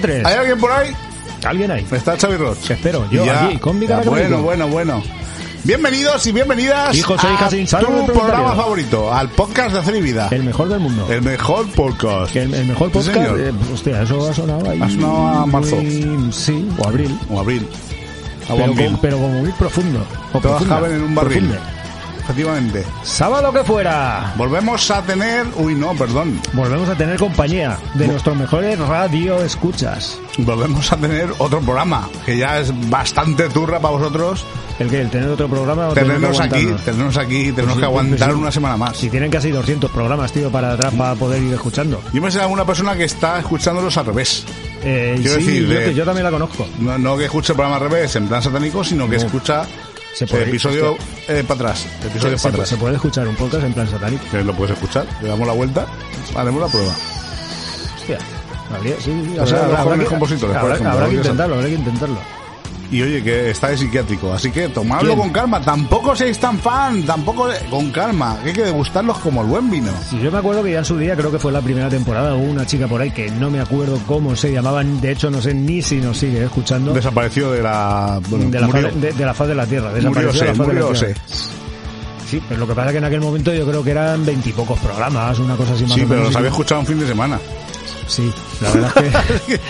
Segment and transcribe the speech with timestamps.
[0.00, 0.22] buenos días.
[0.22, 0.24] Sábado día 3.
[0.26, 0.90] ¿Hay alguien por ahí?
[1.44, 1.86] ¿Alguien ahí?
[1.90, 2.70] Está Xavi Roch.
[2.70, 5.02] Espero, yo Ya, aquí, con mi ya, cara Bueno, bueno, bueno.
[5.64, 10.28] Bienvenidos y bienvenidas e hijas a tu programa favorito, al podcast de Hacer y Vida.
[10.30, 11.06] El mejor del mundo.
[11.10, 12.34] El mejor podcast.
[12.36, 13.14] El, el mejor Sí, podcast.
[13.14, 13.40] señor.
[13.40, 14.80] eh, hostia, eso ha sonado ahí.
[14.80, 15.76] Ha sonado a marzo.
[15.76, 17.18] muy- sí, o abril.
[17.28, 17.68] O abril.
[18.46, 18.86] Pero, Bombín.
[18.92, 20.06] con- pero como muy profundo.
[20.32, 21.50] O Todas caben en un barril.
[22.28, 22.84] Efectivamente.
[23.04, 24.34] Sábado que fuera.
[24.36, 25.46] Volvemos a tener...
[25.56, 26.38] Uy, no, perdón.
[26.52, 30.18] Volvemos a tener compañía de nuestros mejores radio escuchas.
[30.36, 34.44] Volvemos a tener otro programa, que ya es bastante turra para vosotros.
[34.78, 37.86] El que el tener otro programa o Tenernos aquí, tenernos aquí, tenemos Pues sí, que
[37.86, 38.42] aguantar pues sí.
[38.42, 38.96] una semana más.
[38.98, 42.00] Si tienen casi 200 programas, tío, para atrás para poder ir escuchando.
[42.12, 44.44] Yo me sé alguna persona que está escuchándolos al revés.
[44.84, 46.68] Eh, Quiero sí, decir, yo, también la conozco.
[46.78, 49.24] No, no que escuche el programa al revés, en plan satánico, sino que No.
[49.26, 49.62] escucha
[50.14, 50.96] Se el puede- episodio
[51.28, 51.86] eh, para atrás.
[52.04, 52.68] Episodio Se, para se- atrás.
[52.68, 54.24] se puede escuchar un podcast en plan satánico.
[54.30, 55.06] Que lo puedes escuchar.
[55.22, 55.86] Le damos la vuelta,
[56.34, 56.92] haremos la prueba.
[57.96, 58.18] Hostia.
[58.74, 61.54] Habría, sí, sí, O sea, habrá- habrá que- compositores, habrá- ejemplo, habrá habría que intentarlo,
[61.54, 62.18] habrá que intentarlo.
[62.90, 65.18] Y oye, que está de psiquiátrico, así que tomadlo ¿Quién?
[65.18, 65.60] con calma.
[65.60, 68.38] Tampoco seáis tan fan, tampoco con calma.
[68.42, 69.90] Que hay que degustarlos como el buen vino.
[70.08, 72.34] Sí, yo me acuerdo que ya en su día, creo que fue la primera temporada,
[72.34, 75.42] hubo una chica por ahí que no me acuerdo cómo se llamaba, de hecho no
[75.42, 76.94] sé ni si nos sigue escuchando.
[76.94, 78.20] Desapareció de la.
[78.28, 79.92] Bueno, de, la faz, de, de la faz de la Tierra.
[79.92, 80.92] desapareció de la faz de la.
[80.92, 81.14] Tierra.
[82.28, 84.78] Sí, pero lo que pasa es que en aquel momento yo creo que eran veintipocos
[84.80, 87.38] programas, una cosa así más Sí, pero los había escuchado un fin de semana.
[88.08, 88.92] Sí, la verdad
[89.28, 89.60] es que...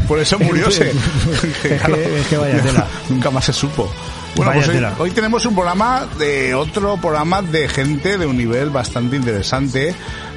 [0.08, 0.90] Por eso murióse.
[1.32, 2.86] Es que- es que vaya tela.
[3.08, 3.90] Nunca más se supo.
[4.36, 8.68] Bueno, pues hoy, hoy tenemos un programa de otro programa de gente de un nivel
[8.68, 9.94] bastante interesante.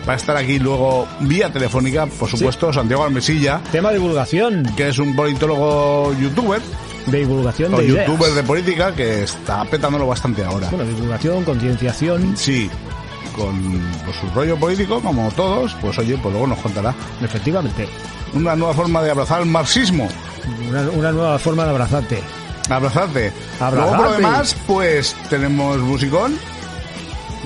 [0.07, 4.87] Va a estar aquí luego vía telefónica, por supuesto, Santiago Almesilla, Tema de divulgación, que
[4.87, 6.61] es un politólogo youtuber,
[7.07, 10.69] de divulgación de youtuber de política, que está petándolo bastante ahora.
[10.69, 12.69] Bueno, divulgación, concienciación, Sí,
[13.35, 17.87] con pues, su rollo político, como todos, pues oye, pues luego nos contará efectivamente.
[18.33, 20.07] una nueva forma de abrazar el marxismo.
[20.67, 22.21] Una, una nueva forma de abrazarte.
[22.69, 23.31] Abrazarte.
[23.59, 23.75] Abrazarte.
[23.75, 26.37] Luego por lo demás, pues tenemos musicón.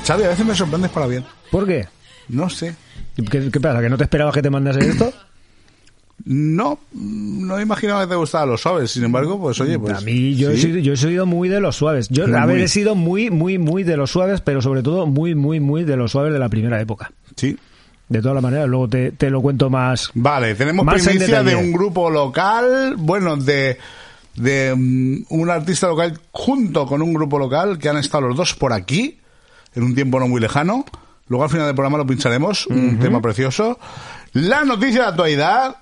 [0.05, 1.25] Xavi, a veces me sorprendes para bien.
[1.49, 1.87] ¿Por qué?
[2.27, 2.75] No sé.
[3.15, 3.81] ¿Qué, qué pasa?
[3.81, 5.13] ¿Que no te esperabas que te mandase esto?
[6.25, 8.91] No, no imaginaba que te gustaban los suaves.
[8.91, 9.97] Sin embargo, pues oye, pues.
[9.97, 12.07] a mí yo, he sido, yo he sido muy de los suaves.
[12.09, 15.05] Yo, Muy, a ver, he sido muy, muy, muy de los suaves, pero sobre todo
[15.05, 17.11] muy, muy, muy de los suaves de la primera época.
[17.35, 17.57] Sí.
[18.07, 20.11] De todas las maneras, luego te, te lo cuento más.
[20.13, 23.77] Vale, tenemos Más primicia de un grupo local, bueno, de,
[24.35, 28.53] de mm, un artista local junto con un grupo local que han estado los dos
[28.53, 29.17] por aquí
[29.75, 30.85] en un tiempo no muy lejano.
[31.27, 33.79] Luego al final del programa lo pincharemos, un tema precioso.
[34.33, 35.77] La noticia de actualidad,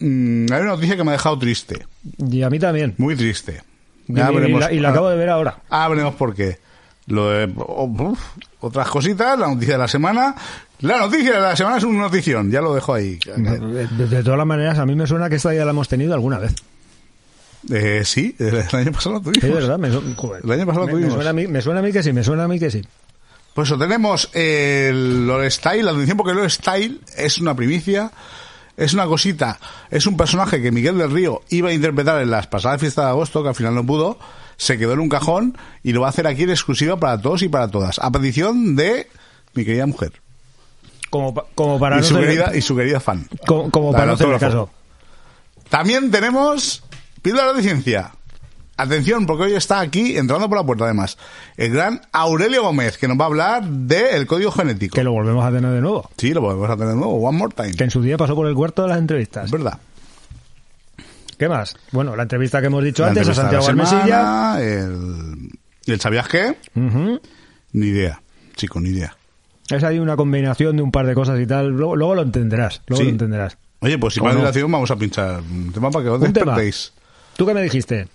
[0.00, 1.86] mm, hay una noticia que me ha dejado triste,
[2.18, 2.94] Y a mí también.
[2.98, 3.62] muy triste.
[4.08, 4.60] Y, y veremos.
[4.60, 5.58] la, y la acabo de ver ahora.
[5.70, 6.58] Ah, veremos por qué.
[7.06, 8.20] Lo de, oh, uf,
[8.60, 10.34] otras cositas, la noticia de la semana.
[10.80, 13.18] La noticia de la semana es una notición, ya lo dejo ahí.
[13.36, 16.14] De, de todas las maneras, a mí me suena que esta ya la hemos tenido
[16.14, 16.54] alguna vez.
[17.70, 19.44] Eh, sí, el año pasado lo tuvimos.
[19.44, 20.42] Es verdad, me, su- joder.
[20.44, 22.22] El año pasado Me- me, suena a mí, me suena a mí que sí, me
[22.24, 22.82] suena a mí que sí.
[23.54, 28.12] Pues eso, tenemos el Lore Style, la atención porque Lore Style es una primicia,
[28.78, 29.58] es una cosita,
[29.90, 33.10] es un personaje que Miguel del Río iba a interpretar en las pasadas fiestas de
[33.10, 34.18] agosto, que al final no pudo,
[34.56, 37.42] se quedó en un cajón y lo va a hacer aquí en exclusiva para todos
[37.42, 39.08] y para todas, a petición de
[39.54, 40.12] mi querida mujer
[41.10, 43.28] Como, pa- como para y, no su querida, y su querida fan.
[43.46, 44.70] como, para no caso.
[45.68, 46.82] También tenemos
[47.20, 48.12] píldora de ciencia.
[48.80, 51.18] Atención, porque hoy está aquí, entrando por la puerta además,
[51.56, 54.94] el gran Aurelio Gómez, que nos va a hablar del código genético.
[54.94, 56.08] Que lo volvemos a tener de nuevo.
[56.16, 57.72] Sí, lo podemos hacer de nuevo, one more time.
[57.72, 59.46] Que en su día pasó por el cuarto de las entrevistas.
[59.46, 59.78] Es verdad.
[61.38, 61.76] ¿Qué más?
[61.92, 64.02] Bueno, la entrevista que hemos dicho La antes a de Santiago la Almesilla.
[64.04, 65.48] semana, el,
[65.86, 66.56] el ¿sabías qué?
[66.74, 68.20] Ni idea,
[68.56, 69.16] chico, ni idea.
[69.70, 71.68] Es ahí una combinación de un par de cosas y tal.
[71.70, 72.80] Luego, luego lo entenderás.
[72.86, 73.04] Luego Sí.
[73.06, 73.56] lo entenderás.
[73.80, 74.40] Oye, pues sin ¿O más no?
[74.40, 76.32] dilación vamos a pinchar un tema para que os tema.
[76.32, 76.92] despertéis.
[77.36, 78.08] ¿Tú qué me dijiste?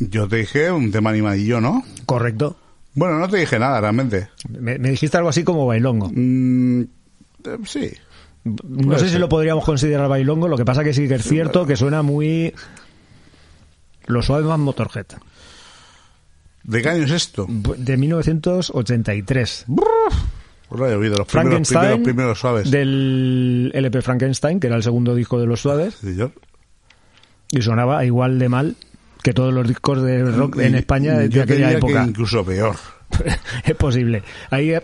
[0.00, 1.84] Yo te dije un tema animadillo, ¿no?
[2.06, 2.56] Correcto.
[2.94, 4.28] Bueno, no te dije nada realmente.
[4.48, 6.10] Me, me dijiste algo así como bailongo.
[6.12, 7.92] Mm, eh, sí.
[8.44, 8.56] No
[8.86, 11.66] Puede sé si lo podríamos considerar bailongo, lo que pasa que sí que es cierto
[11.66, 12.54] que suena muy...
[14.06, 15.06] Lo suave más Motorhead.
[16.64, 17.46] ¿De qué año es esto?
[17.48, 19.66] De 1983.
[20.68, 21.80] Pues lo he oído, los primeros, Frankenstein.
[21.80, 22.70] primeros, primeros suaves.
[22.70, 25.96] Del LP Frankenstein, que era el segundo disco de los suaves.
[26.00, 26.32] Sí, señor.
[27.50, 28.76] Y sonaba igual de mal
[29.22, 32.02] que todos los discos de rock en España de, yo aquella época.
[32.04, 32.76] Que incluso peor.
[33.64, 34.22] es posible.
[34.50, 34.82] Ahí eh,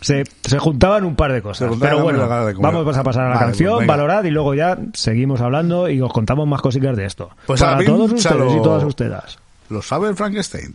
[0.00, 1.72] se, se juntaban un par de cosas.
[1.80, 2.28] Pero bueno,
[2.58, 6.00] vamos a pasar a la Vale, canción, pues valorad y luego ya seguimos hablando y
[6.00, 7.30] os contamos más cositas de esto.
[7.46, 9.38] Pues Para ahora todos ustedes y todas ustedes.
[9.70, 10.74] Lo sabe el Frankenstein.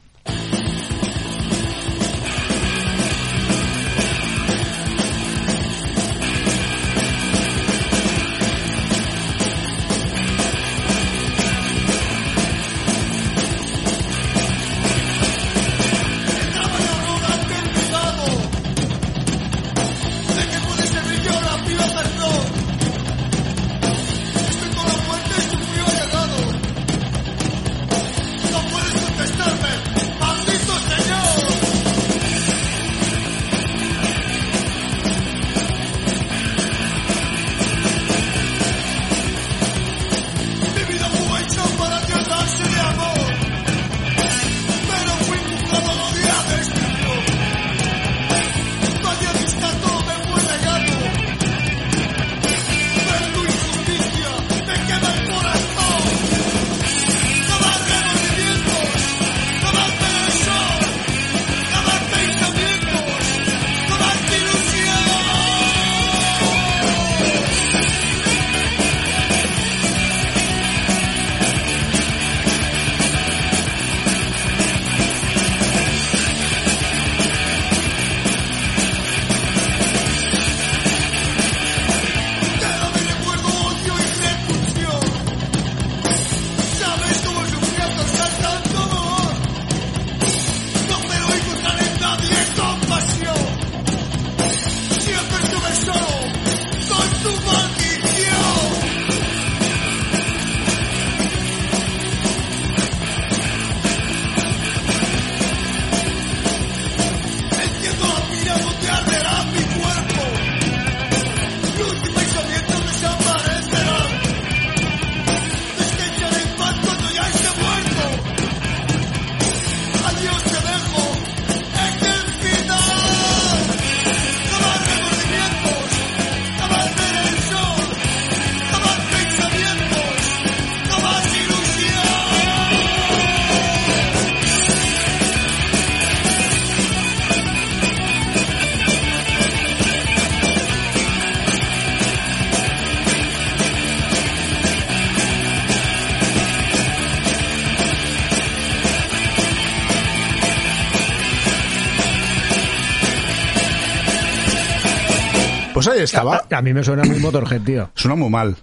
[156.04, 156.44] Estaba.
[156.50, 157.90] A, a mí me suena muy Motorhead, tío.
[157.94, 158.56] Suena muy mal.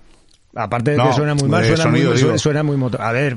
[0.54, 2.38] Aparte de No, que suena muy mal, suena, sonido, muy, digo.
[2.38, 3.02] suena muy motor.
[3.02, 3.36] A ver.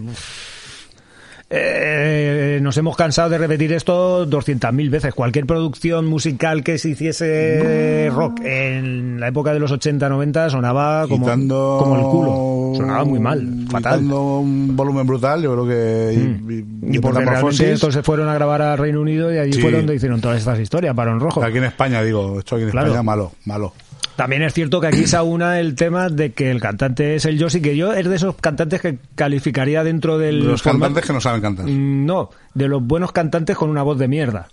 [1.52, 5.14] Eh, nos hemos cansado de repetir esto 200.000 veces.
[5.16, 11.26] Cualquier producción musical que se hiciese rock en la época de los 80-90 sonaba como,
[11.26, 12.74] Quitando- como el culo.
[12.78, 14.02] Sonaba muy mal, fatal.
[14.04, 14.14] Mm.
[14.14, 16.14] Un volumen brutal, yo creo que.
[16.14, 19.54] y- y- Y porque realmente estos se fueron a grabar a Reino Unido y allí
[19.54, 19.62] Sí.
[19.62, 21.44] fueron donde hicieron todas estas historias, Barón Rojo.
[21.44, 22.88] Aquí en España, digo, esto aquí en Claro.
[22.90, 23.74] España, malo, malo.
[24.20, 27.38] También es cierto que aquí se aúna el tema de que el cantante es el
[27.40, 31.14] Yossi, que yo es de esos cantantes que calificaría dentro del Los formato- cantantes que
[31.14, 31.66] no saben cantar.
[31.68, 34.50] Mm, No, de los buenos cantantes con una voz de mierda.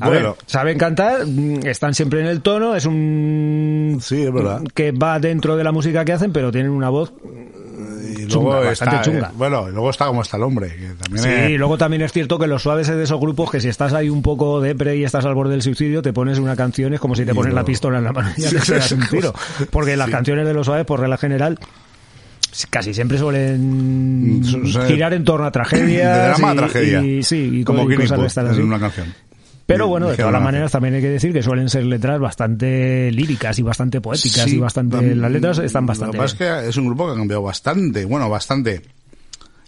[0.00, 4.32] A bueno, ver, saben cantar, mm, están siempre en el tono, es un sí, es
[4.32, 4.62] verdad.
[4.72, 7.12] que va dentro de la música que hacen, pero tienen una voz
[8.24, 9.26] Y chunga, luego bastante está, chunga.
[9.28, 11.78] eh, bueno, y luego está como está el hombre, que también Sí, es- y luego
[11.78, 14.22] también es cierto que los suaves es de esos grupos que si estás ahí un
[14.22, 17.24] poco depre y estás al borde del suicidio, te pones una canción, es como si
[17.24, 19.32] te pones la pistola en la mano y ya Sí, te sí, un tiro.
[19.70, 20.12] Porque las sí.
[20.12, 21.58] canciones de los suaves, por regla general,
[22.70, 26.16] casi siempre suelen Mm, girar en torno a tragedias.
[26.16, 27.02] de drama a tragedia.
[27.02, 29.12] Y, sí, y como y cosas de en una canción.
[29.66, 33.10] Pero bueno, de todas las maneras también hay que decir que suelen ser letras bastante
[33.12, 36.62] líricas y bastante poéticas Sí, y bastante las letras están bastante Lo que pasa es
[36.62, 38.82] que es un grupo que ha cambiado bastante, bueno, bastante.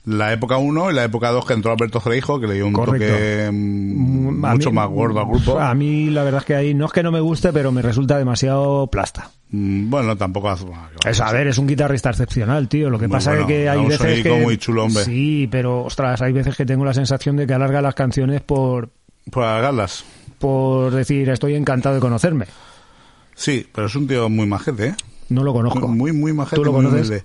[0.05, 2.73] La época 1 y la época 2 que entró Alberto Cereijo, que le dio un
[2.75, 3.09] Correcto.
[3.09, 5.59] toque mm, mucho mí- más gordo al grupo.
[5.59, 7.83] A mí la verdad es que ahí no es que no me guste, pero me
[7.83, 9.31] resulta demasiado plasta.
[9.51, 10.65] Mm, Bueno, tampoco hace...
[11.09, 12.89] Eso, a ver, es un guitarrista excepcional, tío.
[12.89, 15.03] Lo que pasa bueno, es que hay veces que muy chulo, hombre.
[15.05, 18.91] Sí, pero ostras, hay veces que tengo la sensación de que alarga las canciones por
[19.31, 20.05] Por alargarlas.
[20.39, 22.47] por decir estoy encantado de conocerme.
[23.35, 24.95] Sí, pero es un tío muy majete, ¿eh?
[25.29, 25.89] No lo conozco.
[25.89, 26.57] Muy, muy majete.
[26.57, 27.25] ¿Tú lo conoces?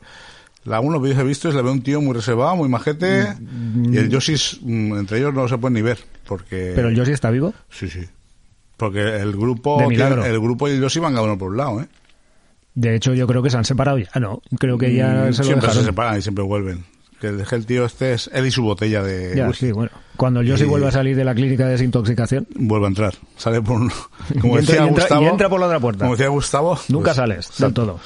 [0.64, 3.28] La uno que he visto es le veo un tío muy reservado, muy majete.
[3.40, 6.00] Mm, Y el Yoshi, mm, entre ellos no se pueden ni ver.
[6.26, 6.74] Porque.
[6.76, 7.54] Pero el Yoshi está vivo.
[7.70, 8.02] Sí, sí.
[8.78, 9.80] Porque el grupo.
[9.80, 11.88] De tiene- el grupo y el Yoshi van cada uno por un lado, ¿eh?
[12.76, 14.10] De hecho, yo creo que se han separado ya.
[14.20, 16.84] No, creo que ya Mm, se lo siempre se separan y siempre vuelven.
[17.22, 19.36] Que el, el tío este es él y su botella de.
[19.36, 19.68] Ya, whisky.
[19.68, 19.92] sí, bueno.
[20.18, 23.14] Cuando el Yoshi Y- vuelve a salir de la clínica de desintoxicación, Vuelve a entrar.
[23.38, 23.92] Sale por un.
[24.42, 25.22] Como entra- decía y entra- Gustavo.
[25.22, 26.00] y entra por la otra puerta.
[26.06, 26.80] Como decía Gustavo.
[26.90, 27.74] nunca pues, sales del exacto.
[27.86, 28.00] todo.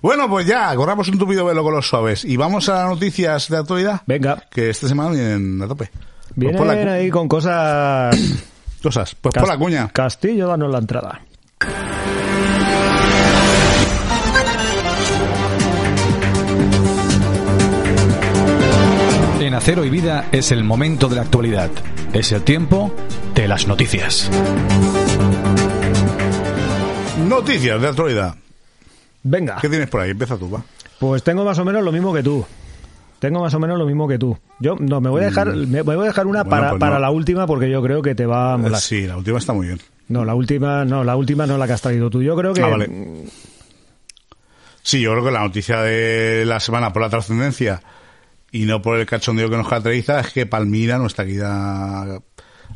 [0.00, 2.24] Bueno, pues ya, corramos un tupido velo con los suaves.
[2.24, 4.00] Y vamos a las noticias de actualidad.
[4.06, 5.90] Venga, Que esta semana vienen a tope.
[6.34, 8.16] Pues vienen la ahí con cosas...
[8.82, 9.14] cosas.
[9.20, 9.88] Pues por la cuña.
[9.92, 11.20] Castillo, danos la entrada.
[19.52, 21.70] En Acero y Vida es el momento de la actualidad.
[22.14, 22.90] Es el tiempo
[23.34, 24.30] de las noticias.
[27.28, 28.34] Noticias de actualidad.
[29.22, 29.58] Venga.
[29.60, 30.12] ¿Qué tienes por ahí?
[30.12, 30.62] Empieza tú, va.
[30.98, 32.46] Pues tengo más o menos lo mismo que tú.
[33.18, 34.38] Tengo más o menos lo mismo que tú.
[34.58, 36.48] Yo no me voy a dejar me me voy a dejar una Mm.
[36.48, 37.00] Bueno, para, pues para no.
[37.00, 38.80] la última porque yo creo que te va a molar.
[38.80, 39.80] Sí, la última está muy bien.
[40.08, 42.22] No, la última no, la última no la que has traído tú.
[42.22, 42.88] Yo creo que Ah, vale.
[44.82, 47.82] Sí, yo creo que la noticia de la semana por la trascendencia
[48.52, 52.20] y no por el cachondeo que nos caracteriza es que Palmira, nuestra querida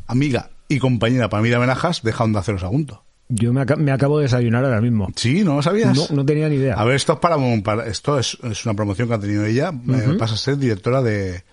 [0.07, 3.03] amiga y compañera Palmira Menajas, deja Onda Cero Sagunto.
[3.29, 5.07] yo me, me acabo de desayunar ahora mismo.
[5.15, 5.95] Sí, ¿no lo sabías?
[5.95, 6.75] No, no tenía ni idea.
[6.75, 9.71] A ver, esto es para, para- esto es, es una promoción que ha tenido ella.
[9.89, 11.43] eh, pasa a ser directora de,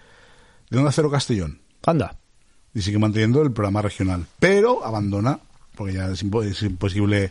[0.71, 1.61] de Onda Cero Castellón.
[1.87, 2.17] Anda.
[2.75, 5.39] y sigue manteniendo el programa regional, pero abandona,
[5.77, 7.31] porque ya es, impo- es imposible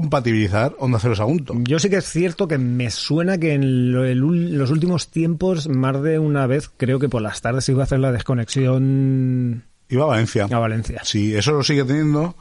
[0.00, 1.54] compatibilizar Onda Cero Sagunto.
[1.64, 4.18] Yo sí que es cierto que me suena que en lo- el
[4.58, 8.00] los últimos tiempos, más de una vez, creo que por las tardes iba a hacer
[8.00, 10.48] la desconexión Iba a Valencia.
[10.50, 11.00] a Valencia.
[11.04, 12.34] Sí, eso lo sigue teniendo,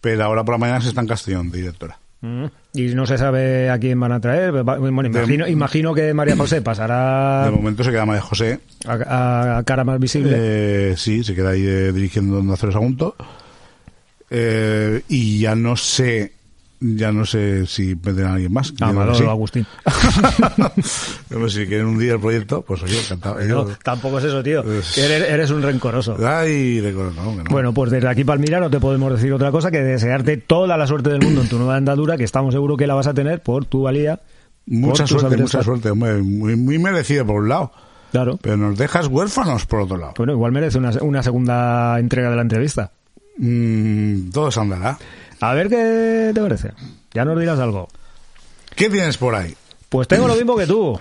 [0.00, 1.98] pero ahora por la mañana se está en Castellón, de directora.
[2.20, 2.44] Mm.
[2.74, 4.52] Y no se sabe a quién van a traer.
[4.62, 8.60] Bueno, imagino, imagino que María José pasará De momento se queda María José.
[8.86, 10.30] a, a cara más visible.
[10.38, 13.16] Eh, sí, se queda ahí eh, dirigiendo Onda Cero Sagunto.
[14.30, 16.32] Eh, y ya no sé,
[16.82, 18.70] ya no sé si meterán a alguien más.
[18.70, 19.22] Yo creo que Amador sí.
[19.22, 19.66] o Agustín.
[21.28, 23.36] Pero si quieren un día el proyecto, pues oye, encantado.
[23.40, 24.62] No, Yo- tampoco es eso, tío.
[24.62, 26.16] Eres, eres un rencoroso.
[26.26, 27.44] Ay, acuerdo, no.
[27.50, 30.86] Bueno, pues desde aquí, Palmira, no te podemos decir otra cosa que desearte toda la
[30.86, 33.40] suerte del mundo en tu nueva andadura, que estamos seguros que la vas a tener
[33.42, 34.20] por tu valía.
[34.66, 36.22] Mucha suerte, mucha suerte, hombre.
[36.22, 37.72] Muy, muy merecido por un lado.
[38.12, 38.38] Claro.
[38.42, 40.12] Pero nos dejas huérfanos por otro lado.
[40.16, 42.90] Bueno, igual merece una, una segunda entrega de la entrevista.
[43.38, 44.98] Mm, todo se andará.
[45.42, 46.70] A ver qué te parece.
[47.12, 47.88] Ya nos dirás algo.
[48.74, 49.54] ¿Qué tienes por ahí?
[49.88, 50.98] Pues tengo lo mismo que tú.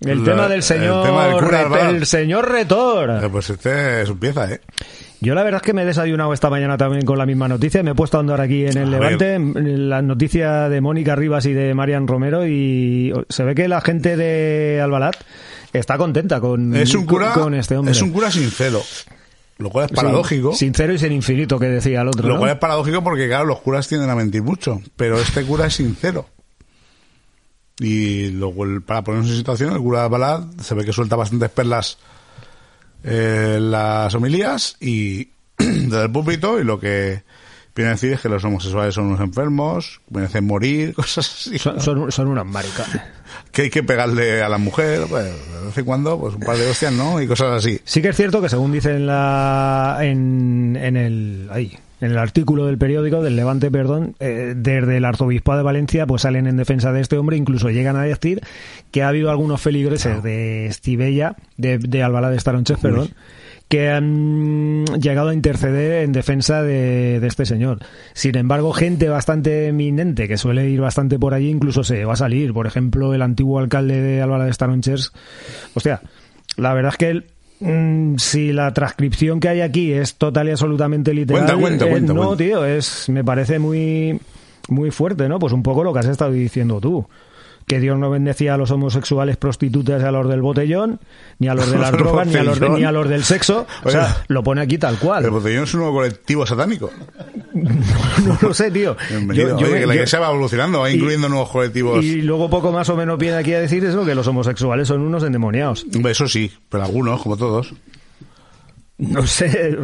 [0.00, 3.24] El La- tema el del señor, tema del cura el señor Retor.
[3.24, 4.60] Eh, pues este es un pieza, ¿eh?
[5.20, 7.82] Yo la verdad es que me he desayunado esta mañana también con la misma noticia.
[7.82, 11.52] Me he puesto a andar aquí en el Levante, la noticia de Mónica Rivas y
[11.54, 15.16] de Marian Romero y se ve que la gente de Albalat
[15.72, 17.90] está contenta con, Es un cura, con este hombre.
[17.92, 18.80] es un cura sincero.
[19.58, 20.54] Lo cual es paradójico.
[20.54, 22.26] Sincero y sin infinito, que decía el otro.
[22.28, 22.40] Lo ¿no?
[22.40, 25.74] cual es paradójico porque, claro, los curas tienden a mentir mucho, pero este cura es
[25.74, 26.28] sincero.
[27.80, 31.16] Y luego, el- para ponernos en situación, el cura de Balad se ve que suelta
[31.16, 31.98] bastantes perlas
[33.04, 37.22] eh, las homilías y desde el púlpito y lo que
[37.82, 41.58] viene a decir es que los homosexuales son unos enfermos, merecen morir, cosas así.
[41.58, 42.88] Son, son, son unas maricas.
[43.52, 46.56] Que hay que pegarle a la mujer, pues, de vez en cuando, pues un par
[46.56, 47.20] de hostias, ¿no?
[47.20, 47.80] Y cosas así.
[47.84, 52.18] Sí que es cierto que según dice en la en, en el ahí, en el
[52.18, 56.56] artículo del periódico del Levante, perdón, eh, desde el arzobispado de Valencia pues salen en
[56.56, 58.40] defensa de este hombre, incluso llegan a decir
[58.90, 63.10] que ha habido algunos feligreses de Estivella, de, de Albalá de Estaronches, perdón,
[63.68, 67.80] que han llegado a interceder en defensa de, de este señor.
[68.14, 72.16] Sin embargo, gente bastante eminente que suele ir bastante por allí, incluso se va a
[72.16, 72.54] salir.
[72.54, 75.12] Por ejemplo, el antiguo alcalde de Albalá de Staronchers.
[75.74, 76.00] Hostia,
[76.56, 77.26] la verdad es que él,
[77.60, 81.90] mm, si la transcripción que hay aquí es total y absolutamente literal, Cuenta, cuenta, eh,
[81.90, 84.18] cuenta, no, tío, es me parece muy
[84.68, 85.38] muy fuerte, ¿no?
[85.38, 87.06] Pues un poco lo que has estado diciendo tú.
[87.68, 90.98] Que Dios no bendecía a los homosexuales prostitutas y a los del botellón,
[91.38, 93.66] ni a los de las drogas, ni a, los de- ni a los del sexo.
[93.84, 95.30] O sea, lo pone aquí tal El cual.
[95.30, 96.90] botellón es un nuevo colectivo satánico.
[98.24, 98.96] No lo sé, tío.
[99.10, 99.58] Bienvenido.
[99.60, 102.04] Yo- Oye, que la iglesia va evolucionando, va y- incluyendo nuevos colectivos.
[102.04, 105.02] y luego poco más o menos viene aquí a decir eso, que los homosexuales son
[105.02, 105.84] unos endemoniados.
[106.08, 107.74] Eso sí, pero algunos, como todos,
[108.98, 109.76] No sé.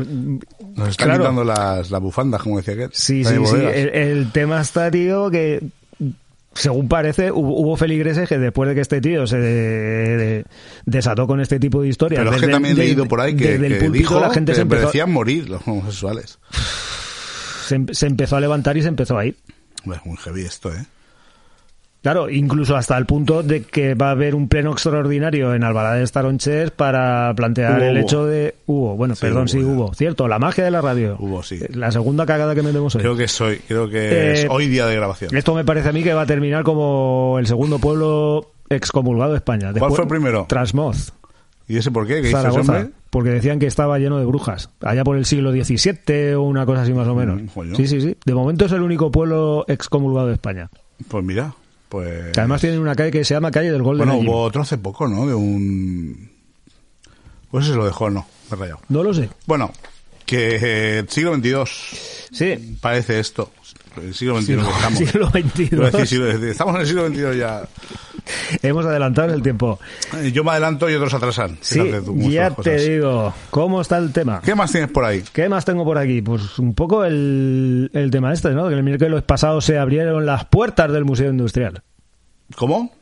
[0.74, 1.22] nos están Claro.
[1.22, 2.90] quitando las, las bufandas, como decía aquel.
[2.92, 3.56] Sí, sí, sí.
[3.56, 5.60] El, el tema está, tío, que
[6.54, 10.44] según parece, hubo, feligreses que después de que este tío se de- de-
[10.86, 12.20] desató con este tipo de historias.
[12.20, 14.62] Pero es que también he leído por ahí que, que dijo la gente que se
[14.62, 16.38] empezó, merecían morir los homosexuales.
[17.66, 19.36] se, se empezó a levantar y se empezó a ir.
[19.92, 20.84] Es muy heavy esto, ¿eh?
[22.04, 25.94] Claro, incluso hasta el punto de que va a haber un pleno extraordinario en Albalá
[25.94, 28.02] de Staronches para plantear Hubo, el hubo.
[28.02, 28.54] hecho de...
[28.66, 29.94] Hubo, bueno, Sí, perdón, hubo, sí hubo.
[29.94, 31.16] Cierto, la magia de la radio.
[31.18, 31.58] Hubo, sí.
[31.72, 33.00] La segunda cagada que metemos hoy.
[33.00, 35.34] Creo que soy, creo que es Eh, hoy día de grabación.
[35.34, 39.38] Esto me parece a mí que va a terminar como el segundo pueblo excomulgado de
[39.38, 39.72] España.
[39.72, 40.44] ¿Cuál fue el primero?
[40.46, 41.10] Trasmoz,
[41.66, 42.20] ¿Y ese por qué?
[42.20, 42.72] ¿Qué hizo ese Zaragoza.
[42.76, 42.90] hombre?
[43.08, 44.68] Porque decían que estaba lleno de brujas.
[44.82, 47.40] Allá por el siglo XVII o una cosa así más o menos.
[47.40, 47.74] Mm.
[47.76, 48.14] Sí, sí, sí.
[48.26, 50.68] De momento es el único pueblo excomulgado de España.
[51.08, 51.54] Pues mira,
[51.94, 52.32] pues...
[52.32, 54.78] Que además tienen una calle que se llama Calle del Golden Bueno, hubo otro hace
[54.78, 55.28] poco, ¿no?
[55.28, 56.28] De un...
[57.52, 58.80] Pues se lo dejó, no, me he rayado.
[58.88, 59.30] No lo sé.
[59.46, 59.70] Bueno,
[60.26, 61.54] que eh, siglo XXII
[62.32, 62.76] Sí.
[62.80, 63.52] parece esto.
[63.96, 64.98] El siglo XXI que estamos.
[64.98, 65.68] Siglo XXI.
[65.70, 66.48] Iba a decir siglo XXI.
[66.48, 67.68] Estamos en el siglo XXI ya.
[68.62, 69.78] Hemos adelantado el tiempo.
[70.16, 71.58] Eh, Yo me adelanto y otros atrasan.
[71.60, 71.80] Sí,
[72.30, 73.34] ya te digo.
[73.50, 74.40] ¿Cómo está el tema?
[74.44, 75.22] ¿Qué más tienes por ahí?
[75.32, 76.22] ¿Qué más tengo por aquí?
[76.22, 78.68] Pues un poco el, el tema este, ¿no?
[78.68, 81.82] Que el miércoles pasado se abrieron las puertas del Museo Industrial.
[82.56, 82.92] ¿Cómo?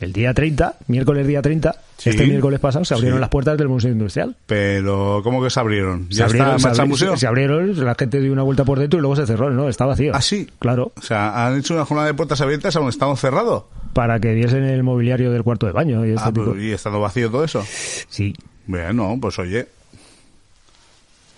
[0.00, 2.08] El día 30, miércoles día 30, Sí.
[2.10, 3.20] este miércoles pasado, se abrieron Sí.
[3.20, 4.34] las puertas del Museo Industrial.
[4.46, 6.06] Pero, ¿cómo que se abrieron?
[6.10, 7.16] Se ¿Ya abrieron, está se, en marcha el abri- museo?
[7.18, 9.68] se abrieron, la gente dio una vuelta por dentro y luego se cerró, ¿no?
[9.68, 10.12] Está vacío.
[10.14, 10.48] ¿Ah, sí?
[10.58, 13.64] Claro, O sea, han hecho una jornada de puertas abiertas aún estamos cerrados.
[13.92, 16.44] para que viesen el mobiliario del cuarto de baño y este Ah, tipo.
[16.52, 17.62] pues, y estando vacío todo eso.
[18.08, 18.34] Sí.
[18.66, 19.66] Bueno, pues oye.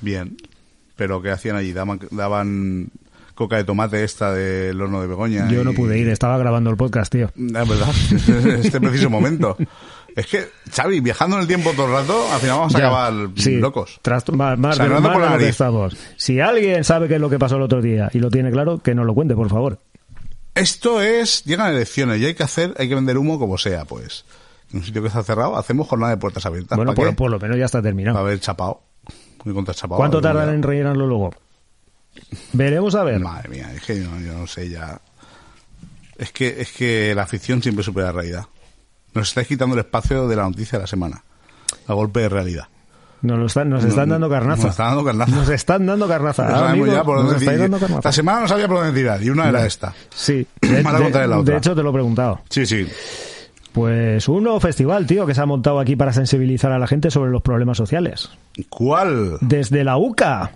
[0.00, 0.36] Bien.
[0.96, 1.72] Pero ¿qué hacían allí?
[1.72, 2.88] Daban, daban
[3.44, 5.48] coca de tomate esta del horno de Begoña.
[5.48, 7.26] Yo no y- pude ir, estaba grabando el podcast, tío.
[7.36, 7.88] Es verdad,
[8.64, 9.56] este preciso momento.
[10.14, 12.84] Es que, Xavi, viajando en el tiempo todo el rato, al final vamos a Ya,
[12.86, 13.98] acabar sí, locos.
[14.02, 15.48] tras- más, más de, por la nariz.
[15.48, 15.96] estamos.
[16.16, 18.78] Si alguien sabe qué es lo que pasó el otro día y lo tiene claro,
[18.78, 19.78] que nos lo cuente, por favor.
[20.54, 24.26] Esto es, llegan elecciones y hay que hacer, hay que vender humo como sea, pues.
[24.70, 26.76] En un sitio que está cerrado, hacemos jornada de puertas abiertas.
[26.76, 28.18] Bueno, ¿Para por, por lo menos ya está terminado.
[28.18, 28.82] haber chapado.
[29.44, 29.96] Muy contra chapado.
[29.96, 31.30] ¿Cuánto a tardan en rellenarlo luego?
[32.52, 33.20] Veremos a ver.
[33.20, 35.00] Madre mía, es que yo, yo no sé ya.
[36.18, 38.44] Es que, es que la ficción siempre supera la realidad.
[39.14, 41.22] Nos estáis quitando el espacio de la noticia de la semana.
[41.86, 42.64] A golpe de realidad.
[43.22, 44.62] Nos, lo están, nos están dando carnaza.
[44.64, 45.30] Nos están dando carnaza.
[45.36, 46.48] Nos están dando carnaza.
[46.48, 47.58] Ya Ah, ya por nos dónde tirar.
[47.58, 47.98] dando carnaza.
[48.00, 49.94] Esta semana no sabía por dónde tirar y una era esta.
[50.14, 50.46] Sí.
[50.84, 51.56] A contar la de otra.
[51.58, 52.40] hecho, te lo he preguntado.
[52.50, 52.86] Sí, sí.
[53.72, 57.10] Pues un nuevo festival, tío, que se ha montado aquí para sensibilizar a la gente
[57.10, 58.28] sobre los problemas sociales.
[58.68, 59.38] ¿Cuál?
[59.40, 60.50] Desde la UCA,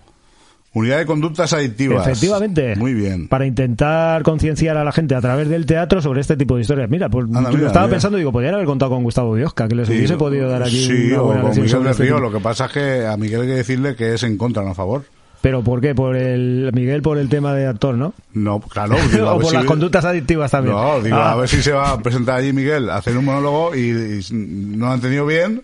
[0.79, 2.07] Unidad de conductas adictivas.
[2.07, 2.77] efectivamente.
[2.77, 3.29] Muy bien.
[3.29, 6.91] Para intentar concienciar a la gente a través del teatro sobre este tipo de historias.
[6.91, 7.95] Mira, pues Anda, mira, estaba mira.
[7.95, 11.13] pensando, digo, podrían haber contado con Gustavo Biosca, que les hubiese podido dar aquí sí,
[11.13, 12.21] una o buena con lección Miguel del este Río.
[12.21, 14.71] Lo que pasa es que a Miguel hay que decirle que es en contra, no
[14.71, 15.05] a favor.
[15.41, 15.95] Pero ¿por qué?
[15.95, 18.13] Por el Miguel, por el tema de actor, ¿no?
[18.35, 18.97] No, claro.
[19.13, 20.75] digo, o por si- las conductas adictivas también.
[20.77, 23.25] No, digo, Ah, a ver si se va a presentar allí Miguel a hacer un
[23.25, 25.63] monólogo y, y no lo ha entendido bien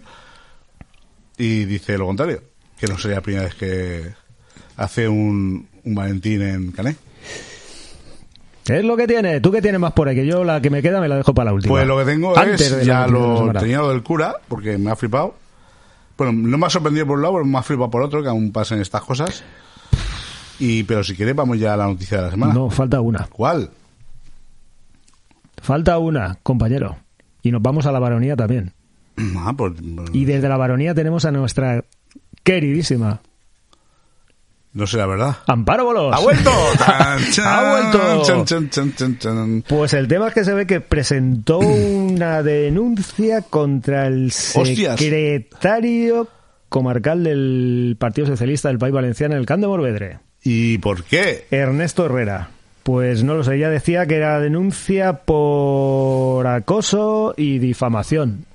[1.36, 2.42] y dice lo contrario,
[2.78, 4.21] que no sería la primera vez que
[4.76, 6.96] hace un, un Valentín en Cané.
[8.68, 9.40] Es lo que tiene.
[9.40, 10.14] ¿Tú qué tienes más por ahí?
[10.14, 11.74] Que yo la que me queda me la dejo para la última.
[11.74, 14.96] Pues lo que tengo Antes es, ya lo tenía lo del cura, porque me ha
[14.96, 15.34] flipado.
[16.16, 18.28] Bueno, no me ha sorprendido por un lado, pero me ha flipado por otro, que
[18.28, 19.42] aún pasen estas cosas.
[20.60, 22.54] Y, pero si quieres, vamos ya a la noticia de la semana.
[22.54, 23.26] No, falta una.
[23.26, 23.70] ¿Cuál?
[25.60, 26.96] Falta una, compañero.
[27.42, 28.72] Y nos vamos a la baronía también.
[29.36, 29.72] Ah, pues,
[30.12, 31.84] Y desde la baronía tenemos a nuestra
[32.44, 33.20] queridísima
[34.74, 35.36] no sé la verdad.
[35.46, 36.14] Amparo Bolos.
[36.14, 36.50] ¡Ha vuelto!
[37.44, 38.44] ¡Ha vuelto!
[39.68, 46.28] Pues el tema es que se ve que presentó una denuncia contra el secretario
[46.68, 51.46] comarcal del Partido Socialista del País Valenciano, el Can de Morvedre, ¿Y por qué?
[51.50, 52.50] Ernesto Herrera.
[52.82, 58.46] Pues no lo sé, ella decía que era denuncia por acoso y difamación.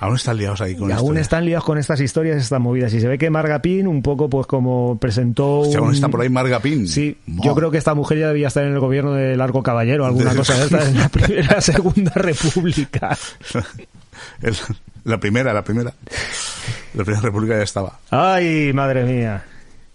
[0.00, 2.92] Aún están liados ahí con Y aún están liados con estas historias, estas movidas.
[2.94, 5.84] Y se ve que Margapín un poco pues como presentó Hostia, un...
[5.86, 6.88] aún está por ahí Margapín.
[6.88, 7.42] Sí, Madre.
[7.44, 10.30] yo creo que esta mujer ya debía estar en el gobierno de Largo Caballero, alguna
[10.30, 13.16] De- cosa de esta, en la primera, segunda república.
[15.04, 15.94] La primera, la primera.
[16.94, 17.98] La primera república ya estaba.
[18.10, 19.42] Ay, madre mía.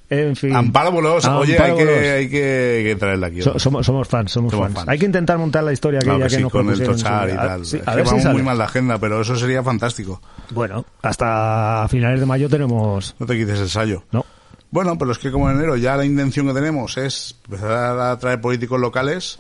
[0.10, 0.56] En fin.
[0.56, 3.42] Amparo Bolos, oye, hay que, hay que, que traerla aquí.
[3.42, 4.76] So- somos, somos fans, somos, Somos fans.
[4.80, 4.90] fans.
[4.90, 7.28] Hay que intentar montar la historia aquella Claro que que sí, nos con el Tochar
[7.28, 7.42] y día.
[7.42, 7.66] tal.
[7.66, 10.22] Sí, a ver si muy mal la agenda, pero eso sería fantástico.
[10.52, 13.16] Bueno, hasta finales de mayo tenemos...
[13.18, 14.04] No te quites el sallo.
[14.12, 14.24] No.
[14.70, 18.20] Bueno, pero es que como en enero ya la intención que tenemos es empezar a
[18.20, 19.38] traer políticos locales.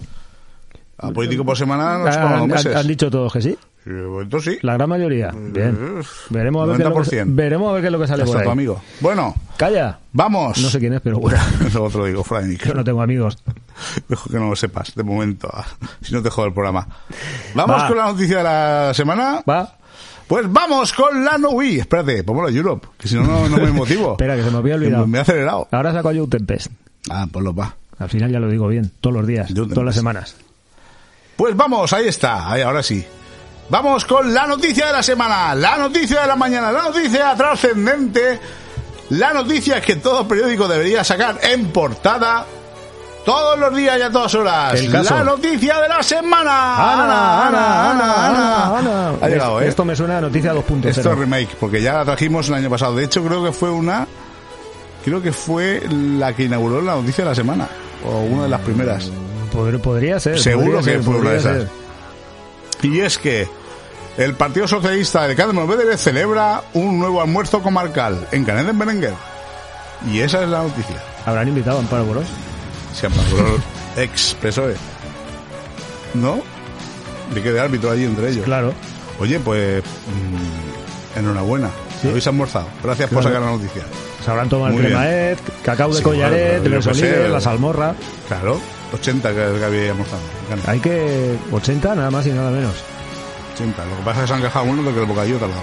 [0.97, 2.75] A político por semana nos Han, ponemos han- meses.
[2.75, 3.58] han dicho todos que sí.
[3.86, 4.60] Entonces sí.
[4.65, 5.32] La gran mayoría.
[5.36, 5.98] Bien.
[6.00, 7.36] Uf, Veremos a ver, qué es lo que, 90%.
[7.36, 8.48] veremos a ver qué es lo que sale por ahí.
[8.48, 8.82] amigo.
[9.00, 10.00] Bueno, Calla.
[10.12, 10.58] vamos.
[10.58, 11.38] No sé quién es, pero bueno.
[11.74, 12.67] Luego te lo digo, micro.
[12.67, 13.38] Yo no tengo amigos.
[14.08, 15.50] Mejor que no lo sepas, de momento.
[16.02, 16.88] Si no te jodo el programa.
[17.54, 17.88] Vamos Va.
[17.88, 19.43] con la noticia de la semana.
[19.48, 19.76] Va.
[20.28, 23.71] Pues vamos con la no Uy, espérate, póngalo Europe, que si no, no, no me
[23.71, 24.12] motivo.
[24.13, 25.06] Espera, que se me había olvidado.
[25.06, 25.67] Me he acelerado.
[25.71, 26.71] Ahora saco yo un Tempest.
[27.12, 27.76] Ah, pues lo va.
[28.00, 28.91] Al final ya lo digo bien.
[29.00, 29.54] Todos los días.
[29.54, 30.36] Todas las semanas.
[31.36, 33.06] Pues vamos, ahí está, ahí, ahora sí.
[33.69, 38.39] Vamos con la noticia de la semana, la noticia de la mañana, la noticia trascendente,
[39.10, 42.45] la noticia que todo periódico debería sacar en portada
[43.25, 44.80] todos los días y a todas horas.
[44.80, 45.15] El caso.
[45.15, 46.93] La noticia de la semana.
[46.93, 47.89] Ana, Ana, Ana,
[48.30, 49.13] Ana, Ana.
[49.19, 49.67] Ha llegado, ¿eh?
[49.67, 50.86] Esto me suena a noticia 2.0.
[50.86, 52.95] Esto es remake, porque ya la trajimos el año pasado.
[52.95, 54.06] De hecho, creo que fue una.
[55.04, 57.67] Creo que fue la que inauguró la noticia de la semana.
[58.06, 59.10] O una de las primeras.
[59.51, 60.38] Pod- Podría ser.
[60.39, 61.54] Seguro podría que ser, fue una de esas.
[61.58, 61.85] ser.
[62.81, 63.47] Y es que
[64.17, 69.13] el Partido Socialista del Cádiz Belvedere celebra un nuevo almuerzo comarcal en Canet de Berenguer.
[70.11, 71.01] Y esa es la noticia.
[71.25, 72.27] Habrán invitado a Amparo Boros.
[72.93, 73.57] Se inauguró
[73.97, 74.75] ex PSOE.
[76.13, 76.39] ¿No?
[77.33, 78.45] De que de árbitro allí entre ellos.
[78.45, 78.73] Claro.
[79.19, 79.83] Oye, pues.
[79.83, 81.69] mm, enhorabuena.
[82.01, 82.09] Sí.
[82.09, 82.67] Habéis almorzado.
[82.83, 83.35] Gracias por Claro.
[83.35, 83.83] sacar la noticia.
[84.23, 87.95] Se habrán tomado el cremaet, cacao de Sí, collaret, claro, yo los la salmorra.
[88.27, 88.59] Claro,
[88.95, 90.21] 80 que, que había almorzado.
[90.41, 90.71] Me encanta.
[90.71, 92.73] Hay que 80 nada más y nada menos.
[93.55, 93.86] 80.
[93.86, 95.62] Lo que pasa es que se han quejado uno de que el bocadillo tardaba.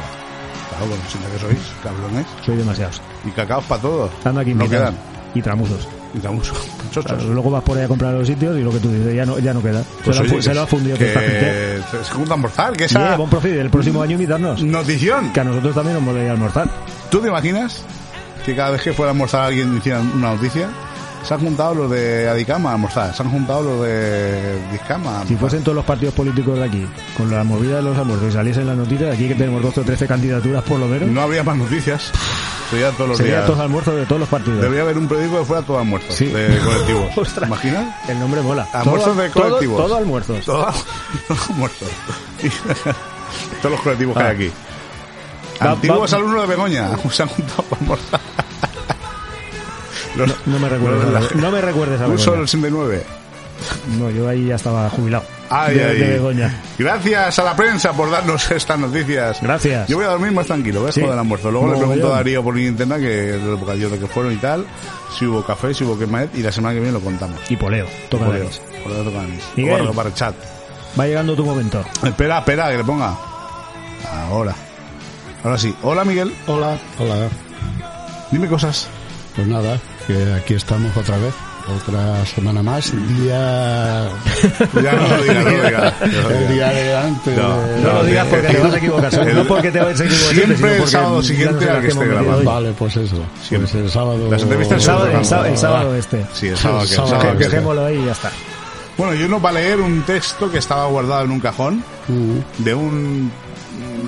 [0.70, 2.26] Claro, con 80 que sois, cabrones.
[2.46, 3.00] Soy demasiados.
[3.26, 4.10] Y cacaos para todos.
[4.24, 4.96] Anda aquí no quedan.
[5.34, 5.88] Y tramusos.
[6.14, 6.20] Y.
[6.92, 7.10] Chochos.
[7.12, 9.24] Claro, luego vas por ahí a comprar los sitios y lo que tú dices ya
[9.24, 9.82] no, ya no queda.
[10.04, 11.82] Pues se, oye, que- lo ha fundido que gente.
[11.90, 14.62] se- junta a almorzar, que Yeah, esa buen profit, el próximo año invitarnos.
[14.62, 15.32] notición.
[15.32, 16.68] Que a nosotros también nos volvería a almorzar.
[17.10, 17.82] ¿Tú te imaginas
[18.44, 20.68] que cada vez que fuera a almorzar alguien hiciera una noticia?
[21.24, 25.36] Se han juntado los de Adicama a almorzar, se han juntado los de Discama Si
[25.36, 28.66] fuesen todos los partidos políticos de aquí, con la movida de los almuerzos y saliesen
[28.66, 31.56] las noticias, aquí que tenemos 12 o 13 candidaturas por lo menos, No habría más
[31.56, 32.10] noticias.
[32.70, 33.46] Sería todos los serían días.
[33.46, 34.60] todos almuerzos de todos los partidos.
[34.62, 36.26] Debería haber un periódico que fuera todo almuerzo Sí.
[36.26, 37.06] de colectivos.
[37.16, 37.40] Ostras.
[37.40, 37.94] ¿Te imaginas?
[38.08, 38.66] El nombre mola.
[38.72, 39.76] Almuerzos Todo- de todo- colectivos.
[39.82, 40.44] Todo, almuerzos.
[40.44, 40.66] Todo,
[41.28, 41.84] todo almuerzo.
[42.42, 42.48] Y-
[43.62, 44.28] todos los colectivos que Ah.
[44.28, 44.52] hay aquí.
[45.62, 48.20] Va- Antiguos va- alumnos de Begoña se han juntado para almorzar.
[50.16, 53.02] Los- No me recuerdes, los de la- no me recuerdes a del 69.
[53.98, 55.24] No, yo ahí ya estaba jubilado.
[55.48, 55.98] Ay, de, ay.
[55.98, 56.62] de Begoña.
[56.78, 59.38] Gracias a la prensa por darnos estas noticias.
[59.40, 59.86] Gracias.
[59.88, 60.94] Yo voy a dormir más tranquilo, ¿ves?
[60.96, 61.00] Sí.
[61.02, 61.50] Con el almuerzo.
[61.50, 62.16] Luego le pregunto a.
[62.16, 64.66] Darío por interna que los bocadillos de que fueron y tal,
[65.16, 67.38] si hubo café, si hubo quemaet, y la semana que viene lo contamos.
[67.48, 67.86] Y poleo.
[68.08, 68.48] Toca Poleo.
[68.82, 69.18] Poleo toca.
[69.56, 69.88] Miguel.
[69.94, 70.34] Para el chat.
[70.98, 71.84] Va llegando tu momento.
[72.02, 73.14] Espera, espera, que le ponga.
[74.28, 74.54] Ahora.
[75.44, 75.74] Ahora sí.
[75.82, 76.34] Hola, Miguel.
[76.46, 77.28] Hola, hola.
[78.30, 78.88] Dime cosas.
[79.36, 81.34] Pues nada, que aquí estamos otra vez,
[81.82, 84.08] otra semana más, día,
[84.82, 85.94] Ya no lo digas, no lo digas.
[86.00, 86.50] No lo el digas.
[86.52, 87.36] día de antes.
[87.36, 89.14] No, de- No lo digas porque te vas a equivocar.
[89.28, 90.34] El- No porque te vas a equivocar.
[90.34, 92.44] Siempre el sábado siguiente al que esté hoy.
[92.44, 93.16] Vale, pues eso.
[93.46, 93.70] Siempre.
[93.70, 94.28] Pues el sábado.
[94.30, 96.26] Las entrevistas El sábado, el sábado, el sábado este.
[96.34, 98.30] Sí, el sábado que el sábado Que- ahí y ya está.
[98.98, 101.82] Bueno, yo no para leer un texto que estaba guardado en un cajón
[102.58, 103.30] de un,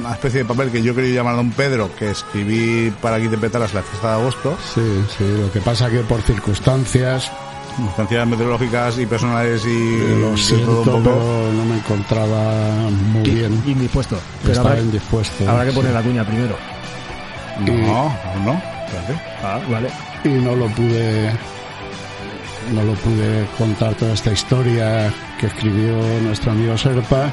[0.04, 3.72] una especie de papel que yo quería llamar Don Pedro, que escribí para que interpretaras
[3.74, 4.80] la fiesta de agosto, Sí,
[5.16, 7.30] sí, lo que pasa que por circunstancias,
[7.76, 11.16] circunstancias meteorológicas y personales y lo siento, todo un poco.
[11.16, 13.62] pero no me encontraba muy bien.
[13.66, 14.18] Indispuesto.
[14.42, 15.48] Pero Estaba habrá, indispuesto.
[15.50, 15.76] habrá que sí.
[15.76, 16.56] poner la cuña primero.
[17.60, 18.52] No, aún no.
[18.86, 19.20] Espérate.
[19.42, 19.88] Ah, vale.
[20.24, 21.30] y no lo pude
[22.72, 27.30] no lo pude contar toda esta historia que escribió nuestro amigo Serpa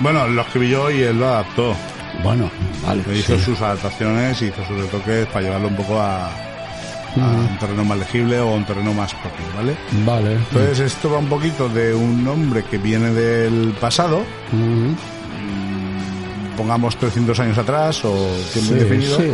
[0.00, 1.74] Bueno, lo escribí yo y él lo adaptó.
[2.22, 2.50] bueno
[2.86, 3.44] vale Le hizo sí.
[3.44, 6.30] sus adaptaciones, hizo sus retoques para llevarlo un poco a, a
[7.16, 9.76] un terreno más legible o un terreno más propio, ¿vale?
[10.04, 14.92] vale Entonces esto va un poquito de un hombre que viene del pasado, Mm,
[16.56, 18.12] pongamos 300 años atrás o
[18.52, 19.30] tiempo sí, indefinido, sí.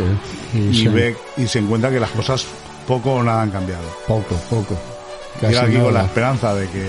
[0.53, 2.45] y, ve y se encuentra que las cosas
[2.87, 3.83] poco o nada han cambiado.
[4.07, 4.77] poco poco
[5.41, 6.85] Llega casi aquí con la esperanza de que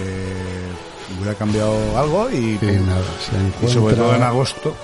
[1.19, 3.03] hubiera cambiado algo y, y nada
[3.61, 4.75] se y sobre todo en agosto.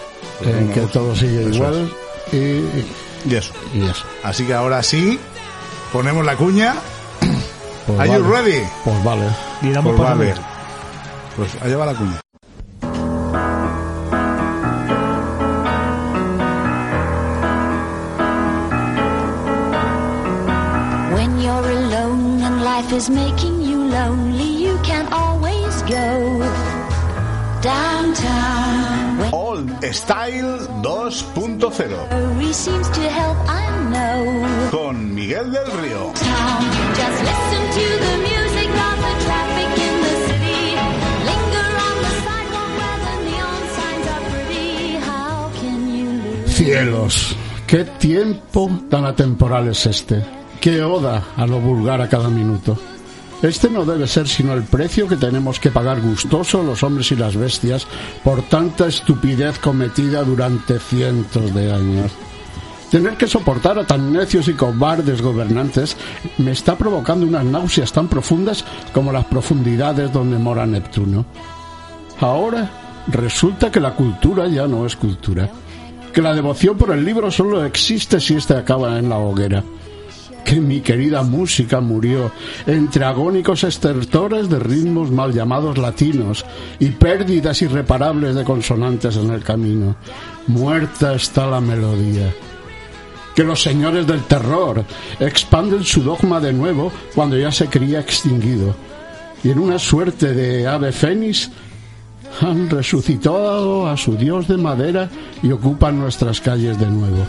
[0.41, 0.99] todo en en que agosto.
[1.01, 1.93] todo sigue Eso igual
[2.33, 2.87] y, es.
[3.27, 3.53] Y eso.
[3.75, 5.19] y eso Así que ahora sí,
[5.93, 6.75] ponemos la cuña.
[7.87, 8.43] pues Are you vale.
[8.43, 8.67] ready?
[8.85, 9.27] pues vale
[9.63, 10.35] Y damos Pues vale.
[11.37, 12.21] Pues allá va la cuña.
[21.17, 25.52] When you're alone and life is making you lonely, you can always
[29.33, 34.71] Old Style 2.0 worry seems to help, I know.
[34.71, 36.13] con Miguel del Río.
[36.15, 36.65] Town.
[36.95, 40.61] Just listen to the music of the traffic in the city.
[41.29, 44.97] Linger on the sidewalk where the neon signs are pretty.
[45.07, 46.55] How can you lose?
[46.57, 50.23] Cielos, qué tiempo tan atemporal es este.
[50.61, 52.79] Qué oda a lo vulgar a cada minuto.
[53.43, 57.17] Este no debe ser sino el precio que tenemos que pagar gustoso los hombres y
[57.17, 57.89] las bestias
[58.23, 62.13] por tanta estupidez cometida durante cientos de años.
[62.93, 65.97] Tener que soportar a tan necios y cobardes gobernantes
[66.39, 71.25] me está provocando unas náuseas tan profundas como las profundidades donde mora Neptuno.
[72.21, 72.71] Ahora
[73.09, 75.51] resulta que la cultura ya no es cultura,
[76.13, 79.65] que la devoción por el libro solo existe si éste acaba en la hoguera,
[80.45, 82.33] que mi querida música murió
[82.67, 86.45] entre agónicos estertores de ritmos mal llamados latinos
[86.79, 89.97] y pérdidas irreparables de consonantes en el camino.
[90.47, 92.33] Muerta está la melodía
[93.35, 94.85] que los señores del terror
[95.19, 98.75] expanden su dogma de nuevo cuando ya se creía extinguido.
[99.43, 101.51] Y en una suerte de ave fénix
[102.41, 105.09] han resucitado a su dios de madera
[105.43, 107.27] y ocupan nuestras calles de nuevo.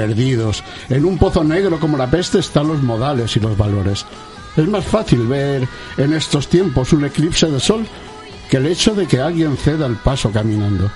[0.00, 4.06] Perdidos, en un pozo negro como la peste están los modales y los valores.
[4.56, 7.86] Es más fácil ver en estos tiempos un eclipse de sol
[8.48, 10.90] que el hecho de que alguien ceda el paso caminando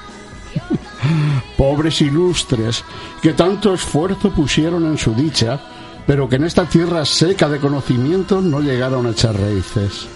[1.58, 2.82] pobres ilustres,
[3.20, 5.60] que tanto esfuerzo pusieron en su dicha,
[6.06, 10.06] pero que en esta tierra seca de conocimientos no llegaron a echar raíces.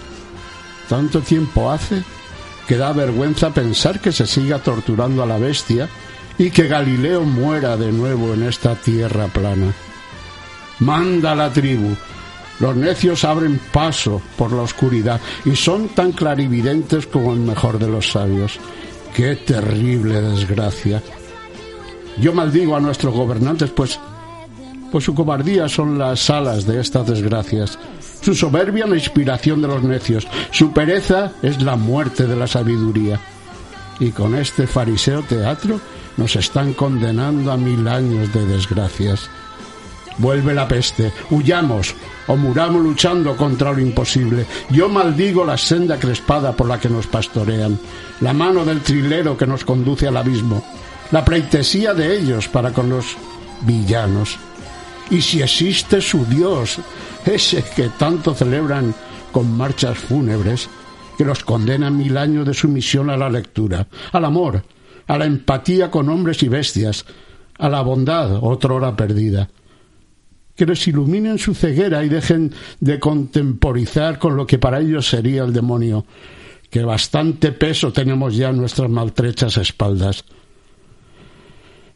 [0.88, 2.02] Tanto tiempo hace
[2.66, 5.90] que da vergüenza pensar que se siga torturando a la bestia
[6.38, 9.72] y que Galileo muera de nuevo en esta tierra plana.
[10.78, 11.94] Manda la tribu.
[12.60, 17.88] Los necios abren paso por la oscuridad y son tan clarividentes como el mejor de
[17.88, 18.58] los sabios.
[19.14, 21.02] Qué terrible desgracia.
[22.20, 23.98] Yo maldigo a nuestros gobernantes, pues,
[24.90, 27.78] pues su cobardía son las alas de estas desgracias.
[28.20, 30.26] Su soberbia la inspiración de los necios.
[30.50, 33.20] Su pereza es la muerte de la sabiduría.
[34.00, 35.80] Y con este fariseo teatro
[36.18, 39.30] nos están condenando a mil años de desgracias.
[40.18, 41.94] Vuelve la peste, huyamos
[42.26, 44.44] o muramos luchando contra lo imposible.
[44.68, 47.78] Yo maldigo la senda crespada por la que nos pastorean,
[48.20, 50.64] la mano del trilero que nos conduce al abismo,
[51.12, 53.16] la pleitesía de ellos para con los
[53.62, 54.36] villanos.
[55.10, 56.78] Y si existe su Dios,
[57.24, 58.92] ese que tanto celebran
[59.30, 60.68] con marchas fúnebres,
[61.16, 64.62] que los condena mil años de sumisión a la lectura, al amor,
[65.08, 67.04] a la empatía con hombres y bestias,
[67.58, 69.48] a la bondad, otrora perdida
[70.58, 75.44] que les iluminen su ceguera y dejen de contemporizar con lo que para ellos sería
[75.44, 76.04] el demonio,
[76.68, 80.24] que bastante peso tenemos ya en nuestras maltrechas espaldas.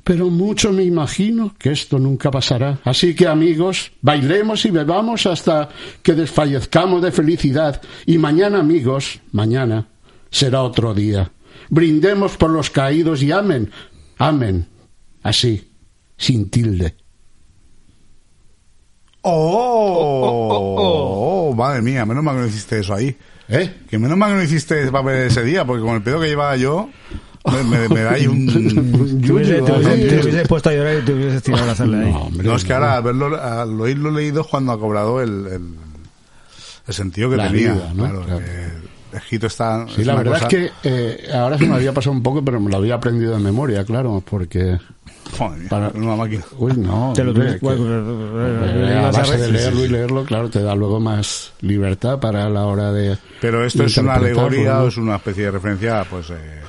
[0.05, 2.79] Pero mucho me imagino que esto nunca pasará.
[2.85, 5.69] Así que amigos, bailemos y bebamos hasta
[6.01, 7.83] que desfallezcamos de felicidad.
[8.07, 9.89] Y mañana, amigos, mañana
[10.31, 11.33] será otro día.
[11.75, 13.71] Brindemos por los caídos y amen,
[14.19, 14.67] amen,
[15.23, 15.73] así,
[16.19, 16.95] sin tilde.
[19.23, 23.17] Oh, oh, madre mía, menos mal que no hiciste eso ahí.
[23.49, 23.75] ¿Eh?
[23.89, 26.27] Que menos mal que no hiciste ese papel ese día, porque con el pedo que
[26.29, 26.91] llevaba yo,
[27.51, 28.47] me, me, me da ahí un...
[29.23, 32.13] Te hubiese, puesto a llorar y te hubieses tirado a hacerle ahí.
[32.13, 35.23] No, hombre, No, es que ahora al, verlo, al oírlo leído es cuando ha cobrado
[35.23, 35.63] el, el,
[36.89, 37.73] el sentido que La tenía.
[37.73, 38.05] vida, ¿no?
[38.05, 38.41] Claro, Claro.
[38.45, 38.82] que
[39.15, 39.87] Egipto está...
[39.89, 42.61] Sí, la verdad cosa- es que eh, ahora se me había pasado un poco, pero
[42.61, 44.79] me lo había aprendido de memoria, claro, porque...
[45.39, 46.45] Joder, para- una máquina.
[46.59, 47.13] Uy, no.
[47.15, 51.01] Te lo tienes- que- eh, a base de leerlo y leerlo, claro, te da luego
[51.01, 53.17] más libertad para la hora de...
[53.41, 54.81] Pero esto es una alegoría ¿no?
[54.85, 56.61] o es una especie de referencia pues, eh,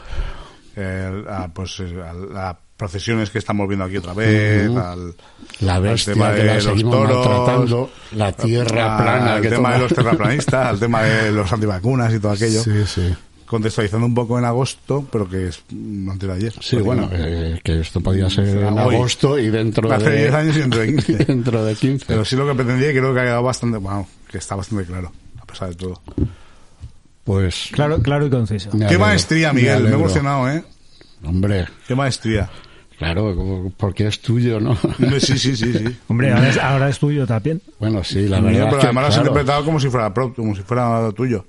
[0.76, 5.14] eh, a, pues, eh, a las procesiones que estamos viendo aquí otra vez, al,
[5.62, 9.74] La al tema de la los toros, maltratando, la tierra al plana que tema toma-
[9.74, 12.62] de los terraplanistas, al tema de los antivacunas y todo aquello.
[12.64, 13.14] Sí, sí.
[13.46, 16.54] Contextualizando un poco en agosto, pero que es mm, antes de ayer.
[16.60, 18.96] Sí, bueno, eh, que esto podía ser Será en hoy.
[18.96, 20.18] agosto y dentro Hace de...
[20.22, 21.26] 10 años y dentro de 15.
[21.26, 22.06] dentro de 15.
[22.08, 24.86] Pero sí lo que pretendía y creo que ha quedado bastante, bueno, que está bastante
[24.86, 26.02] claro, a pesar de todo.
[27.24, 27.70] Pues...
[27.72, 28.70] Claro, claro y conciso.
[28.76, 30.00] me Qué maestría, Miguel, me he alegro.
[30.00, 30.64] emocionado, ¿eh?
[31.24, 32.50] Hombre, Qué maestría.
[32.98, 34.76] claro, como- porque es tuyo, ¿no?
[35.20, 35.98] Sí, sí, sí, sí.
[36.08, 37.62] Hombre, ahora es, ahora es tuyo también.
[37.80, 39.90] bueno, sí, la Mío, verdad pero es que, además lo has claro, interpretado como si
[39.90, 41.46] fuera pro- como si fuera tuyo.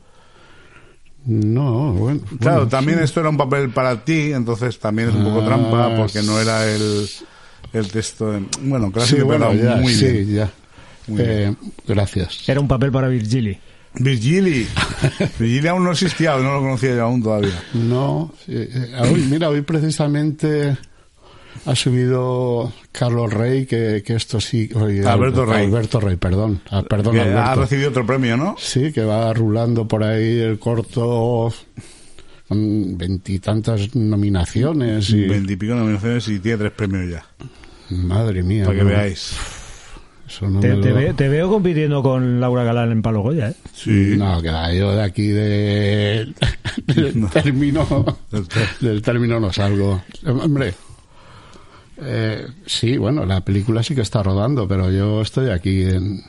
[1.26, 2.20] No, bueno.
[2.38, 5.44] Claro, bueno, también esto era un papel para ti, entonces también es un poco Ah,
[5.46, 7.08] trampa porque no era el,
[7.72, 8.30] el texto.
[8.32, 10.34] de- bueno, has Sí, bueno, ya, muy sí, bien.
[10.34, 10.50] ya.
[11.06, 11.54] Muy Eh,
[11.86, 12.46] gracias.
[12.48, 13.58] Era un papel para Virgili.
[13.98, 14.66] Virgili.
[15.38, 17.62] Virgili aún no existía, no lo conocía yo aún todavía.
[17.74, 20.76] No, eh, hoy, mira, hoy precisamente
[21.66, 24.68] ha subido Carlos Rey, que, que esto sí...
[24.74, 25.66] oye, Alberto Rey.
[25.66, 26.60] Alberto Rey, perdón.
[26.70, 27.60] Ah, perdón, Que ha Alberto.
[27.62, 28.56] recibido otro premio, ¿no?
[28.58, 31.52] Sí, que va rulando por ahí el corto
[32.48, 35.26] con veintitantas nominaciones y...
[35.26, 37.24] Veintipico nominaciones y tiene tres premios ya.
[37.90, 38.64] Madre mía.
[38.64, 39.34] Para que no, veáis.
[40.26, 43.50] Eso no Te, me te ve- te veo compitiendo con Laura Galán en Palo Goya,
[43.50, 43.54] ¿eh?
[43.74, 44.14] Sí.
[44.16, 46.32] No, que va, yo de aquí de,
[46.86, 48.04] del término
[48.80, 50.02] del término no salgo.
[50.26, 50.74] Hombre,
[52.02, 56.22] eh, sí, bueno, la película sí que está rodando, pero yo estoy aquí en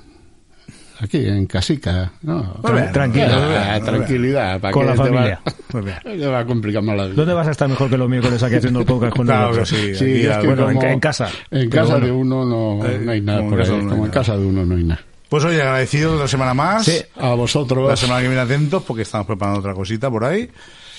[0.99, 3.25] aquí en casica, no, bien, tranquilo.
[3.31, 5.41] Ah, tranquilidad, ¿para Con qué la te va- familia.
[5.73, 5.97] Muy bien.
[6.21, 7.15] te va a complicar más la vida.
[7.15, 9.59] ¿Dónde vas a estar mejor que los miércoles aquí haciendo el podcast con Claro que
[9.59, 9.87] nosotros?
[9.87, 9.95] sí.
[9.95, 11.29] Sí, aquí es que bueno, en en casa.
[11.51, 12.05] En casa bueno.
[12.05, 13.89] de uno no, Eh, no hay nada como en por casa ahí, de uno no
[13.91, 14.21] como hay en nada.
[14.21, 15.01] casa de uno no hay nada.
[15.29, 16.85] Pues oye, agradecido otra semana más.
[16.85, 16.97] Sí.
[17.17, 17.89] A vosotros.
[17.89, 20.49] La semana que viene atentos porque estamos preparando otra cosita por ahí.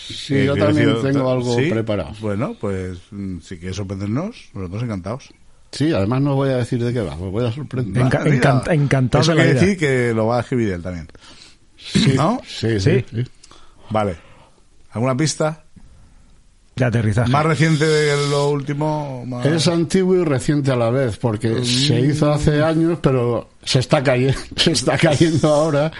[0.08, 1.70] Sí, Eh, yo también tengo algo ¿sí?
[1.70, 2.10] preparado.
[2.20, 5.30] Bueno, pues mm, si quieres sorprendernos, nosotros encantados.
[5.72, 8.02] Sí, además no voy a decir de qué va, me voy a sorprender.
[8.04, 9.66] Enca- encanta- encantado Eso de la quiere vida.
[9.66, 11.08] decir que lo va a escribir él también.
[12.16, 12.40] ¿No?
[12.46, 13.00] Sí, Sí.
[13.00, 13.04] sí.
[13.14, 13.24] sí.
[13.90, 14.16] Vale.
[14.92, 15.62] ¿Alguna pista?
[16.74, 17.30] De aterrizaje.
[17.30, 19.24] ¿Más reciente de lo último?
[19.26, 19.46] Más...
[19.46, 22.10] Es antiguo y reciente a la vez, porque se Mm.
[22.10, 25.90] hizo hace años, pero se está cayendo, se está cayendo ahora.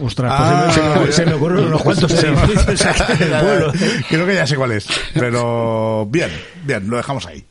[0.00, 3.32] Ostras, Ah, pues se, me, se me- se me ocurren unos cuantos edificios aquí en
[3.32, 3.72] el pueblo.
[4.08, 4.86] Creo que ya sé cuál es.
[5.14, 6.30] Pero bien,
[6.64, 7.44] bien, lo dejamos ahí.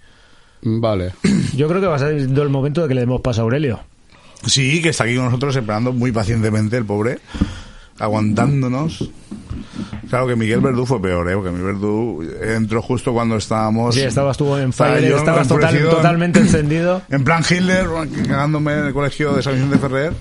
[0.62, 1.14] Vale.
[1.56, 3.80] Yo creo que va a ser el momento de que le demos paso a Aurelio.
[4.46, 7.20] Sí, que está aquí con nosotros esperando muy pacientemente el pobre,
[8.00, 9.10] aguantándonos.
[10.10, 11.34] Claro que Miguel Verdú fue peor, ¿eh?
[11.36, 13.96] porque mi Verdú entró justo cuando estábamos...
[13.96, 17.02] Sí, estabas tú en Estaba fire, estabas total- enfurecido en- totalmente encendido.
[17.10, 17.88] En plan Hitler,
[18.28, 20.14] cagándome en el colegio de San Vicente Ferrer.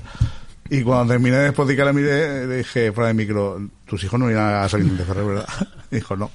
[0.71, 4.19] Y cuando terminé después de que la miré, le dije fuera de micro, tus hijos
[4.19, 5.47] no irán a San Vicente Ferrer, ¿verdad?
[5.91, 6.31] Dijo, no.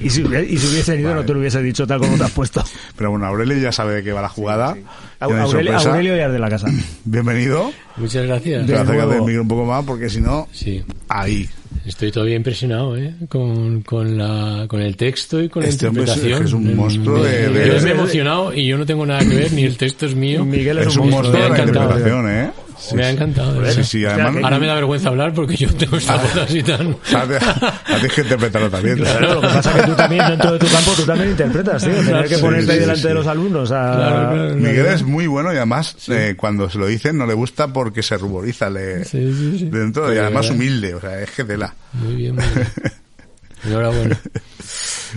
[0.00, 2.24] Y si, hubiese- y si hubiese ido, no te lo hubiese dicho tal como te
[2.24, 2.64] has puesto.
[2.96, 4.76] Pero bueno, Aurelio ya sabe de qué va la jugada.
[5.20, 6.66] Aurelio, ya es de la casa.
[7.04, 7.70] Bienvenido.
[7.96, 8.64] Muchas gracias.
[8.66, 11.48] Pero acércate micro un poco más porque si no, Sí, ahí.
[11.86, 13.14] estoy todavía impresionado ¿eh?
[13.28, 16.46] con, con, la, con el texto y con la Este hombre es- interpretación.
[16.46, 19.34] es un monstruo de- de- yo me he emocionado y yo no tengo nada que
[19.36, 20.44] ver, ni el texto es mío.
[20.44, 21.40] Miguel es, Es un un monstruo.
[21.40, 22.50] de la interpretación, ¿eh?
[22.92, 23.52] Me ha encantado.
[23.54, 23.74] de verdad.
[23.74, 24.36] Sí, sí, además...
[24.44, 26.96] Ahora me da vergüenza hablar porque yo tengo esta voz así tan...
[27.86, 28.96] Tienes que interpretarlo también.
[28.98, 31.82] Claro, lo que pasa es que tú también, dentro de tu campo, tú también interpretas,
[31.84, 31.92] tío.
[31.94, 33.08] Tener que Sí, ponerte sí, ahí sí, delante sí.
[33.08, 33.92] de los alumnos a...
[33.94, 34.54] Claro, claro.
[34.56, 38.02] Miguel es muy bueno y además eh, cuando se lo dicen no le gusta porque
[38.02, 39.64] se ruboriza le, Sí, sí, sí.
[39.70, 41.74] dentro y De además humilde, o sea, es que tela.
[41.92, 42.66] Muy bien, muy bien.
[43.64, 44.20] Enhorabuena.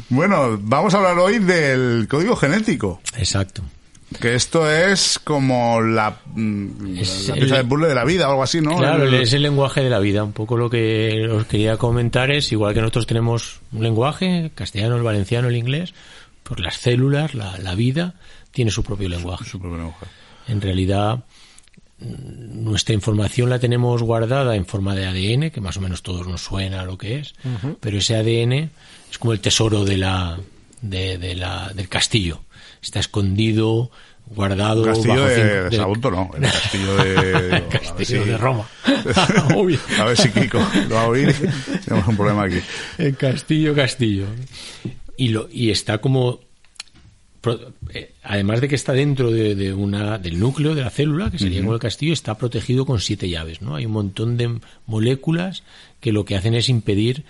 [0.10, 3.62] Bueno, vamos a hablar hoy del código genético, Exacto.
[4.22, 8.28] Que esto es como la, mm, Es la pieza el- de puzzle de la vida
[8.28, 8.78] o algo así, ¿no?
[8.78, 10.24] Claro, El- es el lenguaje de la vida.
[10.24, 14.52] Un poco lo que os quería comentar es, igual que nosotros tenemos un lenguaje, el
[14.54, 15.94] castellano, el valenciano, el inglés,
[16.44, 18.16] pues las células, la, la vida,
[18.52, 19.44] tiene su propio lenguaje.
[19.46, 20.06] Su propio lenguaje.
[20.48, 21.26] En realidad,
[22.00, 26.42] nuestra información la tenemos guardada en forma de ADN, que más o menos todos nos
[26.42, 27.34] suena a lo que es,
[27.80, 28.70] pero ese ADN
[29.12, 30.40] es como el tesoro de la,
[30.82, 32.42] de, de la, del castillo.
[32.82, 33.92] Está escondido,
[34.28, 37.64] guardado Castillo bajo de, cinco- de Sagunto, no, el castillo de...
[37.70, 38.68] Castillo a ver si- de Roma.
[40.00, 40.60] A ver si Kiko
[40.90, 41.36] lo va a oír.
[41.86, 42.60] Tenemos un problema aquí.
[42.98, 44.26] El castillo, castillo.
[45.18, 46.40] Y, lo, y está como
[47.94, 51.40] eh, además de que está dentro de, de una, del núcleo de la célula, que
[51.40, 53.62] sería como el castillo, está protegido con siete llaves.
[53.62, 53.76] ¿no?
[53.76, 55.64] Hay un montón de moléculas
[56.02, 57.24] que lo que hacen es impedir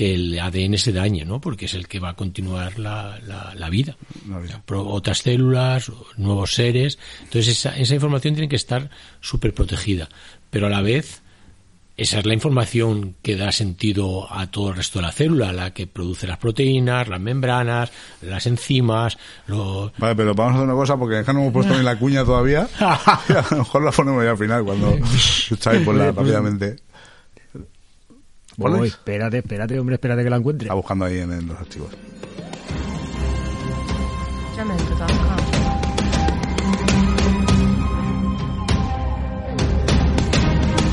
[0.00, 1.42] que el ADN se dañe, ¿no?
[1.42, 3.98] porque es el que va a continuar la, la- la vida.
[4.26, 6.98] La Otras células, nuevos seres.
[7.22, 8.88] Entonces esa, esa información tiene que estar
[9.20, 10.08] súper protegida.
[10.48, 11.20] Pero a la vez,
[11.98, 15.74] esa es la información que da sentido a todo el resto de la célula, la
[15.74, 19.92] que produce las proteínas, las membranas, las enzimas, los...
[19.98, 22.24] Vale, pero vamos a hacer una cosa porque que no hemos puesto ni la cuña
[22.24, 22.66] todavía.
[22.80, 24.96] A lo mejor la ponemos ya al final cuando
[25.62, 26.76] Xavi ponla rápidamente.
[28.60, 28.92] Oh, ¿Pones?
[28.92, 30.66] espérate, espérate, hombre, espérate que la encuentre.
[30.66, 31.88] Está buscando ahí en, en los archivos.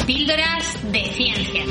[0.06, 1.63] Píldoras de ciencia.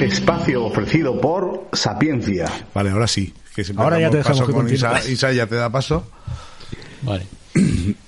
[0.00, 2.52] Espacio ofrecido por Sapiencia.
[2.74, 3.32] Vale, ahora sí.
[3.54, 5.08] Que Ahora ya te dejamos paso que con Isa.
[5.08, 6.06] Isa ya te da paso.
[7.02, 7.26] Vale.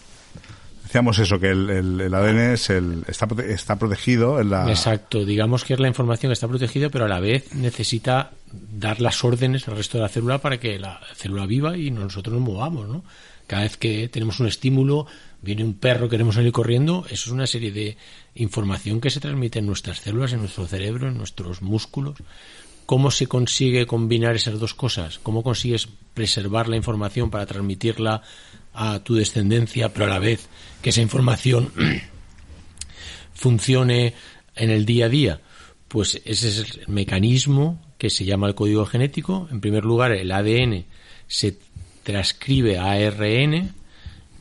[0.89, 4.71] Decíamos eso, que el, ADN es el, está, está protegido en la...
[4.71, 8.99] Exacto, digamos que es la información que está protegida, pero a la vez necesita dar
[8.99, 12.43] las órdenes al resto de la célula para que la célula viva y nosotros nos
[12.43, 13.05] movamos, ¿no?
[13.47, 15.07] Cada vez que tenemos un estímulo,
[15.43, 17.99] viene un perro, queremos salir corriendo, eso es una serie de
[18.37, 22.17] información que se transmite en nuestras células, en nuestro cerebro, en nuestros músculos.
[22.87, 25.19] ¿Cómo se consigue combinar esas dos cosas?
[25.23, 28.23] ¿Cómo consigues preservar la información para transmitirla
[28.73, 30.49] a tu descendencia, pero a la vez
[30.83, 31.73] que esa información
[33.35, 34.15] funcione
[34.57, 35.41] en el día a día?
[35.89, 39.49] Pues ese es el mecanismo que se llama el código genético.
[39.51, 40.85] En primer lugar, el ADN
[41.27, 41.59] se
[42.03, 43.75] transcribe a ARN,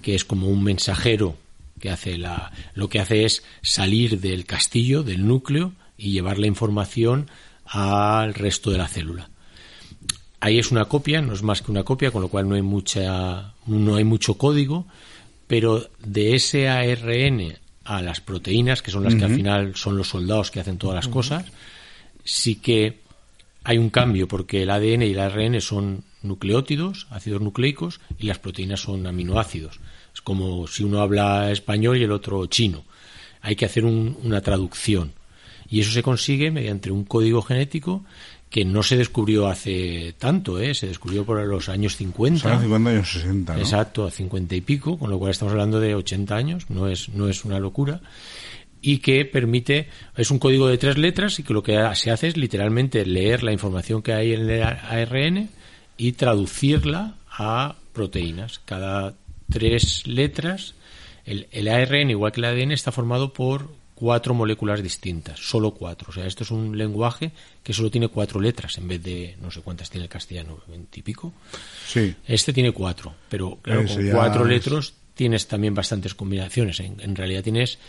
[0.02, 1.36] que es como un mensajero
[1.80, 6.48] que hace la, lo que hace es salir del castillo, del núcleo, y llevar la
[6.48, 7.30] información
[7.66, 9.30] al resto de la célula.
[10.40, 12.62] Ahí es una copia, no es más que una copia, con lo cual no hay
[12.62, 14.86] mucha, no hay mucho código,
[15.48, 20.10] pero de ese ARN a las proteínas, que son las que al final son los
[20.10, 21.46] soldados que hacen todas las cosas,
[22.24, 23.00] sí que
[23.64, 28.40] hay un cambio porque el ADN y el ARN son nucleótidos, ácidos nucleicos, y las
[28.40, 29.80] proteínas son aminoácidos.
[30.14, 32.84] Es como si uno habla español y el otro chino.
[33.42, 35.14] Hay que hacer un- una traducción.
[35.70, 38.04] Y eso se consigue mediante un código genético
[38.50, 40.74] que no se descubrió hace tanto, ¿eh?
[40.74, 42.42] se descubrió por los años 50.
[42.42, 43.60] Son los 50 años 60, ¿no?
[43.60, 47.10] Exacto, a 50 y pico, con lo cual estamos hablando de 80 años, no es,
[47.10, 48.02] no es una locura.
[48.82, 52.28] Y que permite, es un código de tres letras y que lo que se hace
[52.28, 55.50] es literalmente leer la información que hay en el ARN
[55.98, 58.60] y traducirla a proteínas.
[58.64, 59.16] Cada
[59.50, 60.76] tres letras,
[61.26, 63.70] el, el ARN, igual que el ADN, está formado por
[64.00, 66.10] cuatro moléculas distintas, solo cuatro.
[66.12, 67.32] O sea, esto es un lenguaje
[67.64, 71.34] que solo tiene cuatro letras en vez de no sé cuántas tiene el castellano, veintipico.
[71.88, 72.14] Sí.
[72.28, 76.80] Este tiene cuatro, pero claro, Ese con cuatro es- letras tienes también bastantes combinaciones.
[76.80, 77.80] En, en realidad tienes,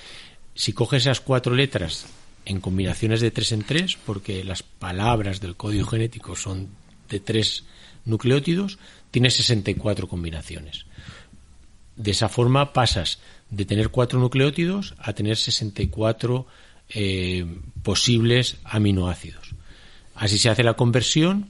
[0.55, 2.07] si coges esas cuatro letras
[2.47, 6.69] en combinaciones de tres en tres, porque las palabras del código genético son
[7.11, 7.65] de tres
[8.07, 8.79] nucleótidos,
[9.11, 10.87] tienes 64 combinaciones.
[11.97, 13.19] De esa forma pasas
[13.51, 16.47] de tener cuatro nucleótidos a tener 64
[16.91, 17.47] eh,
[17.83, 19.51] posibles aminoácidos.
[20.15, 21.47] Así se hace la conversión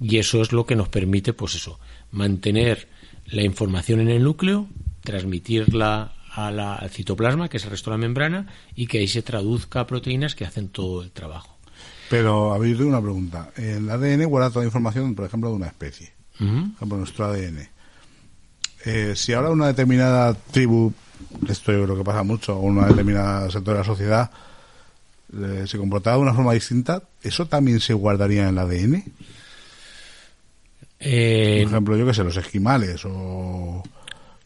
[0.00, 1.78] y eso es lo que nos permite, pues eso,
[2.12, 2.88] mantener
[3.26, 4.66] la información en el núcleo,
[5.02, 9.08] transmitirla a la- al citoplasma, que es el resto de la membrana, y que ahí
[9.08, 11.56] se traduzca a proteínas que hacen todo el trabajo.
[12.08, 13.50] Pero, a ver, una pregunta.
[13.56, 16.12] El ADN guarda toda la información, por ejemplo, de una especie.
[16.40, 16.46] Ujú.
[16.48, 17.68] Por ejemplo, nuestro ADN.
[18.84, 20.92] Eh, si ahora una determinada tribu,
[21.48, 24.30] esto yo creo que pasa mucho, una determinada sector de la sociedad,
[25.42, 29.04] eh, se comportaba de una forma distinta, ¿eso también se guardaría en el ADN?
[31.00, 33.82] Eh, Por ejemplo, yo qué sé, los esquimales, o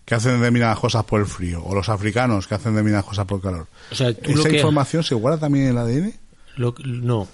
[0.04, 3.38] que hacen determinadas cosas por el frío, o los africanos que hacen determinadas cosas por
[3.38, 3.66] el calor.
[3.90, 6.14] o sea, tú lo ¿Esa que- información se guarda también en el ADN?
[6.56, 7.26] Lo- no,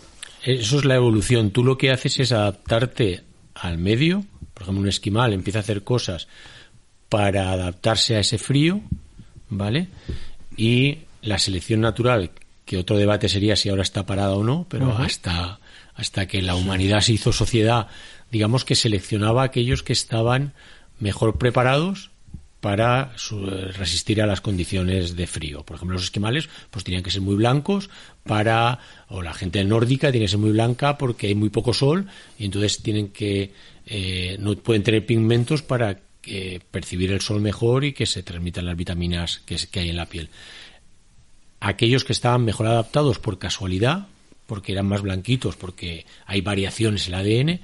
[0.44, 1.50] eso es la evolución.
[1.50, 3.22] Tú lo que haces es adaptarte
[3.54, 4.24] al medio.
[4.54, 6.28] Por ejemplo, un esquimal empieza a hacer cosas
[7.10, 8.80] para adaptarse a ese frío,
[9.50, 9.88] ¿vale?
[10.56, 12.30] Y la selección natural,
[12.64, 15.60] que otro debate sería si ahora está parada o no, pero hasta,
[15.94, 17.88] hasta que la humanidad se hizo sociedad,
[18.30, 20.52] digamos que seleccionaba a aquellos que estaban
[20.98, 22.10] mejor preparados
[22.60, 25.64] para su- resistir a las condiciones de frío.
[25.64, 27.88] Por ejemplo, los esquimales pues tenían que ser muy blancos
[28.22, 28.78] para
[29.08, 32.06] o la gente nórdica tiene que ser muy blanca porque hay muy poco sol
[32.38, 33.52] y entonces tienen que
[33.86, 38.66] eh, no pueden tener pigmentos para que percibir el sol mejor y que se transmitan
[38.66, 40.28] las vitaminas que, hay en la piel.
[41.60, 44.06] Aquellos que estaban mejor adaptados por casualidad,
[44.46, 47.60] porque eran más blanquitos, porque hay variaciones en el ADN,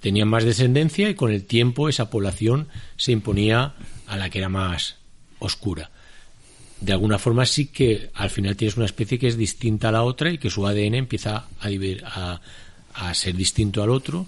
[0.00, 3.74] tenían más descendencia y con el tiempo esa población se imponía
[4.06, 4.96] a la que era más
[5.38, 5.90] oscura.
[6.80, 10.02] De alguna forma sí que al final tienes una especie que es distinta a la
[10.02, 12.40] otra y que su ADN empieza a-
[12.94, 14.26] a ser distinto al otro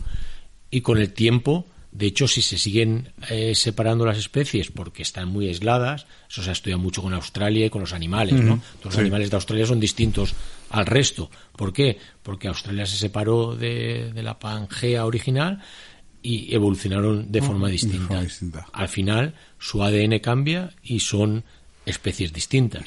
[0.70, 5.28] y con el tiempo, de hecho, si se siguen eh, separando las especies porque están
[5.28, 8.60] muy aisladas, eso se ha estudiado mucho con Australia y con los animales, ¿no?
[8.78, 9.00] Todos los sí.
[9.00, 10.34] animales de Australia son distintos
[10.70, 11.30] al resto.
[11.56, 11.98] ¿Por qué?
[12.22, 15.62] Porque Australia se separó de, de la Pangea original
[16.22, 18.06] y evolucionaron de forma distinta.
[18.06, 18.66] forma distinta.
[18.72, 21.44] Al final, su ADN cambia y son
[21.86, 22.84] especies distintas.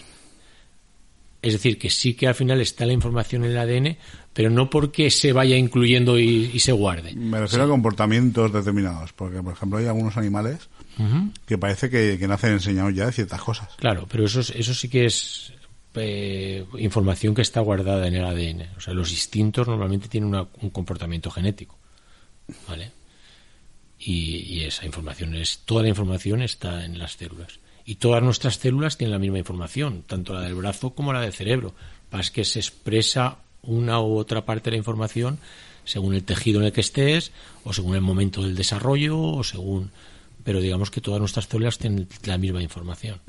[1.41, 3.97] Es decir, que sí que al final está la información en el ADN,
[4.33, 7.13] pero no porque se vaya incluyendo y, y se guarde.
[7.15, 10.69] Me refiero a comportamientos determinados, porque por ejemplo hay algunos animales
[11.47, 13.69] que parece que, que nacen enseñados ya de ciertas cosas.
[13.77, 15.51] Claro, pero eso, es- eso sí que es
[15.95, 18.67] eh, información que está guardada en el ADN.
[18.77, 21.75] O sea, los instintos normalmente tienen una- un comportamiento genético.
[22.67, 22.91] ¿Vale?
[23.97, 27.59] Y, y esa información es, toda la información está en las células.
[27.86, 31.34] Y todas nuestras células tienen la misma información, tanto la del brazo como la del
[31.34, 31.73] cerebro.
[32.09, 35.39] Pasa que se expresa una u otra parte de la información
[35.84, 37.32] según el tejido en el que estés,
[37.63, 39.91] o según el momento del desarrollo, o según.
[40.43, 43.19] Pero digamos que todas nuestras células tienen la misma información.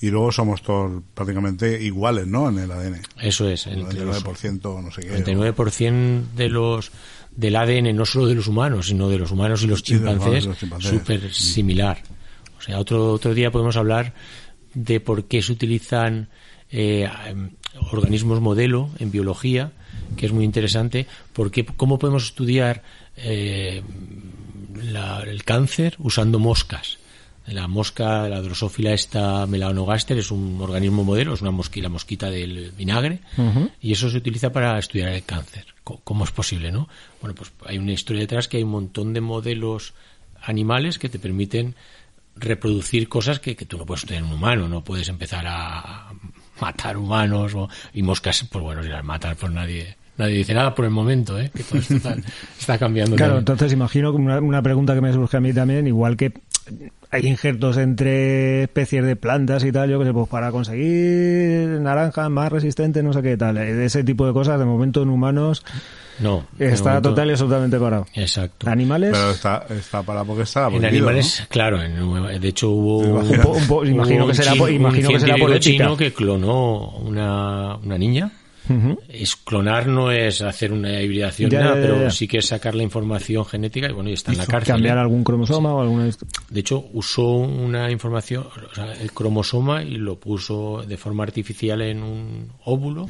[0.00, 2.48] Y luego somos todos prácticamente iguales, ¿no?
[2.48, 3.02] En el ADN.
[3.20, 5.24] Eso es, El entre los 99% no sé qué.
[5.24, 6.90] 99% de los
[7.36, 10.90] del ADN, no solo de los humanos, sino de los humanos y chimpancés, los chimpancés.
[10.90, 12.02] súper similar.
[12.60, 14.12] O sea, otro, otro día podemos hablar
[14.74, 16.28] de por qué se utilizan
[16.70, 17.08] eh,
[17.90, 19.72] organismos modelo en biología,
[20.16, 22.82] que es muy interesante, porque cómo podemos estudiar
[23.16, 23.82] eh,
[24.82, 26.98] la- el cáncer usando moscas.
[27.46, 32.30] La mosca, la drosófila esta melanogaster es un organismo modelo, es una mosquita, la mosquita
[32.30, 33.20] del vinagre,
[33.80, 35.64] y eso se utiliza para estudiar el cáncer.
[35.82, 36.88] ¿Cómo es posible, no?
[37.20, 39.94] Bueno, pues hay una historia detrás que hay un montón de modelos
[40.42, 41.74] animales que te permiten
[42.40, 46.08] reproducir cosas que, que tú no puedes en un humano, no puedes empezar a
[46.60, 50.74] matar humanos o- y moscas, pues bueno, si las matas, pues nadie, nadie dice nada
[50.74, 51.50] por el momento, ¿eh?
[51.54, 52.16] que todo esto está,
[52.58, 53.16] está cambiando.
[53.16, 53.40] Claro, también.
[53.52, 56.32] entonces imagino una, una pregunta que me surge a mí también, igual que
[57.12, 62.30] hay injertos entre especies de plantas y tal, yo que sé, pues para conseguir naranjas
[62.30, 65.08] más resistentes, no sé qué tal, eh, de ese tipo de cosas, de momento en
[65.10, 65.64] humanos
[66.20, 68.06] No, está momento- total y absolutamente parado.
[68.14, 68.70] Exacto.
[68.70, 73.40] Animales, Pero está, está para porque está En animales, claro, en- de hecho hubo un
[73.68, 77.98] po- un imagino que será imagino un que será por chino que clonó una, una
[77.98, 78.30] niña.
[79.08, 82.46] Es clonar no es hacer una hibridación, Ya, nada, ya, ya, pero sí que es
[82.46, 84.74] sacar la información genética y bueno, y está en la cárcel.
[84.74, 85.00] cambiar ¿eh?
[85.00, 86.08] algún cromosoma o alguna...
[86.50, 91.82] De hecho, usó una información, o sea, el cromosoma y lo puso de forma artificial
[91.82, 93.08] en un óvulo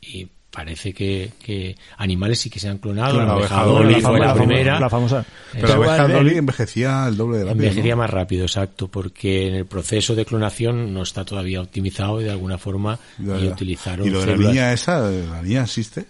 [0.00, 3.14] y parece que, que animales sí que se han clonado.
[3.14, 4.78] Claro, la oveja Dolly fue la primera.
[4.78, 5.24] La famosa.
[5.52, 7.62] Pero la oveja Dolly envejecía el doble de rápido.
[7.64, 8.02] Envejecería ¿no?
[8.02, 12.30] más rápido, exacto, porque en el proceso de clonación no está todavía optimizado y de
[12.30, 13.50] alguna forma Ya, y ya.
[13.52, 16.04] utilizaron ¿Y lo de la niña esa, la niña existe?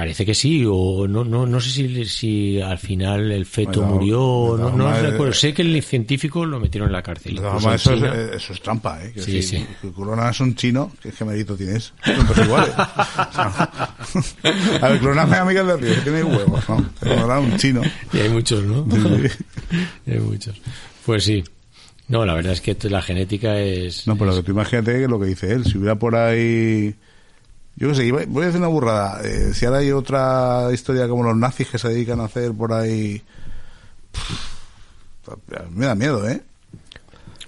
[0.00, 3.96] Parece que sí, o no, no, no sé si, si al final el feto Bueno,
[3.96, 5.28] murió, no, no recuerdo.
[5.28, 7.36] eh, Sé que el científico lo metieron en la cárcel.
[7.36, 7.44] En
[7.74, 9.12] eso, es, eh, eso es trampa, ¿eh?
[9.12, 9.66] Que Sí, si sí.
[9.82, 11.92] que clonas un chino, ¿qué, qué mérito tienes?
[12.02, 12.72] Son todos iguales.
[14.80, 16.82] A ver, cloname a Miguel del Río, que tiene huevos, ¿no?
[16.98, 17.82] Clonar a un chino.
[18.14, 18.86] Y hay muchos, ¿no?
[20.06, 20.54] Y hay muchos.
[21.04, 21.44] Pues sí.
[22.08, 24.06] No, la verdad es que la genética es...
[24.06, 26.94] No, pero que tú imagínate lo que dice él, si hubiera por ahí...
[27.76, 29.22] Yo qué sé, voy a decir una burrada.
[29.24, 32.72] eh, si ahora hay otra historia como los nazis que se dedican a hacer por
[32.72, 33.22] ahí...
[34.12, 34.50] Pff,
[35.70, 36.40] me da miedo, ¿eh?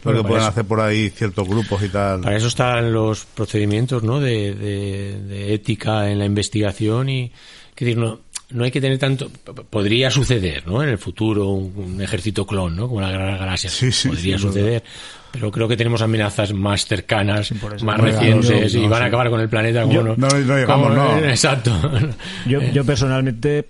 [0.05, 2.23] Lo que pueden eso- hacer por ahí ciertos grupos y tal.
[2.23, 4.21] Para eso están los procedimientos ¿no?
[4.21, 7.33] de, de- de ética en la investigación y
[7.75, 8.21] que decir, no,
[8.53, 9.31] no hay que tener tanto.
[9.71, 10.83] Podría suceder ¿no?
[10.83, 12.89] en el futuro un, un ejército clon, ¿no?
[12.89, 13.71] como la Gran Galaxia.
[13.71, 14.83] Sí, sí, Podría sí, suceder.
[15.33, 19.07] Pero creo que tenemos amenazas más cercanas, más No, recientes yo- y no, van a
[19.07, 21.19] acabar con el planeta como Yo- no, no, no llegamos, como- no.
[21.27, 21.73] Exacto.
[22.47, 23.67] Yo, yo personalmente,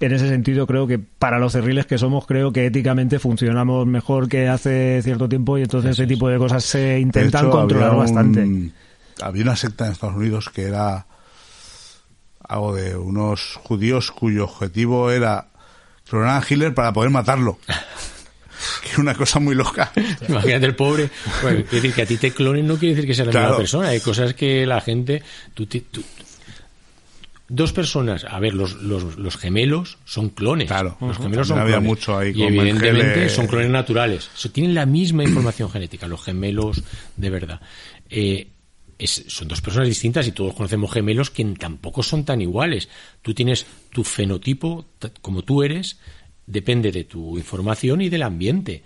[0.00, 4.28] en ese sentido, creo que para los cerriles que somos, creo que éticamente funcionamos mejor
[4.28, 7.88] que hace cierto tiempo y entonces ese tipo de cosas se De intentan hecho, controlar
[7.90, 8.70] había un- bastante.
[9.22, 11.06] Había una secta en Estados Unidos que era
[12.50, 15.46] algo de unos judíos cuyo objetivo era
[16.08, 17.58] clonar a Hitler para poder matarlo.
[18.82, 19.90] que es una cosa muy loca.
[20.28, 21.08] Imagínate el pobre.
[21.42, 23.46] Bueno, decir que a ti te clonen no quiere decir que sea la Claro.
[23.48, 23.88] misma persona.
[23.88, 25.22] Hay cosas que la gente.
[25.54, 26.02] tú te- tú-
[27.48, 28.24] dos personas.
[28.24, 30.68] A ver, los, los, los gemelos son clones.
[30.68, 30.96] Claro.
[31.00, 31.88] Los gemelos son había clones.
[31.88, 34.28] mucho ahí Y con evidentemente son clones naturales.
[34.34, 36.82] O sea, tienen la misma información genética, los gemelos
[37.16, 37.60] de verdad.
[38.08, 38.48] Eh,
[39.00, 42.88] es- son dos personas distintas y todos conocemos gemelos que tampoco son tan iguales.
[43.22, 44.84] Tú tienes tu fenotipo,
[45.20, 45.98] como tú eres,
[46.46, 48.82] depende de tu información y del ambiente.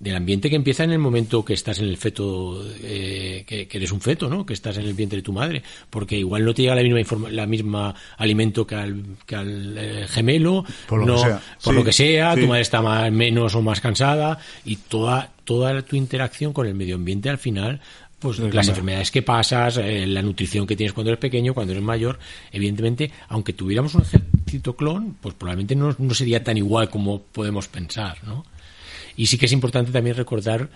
[0.00, 3.78] Del ambiente que empieza en el momento que estás en el feto, eh, que, que
[3.78, 4.46] eres un feto, ¿no?
[4.46, 5.60] Que estás en el vientre de tu madre.
[5.90, 9.76] Porque igual no te llega la misma, informa- la misma alimento que al, que al
[9.76, 11.42] eh, gemelo, Por lo que sea.
[11.64, 12.40] por Sí, lo que sea, sí.
[12.42, 16.74] tu madre está más, menos o más cansada y toda, toda tu interacción con el
[16.74, 17.80] medio ambiente al final,
[18.18, 21.84] pues las enfermedades que pasas, eh, la nutrición que tienes cuando eres pequeño, cuando eres
[21.84, 22.18] mayor,
[22.50, 27.68] evidentemente, aunque tuviéramos un ejército clon, pues probablemente no, no sería tan igual como podemos
[27.68, 28.44] pensar, ¿no?
[29.16, 30.68] Y sí que es importante también recordar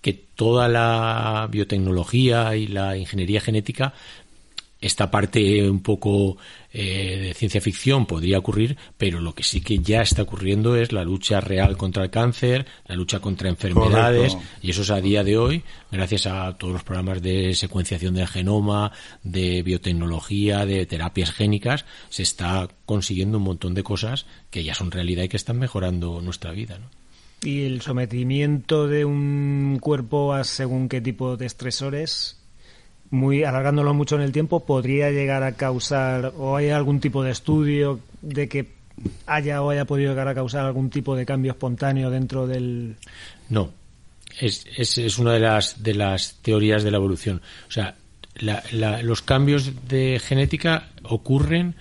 [0.00, 3.94] que toda la biotecnología y la ingeniería genética
[4.80, 6.38] esta parte un poco
[6.72, 10.92] eh, de ciencia ficción podría ocurrir, pero lo que sí que ya está ocurriendo es
[10.92, 14.56] la lucha real contra el cáncer, la lucha contra enfermedades, Correcto.
[14.62, 18.28] y eso es a día de hoy, gracias a todos los programas de secuenciación del
[18.28, 24.74] genoma, de biotecnología, de terapias génicas, se está consiguiendo un montón de cosas que ya
[24.74, 26.78] son realidad y que están mejorando nuestra vida.
[26.78, 26.86] ¿no?
[27.42, 32.39] Y el sometimiento de un cuerpo a según qué tipo de estresores,
[33.10, 37.30] muy alargándolo mucho en el tiempo, podría llegar a causar, o hay algún tipo de
[37.32, 38.66] estudio de que
[39.26, 42.96] haya o haya podido llegar a causar algún tipo de cambio espontáneo dentro del...
[43.48, 43.70] No,
[44.38, 47.40] es, es, es una de las, de las teorías de la evolución.
[47.68, 47.96] O sea,
[48.36, 51.74] la- la- los cambios de genética ocurren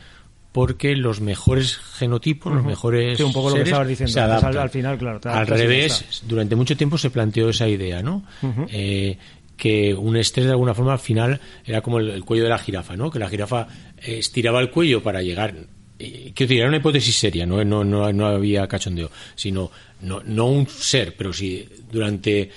[0.52, 4.98] porque los mejores genotipos, los mejores Sí, un poco lo que diciendo se al- final,
[4.98, 8.24] claro, Al revés, durante mucho tiempo se planteó esa idea, ¿no?
[8.72, 9.16] Eh,
[9.60, 12.58] que un estrés de alguna forma al final era como el, el cuello de la
[12.58, 13.12] jirafa, ¿no?
[13.12, 13.68] Que la jirafa
[14.02, 15.54] eh, estiraba el cuello para llegar.
[16.00, 19.70] eh, Quiero decir, era una hipótesis seria, no, no, no, no había cachondeo, sino
[20.02, 22.50] no, no un ser, pero si durante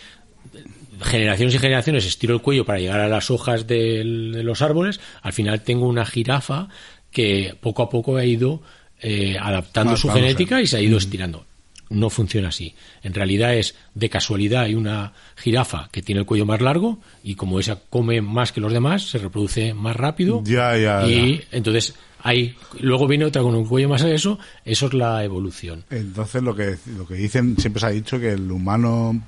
[1.01, 5.01] generaciones y generaciones estiro el cuello para llegar a las hojas del- de los árboles,
[5.23, 6.69] al final tengo una jirafa
[7.11, 8.63] que poco a poco ha ido
[9.01, 11.45] eh, adaptando su genética y se ha ido estirando.
[11.93, 12.75] No funciona así.
[13.03, 17.35] En realidad es de casualidad hay una jirafa que tiene el cuello más largo y
[17.35, 20.43] como esa come más que los demás, se reproduce más rápido.
[20.45, 21.45] Ya, ya, Y ya.
[21.53, 25.85] entonces hay luego viene otra con un cuello más eso, eso es la evolución.
[25.91, 29.21] Entonces lo que lo que dicen siempre se ha dicho que el humano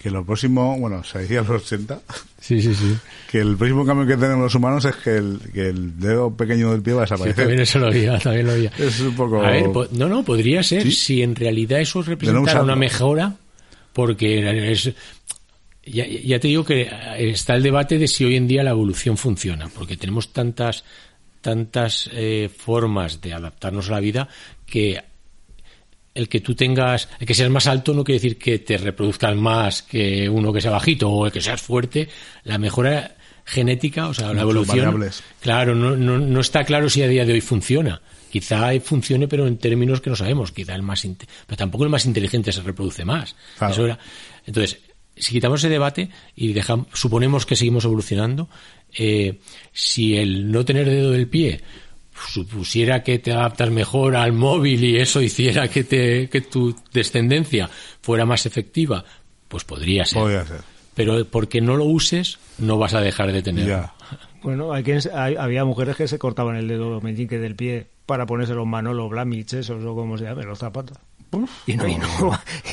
[0.00, 2.00] que lo próximo, bueno, se decía los 80,
[2.40, 2.96] Sí, sí, sí.
[3.30, 6.72] que el próximo cambio que tenemos los humanos es que el, que el dedo pequeño
[6.72, 7.36] del pie va a Sí, desaparecer.
[7.44, 8.72] también eso lo había, también lo había.
[8.78, 10.92] Es un poco- A ver, no, no, podría ser ¿Sí?
[10.92, 12.64] si en realidad eso representara usarlo.
[12.64, 13.34] una mejora,
[13.92, 14.90] porque es,
[15.84, 16.88] ya, ya te digo que
[17.18, 20.84] está el debate de si hoy en día la evolución funciona, porque tenemos tantas
[21.42, 24.28] tantas eh, formas de adaptarnos a la vida
[24.66, 25.02] que
[26.14, 29.36] el que tú tengas, el que seas más alto no quiere decir que te reproduzcas
[29.36, 32.08] más que uno que sea bajito o el que seas fuerte.
[32.44, 35.22] La mejora genética, o sea, la evolución, variables.
[35.40, 38.00] claro, no, no, no está claro si a día de hoy funciona.
[38.30, 40.52] Quizá funcione, pero en términos que no sabemos.
[40.52, 41.04] Quizá el más,
[41.46, 43.34] pero tampoco el más inteligente se reproduce más.
[43.58, 43.72] Claro.
[43.72, 43.98] Eso era-
[44.46, 44.78] Entonces,
[45.16, 48.48] si quitamos ese debate y dejamos, suponemos que seguimos evolucionando,
[48.96, 49.40] eh,
[49.72, 51.60] si el no tener dedo del pie
[52.28, 57.68] supusiera que te adaptas mejor al móvil y eso hiciera que, te, que tu descendencia
[58.02, 59.04] fuera más efectiva,
[59.48, 60.22] pues podría ser.
[60.22, 60.60] Podría ser.
[60.94, 63.70] Pero porque no lo uses, no vas a dejar de tenerlo.
[63.70, 63.94] Ya.
[64.42, 68.26] Bueno, hay quienes, hay- había mujeres que se cortaban el dedo meñique del pie para
[68.26, 70.98] ponerse los Manolo Blamich, esos o como se llamen, los zapatos.
[71.66, 72.08] Y no, y no,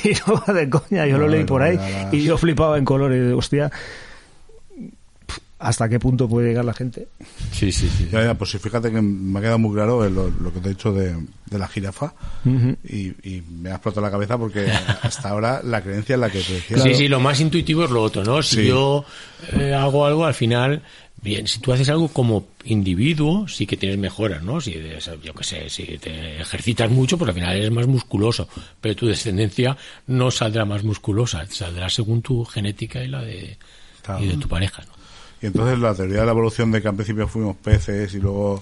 [0.04, 1.78] y no va de coña, yo lo leí por ahí
[2.12, 3.72] y yo flipaba en colores de hostia.
[5.60, 7.08] ¿Hasta qué punto puede llegar la gente?
[7.52, 8.08] Sí, sí, sí.
[8.12, 10.60] Ya, ya, pues sí, fíjate que me ha quedado muy claro el- lo, lo que
[10.60, 11.16] te he dicho de,
[11.50, 12.14] de la jirafa
[12.84, 16.42] y, y me ha explotado la cabeza porque hasta ahora la creencia es la que
[16.42, 16.78] te decía.
[16.78, 18.44] Sí, sí, lo más intuitivo es lo otro, ¿no?
[18.44, 18.68] Si Sí.
[18.68, 19.04] yo
[19.54, 20.84] eh, hago algo, al final,
[21.24, 24.62] bien, si tú haces algo como individuo, sí que tienes mejoras, ¿no?
[24.62, 24.76] Si,
[25.24, 28.48] yo qué sé, si te ejercitas mucho, pues al final eres más musculoso,
[28.80, 33.58] pero tu descendencia no saldrá más musculosa, saldrá según tu genética y la de,
[34.04, 34.24] Claro.
[34.24, 34.97] y de tu pareja, ¿no?
[35.42, 38.62] Y entonces la teoría de la evolución de que al principio fuimos peces y luego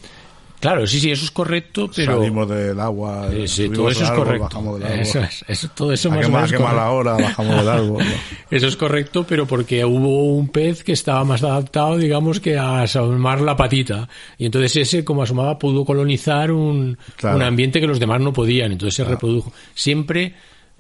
[0.57, 2.15] Claro, sí, sí, eso es correcto, pero...
[2.17, 4.43] salimos del agua, sí, subimos todo eso es árbol, correcto.
[4.45, 4.99] bajamos del árbol.
[5.01, 8.03] Eso es, eso, todo eso a más o menos a mala hora bajamos del árbol.
[8.03, 8.11] ¿no?
[8.57, 12.81] Eso es correcto, pero porque hubo un pez que estaba más adaptado, digamos, que a
[12.83, 14.07] asomar la patita.
[14.37, 17.35] Y entonces ese, como asomaba, pudo colonizar un, Claro.
[17.35, 18.71] un ambiente que los demás no podían.
[18.71, 19.51] Entonces se reprodujo.
[19.75, 20.33] Siempre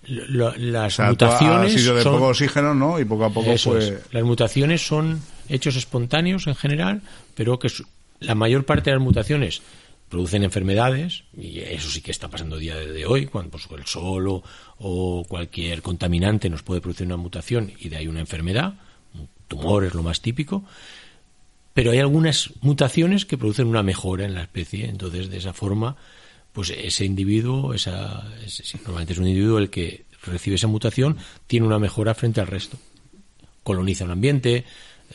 [0.07, 2.13] lo- las O sea, mutaciones sido de son...
[2.13, 2.99] poco oxígeno, ¿no?
[2.99, 3.85] Y poco a poco Eso pues...
[3.89, 3.99] es.
[4.11, 5.19] Las mutaciones son
[5.49, 7.01] hechos espontáneos en general,
[7.35, 7.69] pero que
[8.19, 9.61] la mayor parte de las mutaciones
[10.09, 14.41] producen enfermedades, y eso sí que está pasando día de hoy, cuando pues, el sol
[14.77, 18.75] o, cualquier contaminante nos puede producir una mutación y de ahí una enfermedad,
[19.13, 20.63] un tumor es lo más típico,
[21.73, 24.85] pero hay algunas mutaciones que producen una mejora en la especie.
[24.87, 25.97] Entonces, de esa forma,
[26.53, 31.17] pues ese individuo, esa, ese- normalmente es un individuo el que recibe esa mutación,
[31.47, 32.77] tiene una mejora frente al resto.
[33.63, 34.63] Coloniza un ambiente,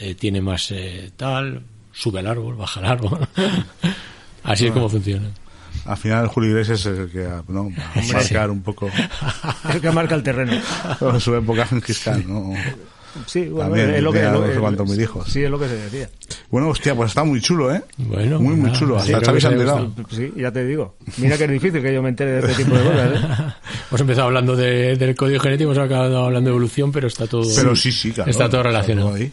[0.01, 3.29] eh, tiene más eh, tal, sube al árbol, baja al árbol.
[4.43, 5.29] Así es como funciona.
[5.85, 7.71] Al final Julio Iglesias es el que ¿no?
[7.71, 8.89] va a marcar un poco
[9.73, 10.53] El que marca el terreno.
[11.21, 12.53] su época en Giscard, ¿no?
[13.27, 15.29] Sí, bueno, También, es lo que, es lo no sé que- cuántos mil hijos.
[15.31, 16.09] Sí, es lo que se decía.
[16.51, 17.83] Bueno, hostia, pues está muy chulo, ¿eh?
[17.99, 18.99] Bueno, muy, muy chulo.
[19.01, 19.93] sí, Hasta Xavi enterado.
[20.11, 20.97] Sí, ya te digo.
[21.19, 23.11] Mira que es difícil que yo me entere de este tipo de cosas.
[23.13, 23.53] ¿eh?
[23.91, 27.43] Hemos empezado hablando de- del código genético, hemos acabado hablando de evolución, pero está todo,
[27.57, 28.31] Pero sí, sí, claro.
[28.31, 29.15] está todo relacionado.
[29.15, 29.33] ahí.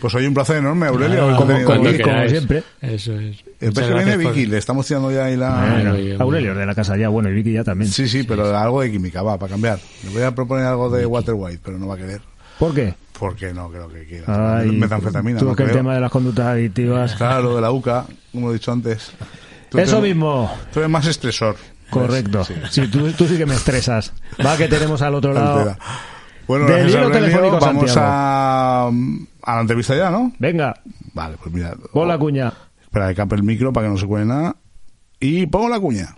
[0.00, 1.28] Pues hoy un placer enorme, Aurelio.
[1.30, 2.62] Ah, como- como siempre.
[2.80, 3.36] Eso es.
[3.60, 5.68] El que viene gracias por- Vicky, le estamos tirando ya ahí la...
[5.70, 7.90] Bueno, y- Aurelio de la casa ya, bueno, y Vicky ya también.
[7.90, 9.78] Sí, sí, pero algo de química, va, para cambiar.
[10.04, 12.22] Le voy a proponer algo de Water White, pero no va a querer.
[12.60, 12.94] ¿Por qué?
[13.18, 14.62] Porque no creo que quiera.
[14.64, 17.14] Metanfetamina, tú no que el tema de las conductas adictivas.
[17.16, 19.10] Claro, lo de la UCA, como he dicho antes.
[19.68, 20.50] Tú Eso te- mismo.
[20.72, 21.56] Tú eres más estresor.
[21.90, 22.44] Correcto.
[22.44, 22.54] Sí.
[22.70, 24.12] Sí, tú, tú sí que me estresas.
[24.44, 25.58] Va que tenemos al otro lado.
[25.58, 25.78] Altera.
[26.46, 27.26] Bueno, Del hilo Aurelio.
[27.28, 30.32] telefónico, Vamos a, a la entrevista ya, ¿no?
[30.38, 30.74] Venga,
[31.14, 31.74] Vale, pues mira.
[31.92, 32.52] pon la cuña.
[32.82, 34.56] Espera, que cape el micro para que no se cuele nada.
[35.20, 36.16] Y pongo la cuña.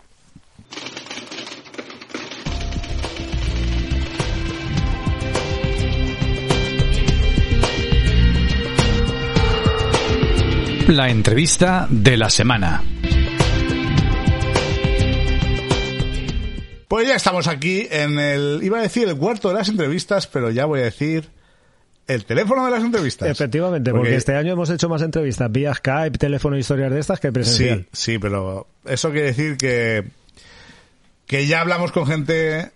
[10.92, 12.82] La entrevista de la semana.
[16.86, 18.60] Pues ya estamos aquí en el...
[18.62, 21.30] Iba a decir el cuarto de las entrevistas, pero ya voy a decir
[22.06, 23.26] el teléfono de las entrevistas.
[23.26, 27.32] Efectivamente, porque, este año hemos hecho más entrevistas vía Skype, teléfono, historias de estas que
[27.32, 27.86] presencial.
[27.90, 30.04] Sí, sí, pero eso quiere decir que,
[31.24, 32.70] que ya hablamos con gente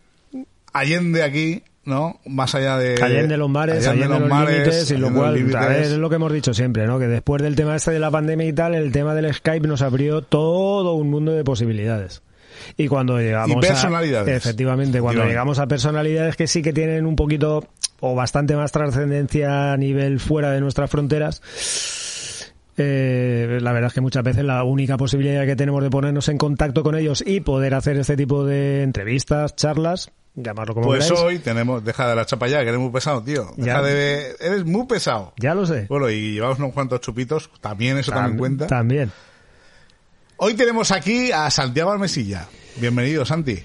[0.73, 2.21] allende aquí, ¿no?
[2.27, 3.03] Más allá de...
[3.03, 6.17] Allende los mares, allende, los los mares, límites, y lo allende cual es lo que
[6.17, 6.99] hemos dicho siempre, ¿no?
[6.99, 9.83] Que después del tema este de la pandemia y tal, el tema del Skype nos
[9.83, 12.23] abrió todo un mundo de posibilidades.
[12.77, 14.29] Y cuando llegamos Y personalidades.
[14.29, 17.69] a efectivamente, cuando llegamos a personalidades que sí que tienen un poquito
[18.01, 21.41] o bastante más trascendencia a nivel fuera de nuestras fronteras,
[22.77, 26.39] eh, la verdad es que muchas veces la única posibilidad que tenemos de ponernos en
[26.39, 31.21] contacto con ellos y poder hacer este tipo de entrevistas, charlas, llamarlo como Pues queráis,
[31.25, 31.83] hoy tenemos...
[31.85, 33.51] Deja de la chapa ya, que eres muy pesado, tío.
[33.57, 33.83] Deja Ya.
[33.83, 34.37] de...
[34.39, 35.33] Eres muy pesado.
[35.39, 35.87] ya lo sé.
[35.89, 38.67] Bueno, y llevamos unos cuantos chupitos, también eso también Tam- cuenta.
[38.67, 39.11] También.
[40.37, 42.47] Hoy tenemos aquí a Santiago Almesilla.
[42.77, 43.63] Bienvenido, Santi.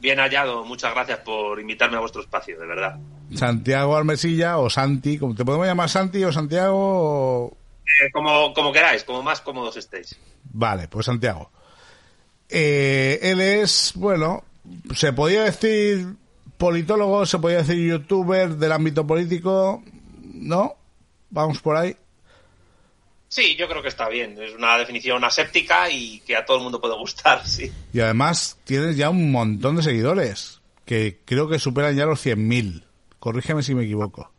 [0.00, 2.98] Bien hallado, muchas gracias por invitarme a vuestro espacio, de verdad.
[3.34, 7.56] Santiago Almesilla o Santi, como te podemos llamar Santi o Santiago o...
[7.84, 10.18] Eh, como, como queráis, como más cómodos estéis.
[10.52, 11.50] Vale, pues Santiago.
[12.48, 14.44] Eh, él es, bueno,
[14.94, 16.14] se podía decir
[16.56, 19.82] politólogo, se podía decir youtuber del ámbito político,
[20.22, 20.76] ¿no?
[21.30, 21.96] Vamos por ahí.
[23.28, 24.40] Sí, yo creo que está bien.
[24.40, 27.72] Es una definición aséptica y que a todo el mundo puede gustar, sí.
[27.92, 32.84] Y además tienes ya un montón de seguidores, que creo que superan ya los 100.000.
[33.18, 34.30] Corrígeme si me equivoco.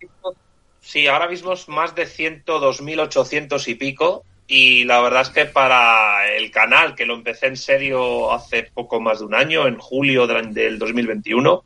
[0.79, 4.23] Sí, ahora mismo es más de 102.800 y pico.
[4.47, 8.99] Y la verdad es que para el canal, que lo empecé en serio hace poco
[8.99, 11.63] más de un año, en julio del, del 2021,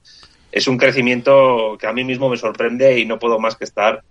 [0.51, 4.03] es un crecimiento que a mí mismo me sorprende y no puedo más que estar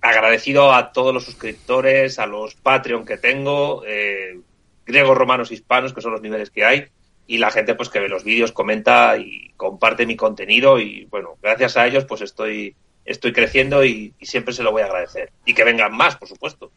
[0.00, 4.40] agradecido a todos los suscriptores, a los Patreon que tengo, eh,
[4.84, 6.86] griegos, romanos, hispanos, que son los niveles que hay,
[7.28, 11.36] y la gente pues que ve los vídeos, comenta y comparte mi contenido y bueno,
[11.40, 12.74] gracias a ellos pues estoy
[13.04, 15.32] estoy creciendo y siempre se lo voy a agradecer.
[15.44, 16.70] Y que vengan más, por supuesto.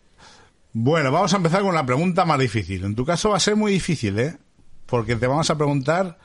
[0.78, 2.84] Bueno, vamos a empezar con la pregunta más difícil.
[2.84, 4.36] En tu caso va a ser muy difícil, ¿eh?
[4.86, 6.18] Porque te vamos a preguntar,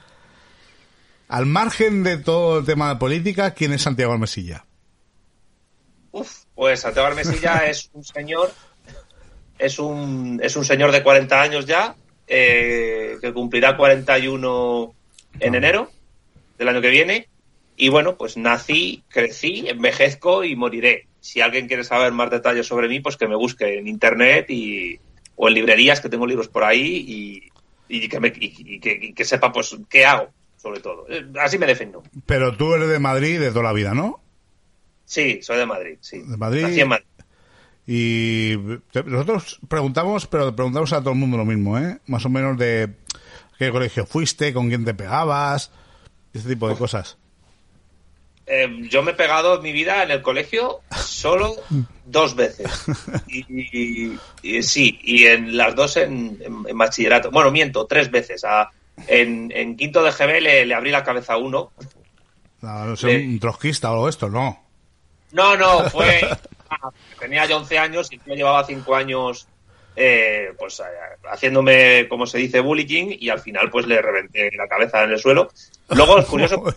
[1.29, 4.65] al margen de todo el tema de política, ¿quién es Santiago Almesilla?
[6.11, 8.53] Uf, pues Santiago Armesilla es un señor,
[9.57, 11.95] es un, es un señor de 40 años ya,
[12.27, 14.95] eh, que cumplirá 41
[15.39, 15.93] en enero
[16.59, 17.29] del año que viene.
[17.77, 21.07] Y bueno, pues nací, crecí, envejezco y moriré.
[21.21, 24.99] Si alguien quiere saber más detalles sobre mí, pues que me busque en internet y,
[25.37, 28.99] o en librerías, que tengo libros por ahí y, y que, me, y, y que,
[29.01, 31.07] y que sepa pues qué hago, sobre todo.
[31.09, 32.03] Eh, Así me defiendo.
[32.27, 34.21] Pero tú eres de Madrid de toda la vida, ¿no?
[35.05, 36.19] Sí, soy de Madrid, sí.
[36.19, 36.63] De Madrid.
[36.63, 37.07] Nací en Madrid.
[37.87, 38.55] Y
[39.07, 41.99] nosotros preguntamos, pero preguntamos a todo el mundo lo mismo, ¿eh?
[42.07, 42.91] Más o menos de
[43.59, 45.73] qué colegio fuiste, con quién te pegabas,
[46.33, 47.19] ese tipo de cosas.
[48.53, 51.55] Eh, yo me he pegado en mi vida en el colegio solo
[52.05, 52.69] dos veces.
[53.29, 57.31] Y, y- y sí, y en las dos en, en- en bachillerato.
[57.31, 58.43] Bueno, miento, tres veces.
[58.45, 58.69] A-
[59.07, 61.71] en, en quinto de GB le, le abrí la cabeza a uno.
[62.61, 64.61] No, Le- un trotskista o esto, no.
[65.33, 66.21] No, no, fue.
[67.21, 69.47] tenía ya 11 años y yo llevaba 5 años
[69.97, 70.83] eh, pues eh,
[71.31, 75.19] haciéndome, como se dice, bullying y al final pues le reventé la cabeza en el
[75.21, 75.51] suelo.
[75.91, 76.65] Luego es curioso.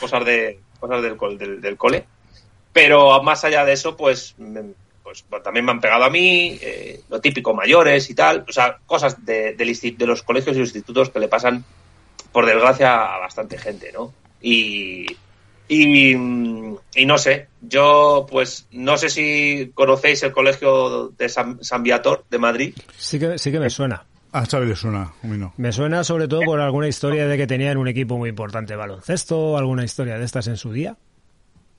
[0.00, 2.04] cosas de cosas del, del, del cole.
[2.72, 7.00] Pero más allá de eso, pues, me- pues también me han pegado a mí, eh,
[7.08, 8.44] lo típico, mayores y tal.
[8.48, 11.64] O sea, cosas de, insti- de los colegios y institutos que le pasan,
[12.32, 14.12] por desgracia, a bastante gente, ¿no?
[14.42, 15.06] Y,
[15.68, 21.82] y, y no sé, yo pues no sé si conocéis el colegio de San, San
[21.82, 22.74] Viator de Madrid.
[22.98, 24.04] Sí que, sí que me suena.
[24.36, 25.54] A Xavi le suena, a mí no.
[25.56, 28.76] Me suena sobre todo por alguna historia de que tenían un equipo muy importante de
[28.76, 30.94] baloncesto, alguna historia de estas en su día.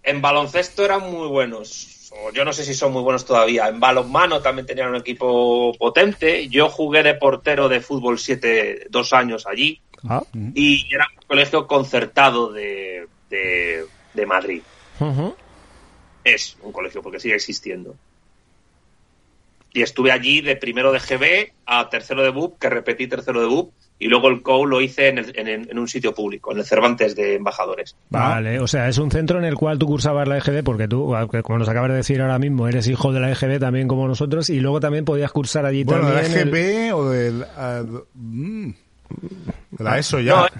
[0.01, 2.09] En baloncesto eran muy buenos.
[2.11, 3.67] O yo no sé si son muy buenos todavía.
[3.67, 6.47] En balonmano también tenían un equipo potente.
[6.47, 9.79] Yo jugué de portero de fútbol 7 dos años allí.
[10.09, 10.23] Ah.
[10.55, 13.85] Y era un colegio concertado de, de,
[14.15, 14.63] de Madrid.
[16.23, 17.95] Es un colegio porque sigue existiendo.
[19.77, 23.45] Y estuve allí de primero de GB a tercero de BUP, que repetí tercero de
[23.45, 23.71] BUP.
[23.99, 26.65] Y luego el COU lo hice en, el- en- en un sitio público, en el
[26.65, 27.95] Cervantes de Embajadores.
[28.09, 31.15] Vale, o sea, es un centro en el cual tú cursabas la EGB, porque tú,
[31.15, 34.07] aunque como nos acabas de decir ahora mismo, eres hijo de la EGB también como
[34.07, 36.41] nosotros, y luego también podías cursar allí Bueno, de la también.
[36.47, 37.45] el- EGB o del...
[37.55, 37.83] ah,
[38.15, 38.69] mm,
[39.71, 40.51] de la ESO ya, No, eh.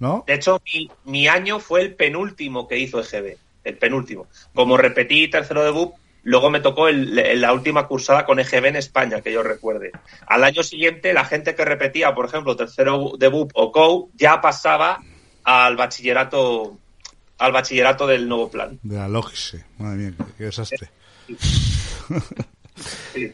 [0.00, 0.24] ¿no?
[0.26, 3.36] De hecho, mi, mi año fue el penúltimo que hizo EGB.
[3.64, 4.26] El penúltimo.
[4.54, 8.66] Como repetí tercero de BUP, luego me tocó el- el- la última cursada con EGB
[8.68, 9.90] en España, que yo recuerde.
[10.26, 14.40] Al año siguiente, la gente que repetía, por ejemplo, tercero de BUP o COU, ya
[14.40, 15.00] pasaba
[15.44, 16.76] al bachillerato
[17.38, 18.78] al bachillerato del nuevo plan.
[18.82, 19.64] De la Logise.
[19.78, 20.90] Madre mía, qué, desastre.
[23.14, 23.32] Sí.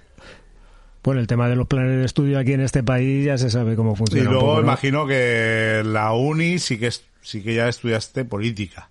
[1.02, 3.76] Bueno, el tema de los planes de estudio aquí en este país ya se sabe
[3.76, 4.28] cómo Y funciona.
[4.28, 4.66] un luego poco, ¿no?
[4.66, 8.90] imagino que la uni sí que, sí que ya estudiaste política.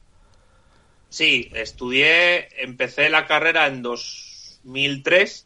[1.16, 5.45] Sí, estudié, empecé la carrera en 2003,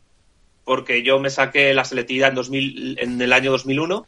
[0.65, 4.07] porque yo me saqué la selectividad en, 2000, en el año 2001,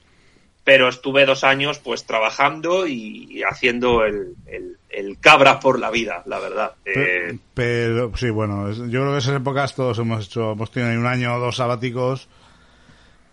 [0.64, 5.92] pero estuve dos años pues trabajando y, y haciendo el, el- el cabra por la
[5.92, 6.72] vida, la verdad.
[6.84, 11.00] Pero, Eh, pero, sí, bueno, yo creo que esas épocas todos hemos hecho, hemos tenido
[11.00, 12.28] un año o dos sabáticos.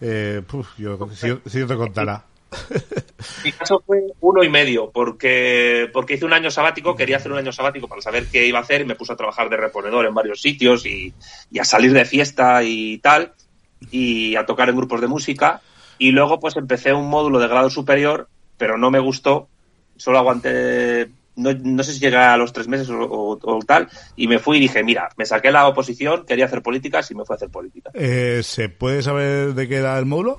[0.03, 2.25] Eh, puf, yo, si, si yo te contara.
[3.45, 7.39] mi caso fue uno y medio, porque, porque hice un año sabático, quería hacer un
[7.39, 10.07] año sabático para saber qué iba a hacer y me puse a trabajar de reponedor
[10.07, 11.13] en varios sitios y,
[11.51, 13.33] y a salir de fiesta y tal,
[13.91, 15.61] y a tocar en grupos de música.
[15.99, 19.49] Y luego pues empecé un módulo de grado superior, pero no me gustó,
[19.97, 23.89] solo aguanté, no, no sé si llegué a los tres meses o, o- o tal,
[24.17, 27.25] y me fui y dije, mira, me saqué la oposición, quería hacer políticas y me
[27.25, 27.91] fui a hacer política.
[27.95, 30.39] Eh, ¿Se puede saber de qué era el módulo?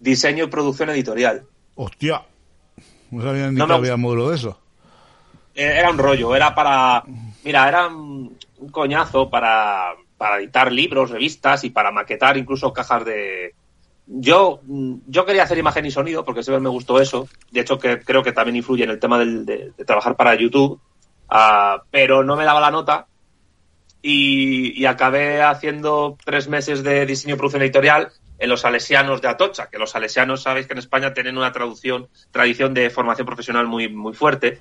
[0.00, 1.44] Diseño y producción editorial.
[1.76, 2.22] Hostia.
[3.10, 4.58] No sabía ni No que me había módulo de eso.
[5.54, 7.02] Eh, era un rollo, era para,
[7.44, 8.36] mira, era un,
[8.70, 13.54] coñazo para, para editar libros, revistas y para maquetar incluso cajas de...
[14.08, 14.60] Yo,
[15.06, 17.28] yo quería hacer imagen y sonido porque siempre me gustó eso.
[17.50, 20.34] De hecho, que creo que también influye en el tema del- de, de trabajar para
[20.34, 20.80] YouTube.
[21.28, 23.06] Ah, pero no me daba la nota
[24.02, 29.28] y, y acabé haciendo tres meses de diseño y producción editorial en los salesianos de
[29.28, 33.66] Atocha, que los salesianos sabéis que en España tienen una traducción, tradición de formación profesional
[33.66, 34.58] muy, muy fuerte.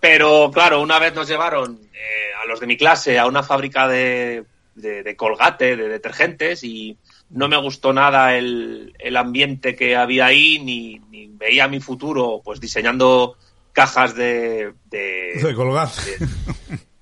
[0.00, 1.98] Pero claro, una vez nos llevaron eh,
[2.42, 4.44] a los de mi clase a una fábrica de,
[4.74, 6.96] de- de colgate, de detergentes, y
[7.30, 12.40] no me gustó nada el, el ambiente que había ahí, ni, ni veía mi futuro
[12.44, 13.36] pues diseñando
[13.72, 15.88] cajas de, de, De colgar.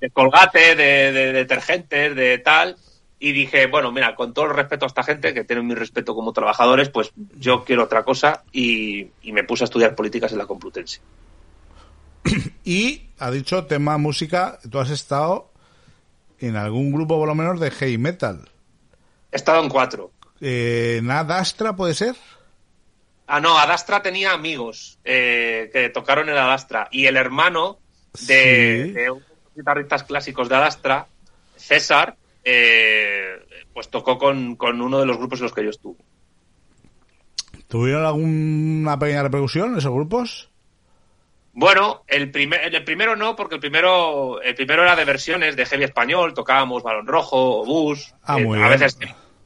[0.01, 2.77] de colgate, de, de detergentes, de tal.
[3.23, 6.14] Y dije, bueno, mira, con todo el respeto a esta gente, que tienen mi respeto
[6.14, 10.39] como trabajadores, pues yo quiero otra cosa y, y me puse a estudiar políticas en
[10.39, 11.01] la Complutense.
[12.64, 15.51] Y ha dicho tema música, tú has estado
[16.39, 18.49] en algún grupo por lo menos de heavy metal.
[19.33, 20.11] He estado en cuatro.
[20.41, 22.16] Eh, ¿Nadastra puede ser?
[23.27, 26.89] Ah, no, Adastra tenía amigos eh, que tocaron en Adastra.
[26.91, 27.79] Y el hermano
[28.27, 28.93] de, Sí.
[28.93, 31.07] de unos guitarristas clásicos de Adastra,
[31.57, 35.99] César, eh, pues tocó con, con uno de los grupos en los que yo estuve.
[37.68, 40.51] ¿Tuvieron alguna pequeña repercusión esos grupos?
[41.53, 45.66] Bueno, el, primer, el primero no, porque el primero, el primero era de versiones de
[45.66, 48.99] heavy español, tocábamos Balón Rojo, Bus, Ah, eh, a veces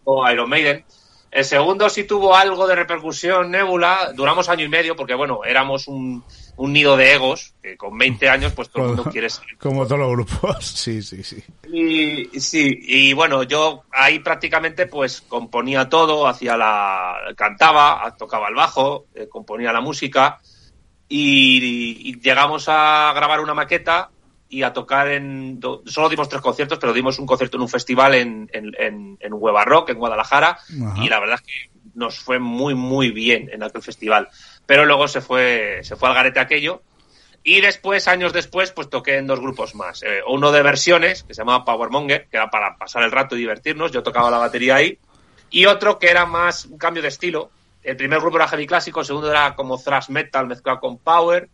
[0.05, 0.85] o Iron Maiden.
[1.31, 5.89] El segundo sí tuvo algo de repercusión, Nebula, duramos año y medio, porque bueno, éramos
[5.89, 6.23] un,
[6.57, 9.45] un nido de egos, que con 20 años pues todo el mundo quiere ser.
[9.59, 10.65] Como todos los grupos.
[10.85, 11.43] Sí, sí, sí.
[11.73, 18.55] Y sí, y bueno, yo ahí prácticamente pues componía todo, hacía la, cantaba, tocaba el
[18.55, 20.39] bajo, eh, componía la música
[21.09, 24.11] y, y llegamos a grabar una maqueta
[24.49, 25.59] y a tocar en...
[25.59, 29.17] do- Solo dimos tres conciertos, pero dimos un concierto en un festival en, en, en,
[29.21, 31.03] en Hueva Rock, en Guadalajara, Ajá.
[31.05, 34.29] y la verdad es que nos fue muy, muy bien en aquel festival.
[34.67, 36.83] Pero luego se fue, se fue al garete aquello.
[37.43, 40.03] Y después, años después, pues toqué en dos grupos más.
[40.03, 43.41] Eh, uno de versiones, que se llamaba Powermonger, que era para pasar el rato y
[43.41, 43.93] divertirnos.
[43.93, 44.99] Yo tocaba la batería ahí.
[45.51, 47.51] Y otro que era más un cambio de estilo.
[47.83, 51.51] El primer grupo era heavy clásico, el segundo era como thrash metal mezclado con power.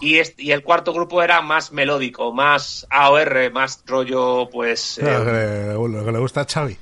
[0.00, 4.96] Y, este- y el cuarto grupo era más melódico, más AOR, más rollo, pues...
[4.98, 6.78] eh, Lo que le, lo que le gusta a Xavi.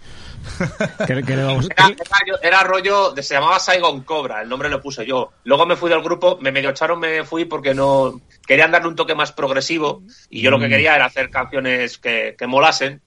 [1.07, 4.68] ¿Qué, qué le vamos- era, era era rollo, de- se llamaba Saigon Cobra, el nombre
[4.68, 5.32] lo puse yo.
[5.44, 8.97] Luego me fui del grupo, me medio echaron, me fui porque no querían darle un
[8.97, 13.01] toque más progresivo y yo lo que quería era hacer canciones que, que molasen.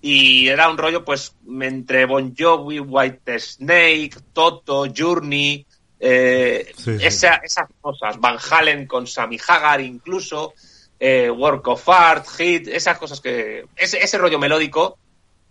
[0.00, 5.66] Y era un rollo, pues, entre Bon Jovi, White Snake, Toto, Journey,
[5.98, 7.06] eh, Sí, sí.
[7.06, 8.20] esa- esas cosas.
[8.20, 10.52] Van Halen con Sammy Hagar incluso,
[11.00, 13.64] eh, Work of Art, Hit, esas cosas que...
[13.74, 14.98] Ese, ese rollo melódico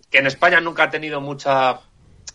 [0.10, 1.80] que en España nunca ha tenido mucha,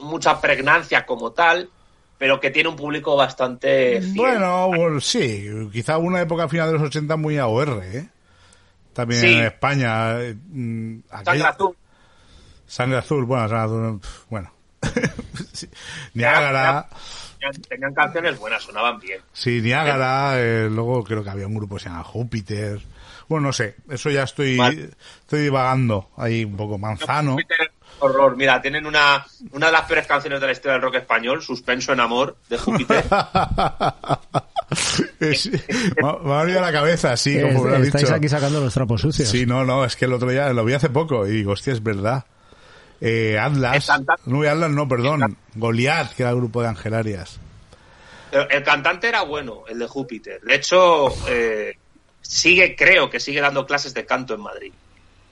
[0.01, 1.71] mucha pregnancia como tal,
[2.18, 4.14] pero que tiene un público bastante fiel.
[4.16, 8.09] Bueno, sí, quizá una época final de los 80 muy AOR, ¿eh?
[8.93, 9.33] También Sí.
[9.35, 10.21] en España.
[10.21, 11.77] eh, mm, Sangre Azul.
[12.66, 14.53] Sangre azul, bueno, sangre azul, bueno.
[15.53, 15.68] Sí.
[16.14, 16.89] Niágara,
[17.39, 19.21] Tenían, tenían canciones buenas, sonaban bien.
[19.33, 22.81] sí, Niágara, eh, luego creo que había un grupo que se llama Júpiter.
[23.31, 24.59] Bueno, no sé, eso ya estoy,
[25.20, 26.76] estoy divagando ahí un poco.
[26.78, 27.31] Manzano.
[27.35, 27.70] Júpiter,
[28.01, 28.37] horror.
[28.37, 31.93] Mira, tienen una, una de las peores canciones de la historia del rock español, Suspenso
[31.93, 33.05] en Amor, de Júpiter.
[35.20, 35.49] Es-
[36.03, 38.14] me ha venido a la cabeza, sí, como lo has estáis dicho.
[38.16, 39.28] aquí sacando los trapos sucios.
[39.28, 41.72] Sí, no, no, es que el otro día lo vi hace poco y digo, hostia,
[41.72, 42.24] es verdad.
[43.01, 43.89] Eh, Atlas,
[44.26, 47.39] no, Atlas no, perdón, Goliath, que era el grupo de Ángel Arias.
[48.31, 50.41] Pero el cantante era bueno, el de Júpiter.
[50.43, 51.76] De hecho, eh,
[52.31, 54.72] sigue, creo que sigue dando clases de canto en Madrid.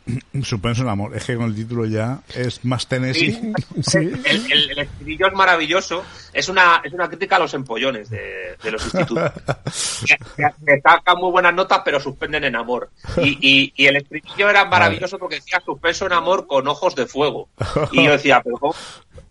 [0.42, 3.38] Suspenso en amor, es que con el título ya es más Tennessee.
[3.78, 3.82] Sí.
[3.82, 3.98] Sí.
[3.98, 6.04] El, el, el estribillo es maravilloso.
[6.32, 9.32] Es una, es una crítica a los empollones de, de los institutos.
[10.06, 12.90] que, sacan muy buenas notas, pero suspenden en amor.
[13.18, 17.06] Y, y, y el estribillo era maravilloso porque decía suspenso en amor con ojos de
[17.06, 17.48] fuego.
[17.92, 18.74] Y yo decía, pero ¿cómo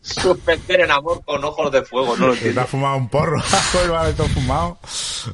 [0.07, 2.15] suspender en amor con ojos de fuego?
[2.17, 3.41] No lo te has fumado un porro,
[3.91, 4.77] vale, todo fumado.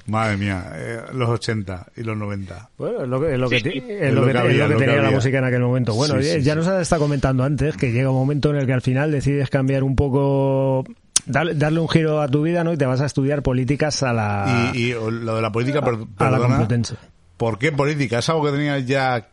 [0.08, 2.70] Madre mía, eh, los 80 y los 90.
[2.78, 3.84] Bueno, es lo que, es lo que, Sí, ti- sí.
[3.90, 5.94] es lo que, es había, lo que lo que tenía la música en aquel momento.
[5.94, 6.58] Bueno, Sí, eh, sí, ya sí.
[6.60, 9.50] nos has estado comentando antes que llega un momento en el que al final decides
[9.50, 10.84] cambiar un poco,
[11.26, 12.74] darle, darle un giro a tu vida, ¿no?
[12.74, 15.92] Y te vas a estudiar políticas a la, Y, y lo de la política, a
[15.92, 16.96] la perdona, Complutense.
[17.38, 18.20] ¿por qué política?
[18.20, 19.28] ¿Es algo que tenías ya...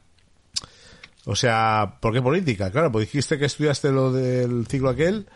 [1.31, 2.73] O sea, ¿por qué política?
[2.73, 5.29] Claro, pues dijiste que estudiaste lo del ciclo aquel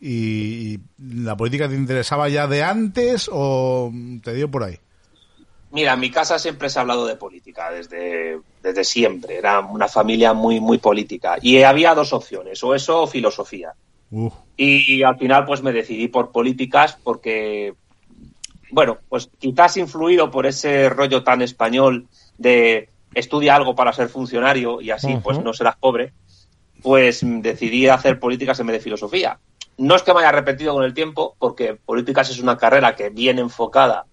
[0.00, 3.92] y, la política te interesaba ya de antes o
[4.24, 4.76] te dio por ahí.
[5.70, 9.38] Mira, en mi casa siempre se ha hablado de política, desde, desde siempre.
[9.38, 11.36] Era una familia muy, muy política.
[11.40, 13.72] Y había dos opciones, o eso o filosofía.
[14.56, 17.74] Y al final pues me decidí por políticas porque,
[18.72, 24.80] bueno, pues quizás influido por ese rollo tan español de estudia algo para ser funcionario
[24.80, 26.12] y así pues no serás pobre,
[26.82, 29.38] pues decidí hacer políticas en vez de filosofía.
[29.76, 33.08] No es que me haya arrepentido con el tiempo, porque políticas es una carrera que
[33.10, 34.06] bien enfocada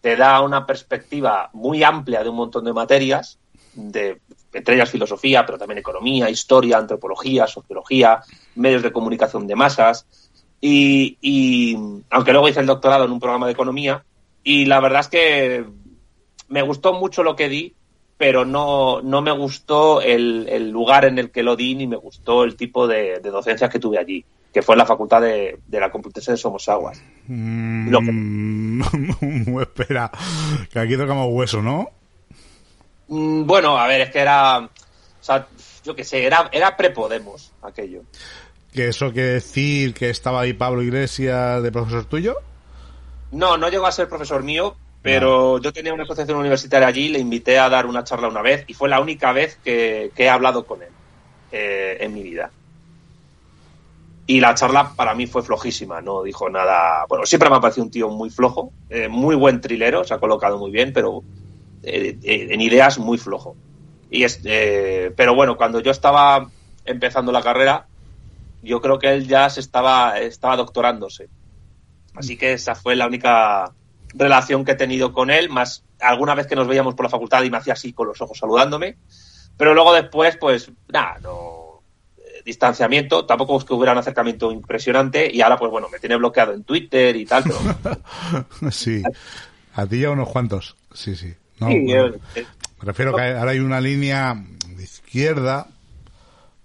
[0.00, 3.38] te da una perspectiva muy amplia de un montón de materias,
[3.74, 4.20] de,
[4.52, 8.20] entre ellas filosofía, pero también economía, historia, antropología, sociología,
[8.54, 10.06] medios de comunicación de masas.
[10.60, 11.76] Y, y
[12.10, 14.04] aunque luego hice el doctorado en un programa de economía,
[14.42, 15.64] y la verdad es que
[16.48, 17.74] me gustó mucho lo que di,
[18.20, 21.96] pero no, no me gustó el, el lugar en el que lo di, ni me
[21.96, 25.58] gustó el tipo de, de docencia que tuve allí, que fue en la facultad de,
[25.66, 27.02] de la Complutense de Somosaguas.
[27.28, 28.10] Lo que-
[29.22, 30.10] Mm, espera,
[30.70, 31.88] que aquí tocamos hueso, ¿no?
[33.08, 34.68] Mm, Bueno, a ver, es que era, o
[35.22, 35.46] sea,
[35.82, 38.02] yo qué sé, era, era pre-Podemos aquello.
[38.72, 42.36] Que eso quiere decir que estaba ahí Pablo Iglesias de profesor tuyo.
[43.32, 47.18] No, no llegó a ser profesor mío, pero yo tenía una asociación universitaria allí, le
[47.18, 50.28] invité a dar una charla una vez y fue la única vez que, que he
[50.28, 50.90] hablado con él
[51.52, 52.50] eh, en mi vida.
[54.26, 57.04] Y la charla para mí fue flojísima, no dijo nada.
[57.08, 60.18] Bueno, siempre me ha parecido un tío muy flojo, eh, muy buen trilero, se ha
[60.18, 61.24] colocado muy bien, pero
[61.82, 63.56] eh, eh, en ideas muy flojo.
[64.10, 66.50] Y es, eh, pero bueno, cuando yo estaba
[66.84, 67.86] empezando la carrera,
[68.62, 71.28] yo creo que él ya se estaba, estaba doctorándose.
[72.14, 73.72] Así que esa fue la única
[74.14, 77.42] relación que he tenido con él, más alguna vez que nos veíamos por la facultad
[77.42, 78.96] y me hacía así con los ojos saludándome.
[79.56, 81.82] Pero luego después, pues, nada, no.
[82.18, 86.16] eh, distanciamiento, tampoco es que hubiera un acercamiento impresionante y ahora, pues bueno, me tiene
[86.16, 88.70] bloqueado en Twitter y tal, pero.
[88.70, 89.02] sí,
[89.74, 90.76] a ti ya unos cuantos.
[90.94, 91.34] Sí, sí.
[91.58, 92.06] No, Sí, bueno.
[92.06, 92.46] eh, eh,
[92.80, 94.34] Me refiero que ahora hay una línea
[94.66, 95.66] de izquierda,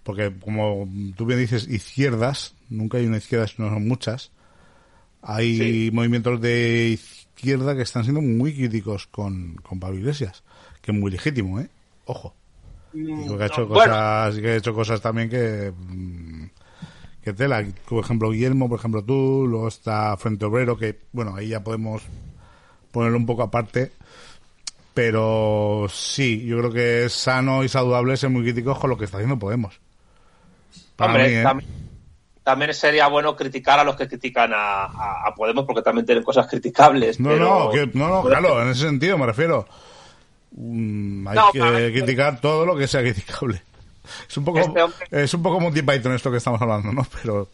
[0.04, 0.88] porque como
[1.18, 4.32] tú bien dices, izquierdas, nunca hay una izquierda, no son muchas.
[5.22, 5.90] Hay Sí.
[5.92, 10.44] movimientos de izquierda que están siendo muy críticos con, con Pablo Iglesias,
[10.82, 11.70] que es muy legítimo, ¿eh?
[12.06, 12.34] Ojo.
[12.94, 13.92] Digo que ha hecho Mm, bueno.
[13.94, 16.46] cosas, que ha hecho cosas también que, mm,
[17.22, 17.64] que tela.
[17.90, 22.04] Por ejemplo, Guillermo, por ejemplo, tú, luego está Frente Obrero, que, bueno, ahí ya podemos
[22.92, 23.92] ponerlo un poco aparte.
[24.94, 29.04] Pero sí, yo creo que es sano y saludable ser muy críticos con lo que
[29.06, 29.78] está haciendo Podemos.
[30.96, 31.44] Para Hombre, mí, ¿eh?
[31.44, 31.70] también,
[32.46, 36.24] también sería bueno criticar a los que critican a, a- a Podemos porque también tienen
[36.24, 37.20] cosas criticables.
[37.20, 39.68] No, pero- no, que- no, no, claro, en ese sentido me refiero.
[40.52, 43.62] Mm, hay No, que criticar todo lo que sea criticable.
[44.30, 47.06] Es un poco, Este hombre- es un poco Monty Python esto que estamos hablando, ¿no?
[47.24, 47.50] Pero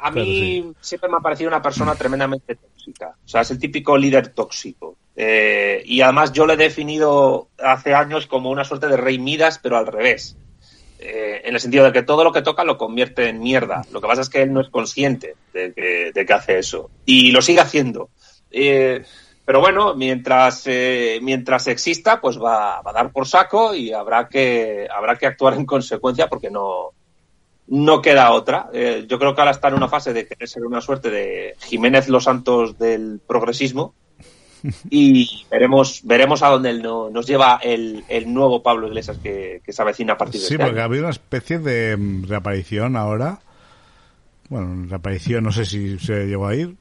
[0.00, 0.72] A mí sí.
[0.80, 3.08] siempre me ha parecido una persona tremendamente tóxica.
[3.24, 4.94] O sea, es el típico líder tóxico.
[5.16, 9.58] Eh, y además yo le he definido hace años como una suerte de rey Midas,
[9.60, 10.36] pero al revés.
[10.98, 13.82] Eh, en el sentido de que todo lo que toca lo convierte en mierda.
[13.92, 16.90] Lo que pasa es que él no es consciente de que, de que hace eso.
[17.04, 18.10] Y lo sigue haciendo.
[18.50, 19.04] Eh,
[19.44, 24.28] pero bueno, mientras, eh, mientras exista, pues va, va a dar por saco y habrá
[24.28, 26.92] que, habrá que actuar en consecuencia porque no,
[27.68, 28.68] no queda otra.
[28.72, 31.54] Eh, yo creo que ahora está en una fase de querer ser una suerte de
[31.60, 33.94] Jiménez Los Santos del progresismo
[34.90, 39.60] y veremos veremos a dónde él no- nos lleva el, el nuevo Pablo Iglesias que,
[39.64, 42.24] que se avecina a partir de sí, este porque ha habido una especie de mm,
[42.26, 43.40] reaparición ahora.
[44.48, 46.74] Bueno, reaparición, no sé si se llegó a ir.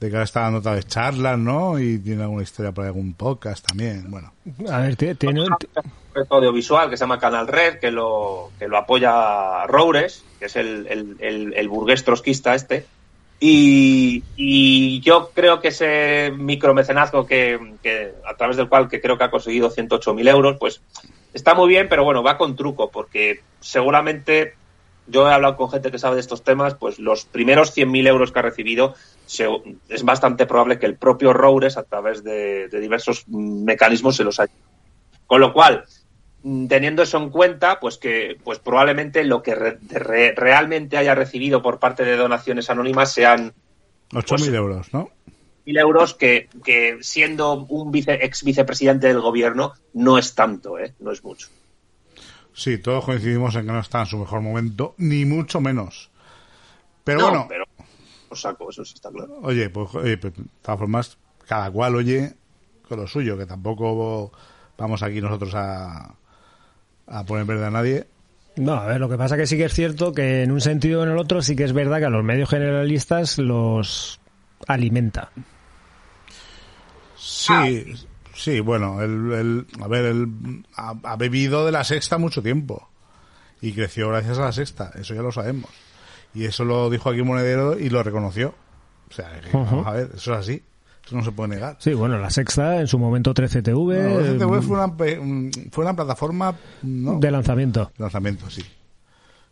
[0.00, 1.78] De que ahora está dando otra vez charlas, ¿no?
[1.78, 4.10] Y tiene alguna historia por algún podcast también.
[4.10, 4.32] Bueno,
[4.70, 5.48] A ver, tie- tiene, un
[6.10, 10.56] proyecto audiovisual que se llama Canal Red, que lo, que lo apoya Roures, que es
[10.56, 12.86] el, el, el- el burgués trotskista este.
[13.42, 19.24] Y, yo creo que ese micromecenazgo que, que a través del cual que creo que
[19.24, 20.82] ha conseguido 108.000 euros, pues
[21.32, 24.54] está muy bien, pero bueno, va con truco, porque seguramente
[25.06, 28.30] yo he hablado con gente que sabe de estos temas, pues los primeros 100.000 euros
[28.30, 28.94] que ha recibido
[29.88, 34.38] es bastante probable que el propio Roures, a través de, de diversos mecanismos, se los
[34.38, 34.52] haya
[35.30, 35.84] con lo cual,
[36.42, 41.78] teniendo eso en cuenta, pues que pues probablemente lo que re- realmente haya recibido por
[41.78, 43.52] parte de donaciones anónimas sean
[44.12, 45.10] 8.000 Pues- euros, ¿no?
[45.66, 50.94] mil euros que, que siendo un vice, ex vicepresidente del gobierno no es tanto, ¿eh?
[50.98, 51.48] no es mucho.
[52.54, 56.10] Sí, todos coincidimos en que no está en su mejor momento, ni mucho menos.
[57.04, 57.64] Pero No, bueno, pero
[58.30, 59.38] os saco, eso sí está claro.
[59.42, 62.32] Oye, pues, oye, pues, de todas formas, cada cual oye
[62.88, 64.32] con lo suyo, que tampoco
[64.76, 66.14] vamos aquí nosotros a,
[67.10, 68.06] a poner verde a nadie.
[68.56, 71.00] No, a ver, lo que pasa que sí que es cierto que en un sentido
[71.00, 74.20] o en el otro sí que es verdad que a los medios generalistas los
[74.66, 75.30] alimenta.
[77.16, 77.94] Sí,
[78.34, 82.88] sí, bueno, el, el- a ver, él ha, ha bebido de la sexta mucho tiempo
[83.60, 85.70] y creció gracias a la sexta, eso ya lo sabemos.
[86.34, 88.54] Y eso lo dijo aquí Monedero y lo reconoció.
[89.10, 90.62] O sea, que, vamos a ver, eso es así,
[91.10, 91.76] eso no se puede negar.
[91.80, 95.18] Sí, bueno, la sexta, en su momento 13TV, No, el CTV eh, fue una, pe-
[95.18, 97.18] un- fue una plataforma ¿no?
[97.18, 97.90] de lanzamiento.
[97.98, 98.62] lanzamiento, sí.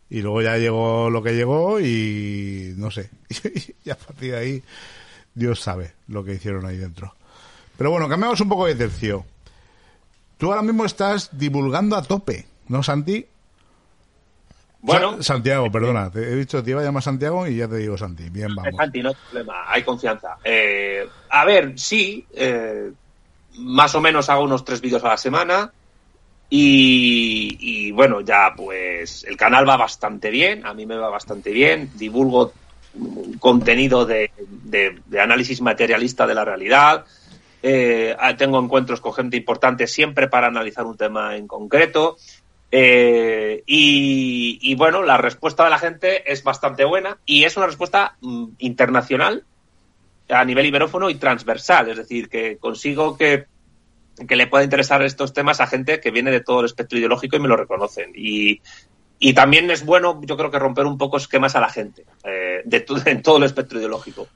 [0.09, 3.09] Y luego ya llegó lo que llegó y no sé.
[3.85, 4.63] y a partir de ahí,
[5.35, 7.13] Dios sabe lo que hicieron ahí dentro.
[7.77, 9.25] Pero bueno, cambiamos un poco de tercio.
[10.37, 13.25] Tú ahora mismo estás divulgando a tope, ¿no, Santi?
[14.81, 16.09] Bueno, Sa- Santiago, perdona.
[16.09, 18.29] Te he dicho, te iba a llamar Santiago y ya te digo Santi.
[18.29, 18.75] Bien, vamos.
[18.77, 20.37] Santi, no hay problema, hay confianza.
[20.43, 22.91] Eh, a ver, sí, eh,
[23.57, 25.73] más o menos hago unos tres vídeos a la semana
[26.49, 31.51] y, y, bueno, ya pues el canal va bastante bien, a mí me va bastante
[31.51, 32.53] bien, divulgo
[33.39, 37.05] contenido de, de- de análisis materialista de la realidad,
[37.61, 42.17] eh, tengo encuentros con gente importante siempre para analizar un tema en concreto.
[42.71, 48.15] Eh, y, bueno, la respuesta de la gente es bastante buena y es una respuesta
[48.21, 49.43] mm, internacional
[50.29, 53.45] a nivel iberófono y transversal, es decir, que consigo que,
[54.27, 57.35] que le pueda interesar estos temas a gente que viene de todo el espectro ideológico
[57.35, 58.11] y me lo reconocen.
[58.15, 58.61] Y,
[59.17, 62.61] y también es bueno, yo creo que romper un poco esquemas a la gente eh,
[62.65, 64.27] de en todo el espectro ideológico.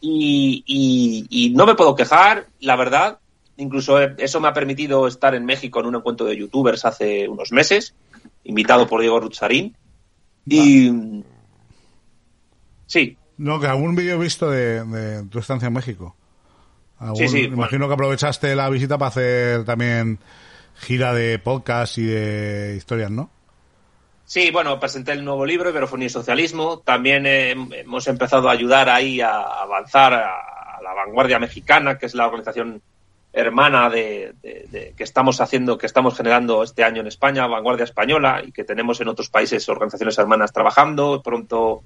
[0.00, 3.18] Y- y no me puedo quejar, la verdad.
[3.62, 7.28] Incluso eh, eso me ha permitido estar en México en un encuentro de youtubers hace
[7.28, 7.94] unos meses,
[8.44, 9.76] invitado por Diego Rucharín.
[10.46, 10.90] Y
[12.86, 16.16] sí, No, que algún vídeo he visto de, de tu estancia en México.
[16.98, 17.54] Algún- Sí, sí, bueno.
[17.56, 20.18] Imagino que aprovechaste la visita para hacer también
[20.80, 23.30] gira de podcast y de historias, ¿no?
[24.24, 26.78] Sí, bueno, presenté el nuevo libro, Iberofonía y Socialismo.
[26.80, 32.06] También eh, hemos empezado a ayudar ahí a avanzar a, a la vanguardia mexicana, que
[32.06, 32.80] es la organización
[33.32, 34.34] hermana de,
[34.96, 39.00] que estamos haciendo, que estamos generando este año en España, Vanguardia Española, y que tenemos
[39.00, 41.22] en otros países organizaciones hermanas trabajando.
[41.22, 41.82] Pronto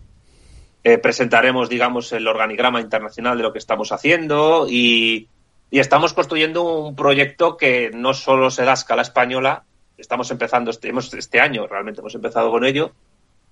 [0.82, 5.28] eh, presentaremos, digamos, el organigrama internacional de lo que estamos haciendo y,
[5.70, 9.64] estamos construyendo un proyecto que no solo se da a escala española,
[9.98, 12.92] estamos empezando este, este año, realmente hemos empezado con ello,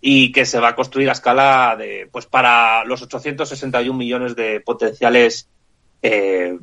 [0.01, 4.61] y que se va a construir a escala de, pues para los 861 millones de
[4.61, 5.49] potenciales
[6.03, 6.57] eh,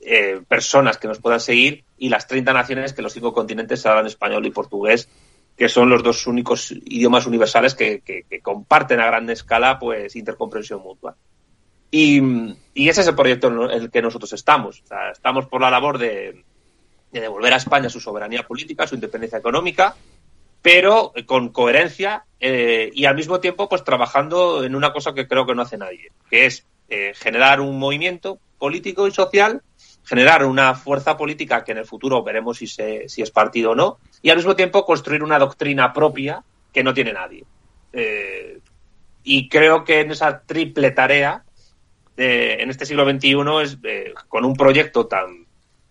[0.00, 4.06] eh, personas que nos puedan seguir y las 30 naciones que los cinco continentes hablan
[4.06, 5.08] español y portugués,
[5.56, 8.02] que son los dos únicos idiomas universales que,
[8.42, 11.16] comparten a gran escala pues intercomprensión mutua.
[11.90, 12.20] Y,
[12.74, 14.82] ese es el proyecto en el que nosotros estamos.
[15.12, 16.44] Estamos por la labor de,
[17.12, 19.96] de devolver a España su soberanía política, su independencia económica,
[20.62, 25.46] pero con coherencia eh, y al mismo tiempo pues trabajando en una cosa que creo
[25.46, 29.62] que no hace nadie, que es eh, generar un movimiento político y social,
[30.08, 33.74] generar una fuerza política que en el futuro veremos si, se, si es partido o
[33.74, 37.44] no, y al mismo tiempo construir una doctrina propia que no tiene nadie.
[37.92, 38.58] Eh,
[39.24, 41.44] y creo que en esa triple tarea,
[42.16, 45.44] eh, en este siglo XXI, es eh, con un proyecto tan,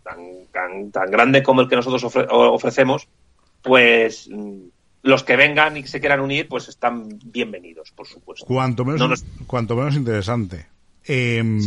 [0.03, 0.17] tan,
[0.51, 3.07] tan, tan grande como el que nosotros ofre- ofrecemos,
[3.61, 4.59] pues mm,
[5.03, 8.45] los que vengan y que se quieran unir, pues están bienvenidos, por supuesto.
[8.45, 10.65] Cuanto menos, No nos- cuanto menos interesante.
[11.05, 11.61] Em,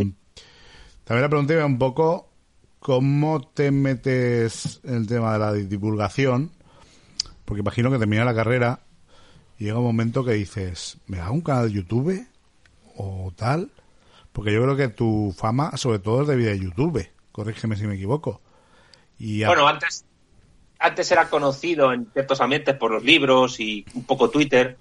[1.04, 2.29] También la pregunta iba un poco
[2.80, 6.50] cómo te metes en el tema de la divulgación,
[7.44, 8.80] porque imagino que termina la carrera
[9.58, 12.26] y llega un momento que dices, ¿me hago un canal de YouTube
[12.96, 13.70] o tal?
[14.32, 17.08] Porque yo creo que tu fama, sobre todo, es debido a YouTube.
[17.30, 18.40] Corrígeme si me equivoco.
[19.18, 20.04] Bueno, antes,
[20.78, 24.78] antes era conocido en ciertos ambientes por los libros y un poco Twitter,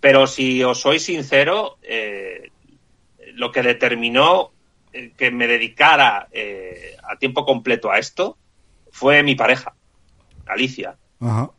[0.00, 2.50] pero si os soy sincero, eh,
[3.34, 4.50] lo que determinó
[5.16, 8.36] que me dedicara eh, a tiempo completo a esto
[8.90, 9.74] fue mi pareja,
[10.46, 10.96] Alicia.
[11.20, 11.50] Ajá.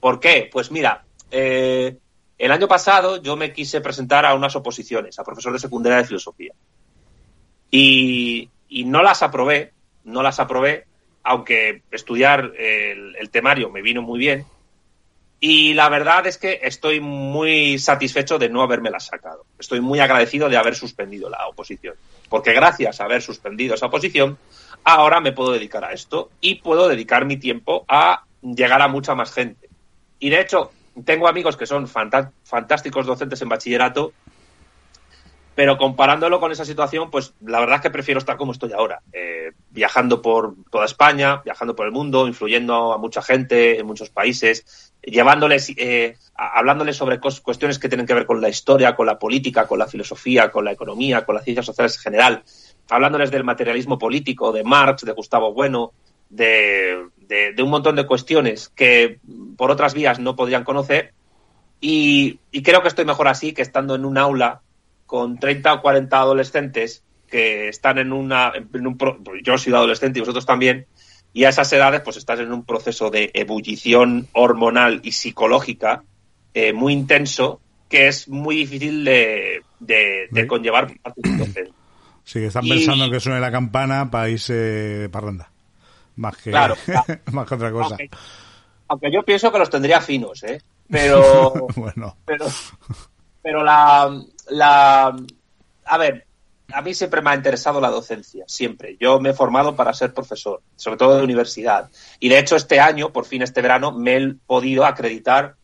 [0.00, 0.48] ¿Por qué?
[0.52, 1.96] Pues mira, eh,
[2.36, 6.04] el año pasado yo me quise presentar a unas oposiciones, a profesor de secundaria de
[6.04, 6.52] filosofía.
[7.70, 9.72] Y, y no las aprobé,
[10.04, 10.86] no las aprobé,
[11.22, 14.44] aunque estudiar el, el temario me vino muy bien.
[15.46, 19.44] Y la verdad es que estoy muy satisfecho de no habérmelas sacado.
[19.58, 21.96] Estoy muy agradecido de haber suspendido la oposición.
[22.30, 24.38] Porque gracias a haber suspendido esa oposición,
[24.84, 29.14] ahora me puedo dedicar a esto y puedo dedicar mi tiempo a llegar a mucha
[29.14, 29.68] más gente.
[30.18, 30.72] Y de hecho,
[31.04, 34.14] tengo amigos que son fantásticos docentes en bachillerato,
[35.54, 39.02] pero comparándolo con esa situación, pues la verdad es que prefiero estar como estoy ahora,
[39.12, 44.08] eh, viajando por toda España, viajando por el mundo, influyendo a mucha gente en muchos
[44.08, 49.18] países, llevándoles, eh, hablándoles sobre cuestiones que tienen que ver con la historia, con la
[49.18, 52.42] política, con la filosofía, con la economía, con las ciencias sociales en general,
[52.88, 55.92] hablándoles del materialismo político, de Marx, de Gustavo Bueno,
[56.30, 59.20] de, de- un montón de cuestiones que
[59.56, 61.12] por otras vías no podrían conocer.
[61.80, 64.62] Y, creo que estoy mejor así que estando en un aula
[65.06, 68.52] con 30 o 40 adolescentes que están en una.
[68.72, 68.96] En un
[69.42, 70.86] yo he sido adolescente y vosotros también.
[71.34, 76.02] Y a esas edades, pues estás en un proceso de ebullición hormonal y psicológica
[76.54, 80.46] eh, muy intenso que es muy difícil de, de- de Sí.
[80.46, 80.90] conllevar.
[82.26, 85.50] Sí, que están Y- pensando que suene la campana para irse parranda.
[86.16, 86.74] Más que, Claro,
[87.32, 87.88] más que otra cosa.
[87.98, 88.10] Aunque,
[88.88, 90.58] aunque yo pienso que los tendría finos, ¿eh?
[90.88, 91.66] Pero.
[91.76, 92.46] bueno, pero
[93.42, 94.10] pero la,
[94.48, 95.14] la
[95.84, 96.23] a ver
[96.72, 98.96] a mí siempre me ha interesado la docencia siempre.
[98.98, 101.90] Yo me he formado para ser profesor sobre todo de universidad.
[102.20, 105.56] Y de hecho este año por fin este verano me he podido acreditar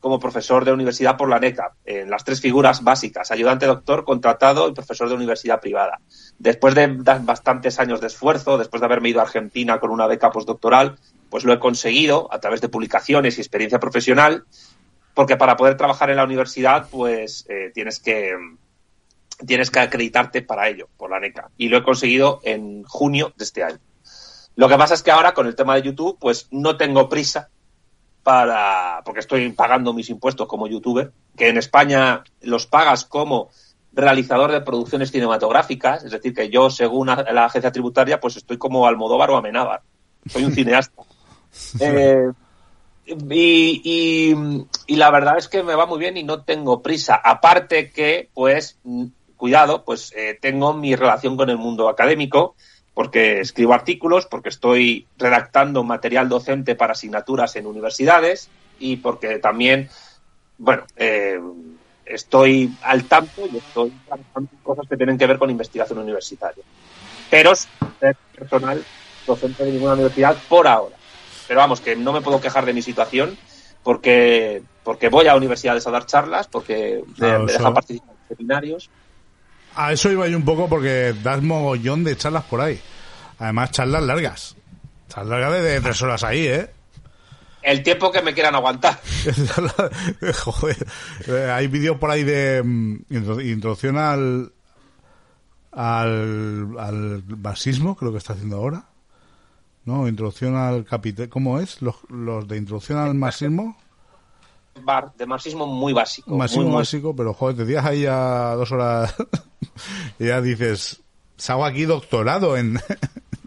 [0.00, 4.68] como profesor de universidad por la NECA en las tres figuras básicas ayudante doctor contratado
[4.68, 6.00] y profesor de universidad privada.
[6.38, 10.30] Después de bastantes años de esfuerzo después de haberme ido a Argentina con una beca
[10.30, 10.98] postdoctoral
[11.30, 14.44] pues lo he conseguido a través de publicaciones y experiencia profesional
[15.18, 18.36] porque para poder trabajar en la universidad, pues eh, tienes que
[19.46, 23.44] tienes que acreditarte para ello por la NECA y lo he conseguido en junio de
[23.44, 23.78] este año.
[24.56, 27.48] Lo que pasa es que ahora con el tema de YouTube, pues no tengo prisa
[28.22, 33.48] para porque estoy pagando mis impuestos como youtuber, que en España los pagas como
[33.92, 38.86] realizador de producciones cinematográficas, es decir, que yo según la agencia tributaria, pues estoy como
[38.86, 39.82] Almodóvar o Amenábar.
[40.28, 41.02] Soy un cineasta.
[41.80, 42.30] Eh,
[43.06, 47.14] y, y- y la verdad es que me va muy bien y no tengo prisa.
[47.24, 48.78] Aparte que, pues,
[49.38, 52.54] cuidado, pues eh, tengo mi relación con el mundo académico,
[52.92, 59.88] porque escribo artículos, porque estoy redactando material docente para asignaturas en universidades y porque también,
[60.58, 61.40] bueno, eh,
[62.04, 66.64] estoy al tanto y estoy trabajando en cosas que tienen que ver con investigación universitaria.
[67.30, 68.84] pero ser personal
[69.26, 70.96] docente de ninguna universidad por ahora.
[71.46, 73.38] Pero vamos, que no me puedo quejar de mi situación
[73.82, 78.36] porque, porque voy a universidades a dar charlas, porque me, Claro, me dejan participar en
[78.36, 78.90] seminarios.
[79.80, 82.80] A eso iba yo un poco porque das mogollón de charlas por ahí.
[83.38, 84.56] Además, charlas largas.
[85.08, 86.70] Charlas largas de, tres horas ahí, ¿eh?
[87.62, 88.98] El tiempo que me quieran aguantar.
[90.44, 90.86] Joder.
[91.26, 94.52] Eh, Hay vídeos por ahí de mm, intro- introducción al,
[95.72, 98.84] al, al marxismo, creo que está haciendo ahora.
[99.84, 100.06] ¿No?
[100.08, 101.28] Introducción al capital.
[101.28, 101.80] ¿Cómo es?
[101.82, 103.76] Los, los de introducción al marxismo.
[104.84, 106.34] Bar, de marxismo muy básico.
[106.36, 109.14] Marxismo muy, muy- básico, pero joder, te tiras ahí a dos horas
[110.18, 111.00] y ya dices,
[111.48, 112.78] hago aquí doctorado en,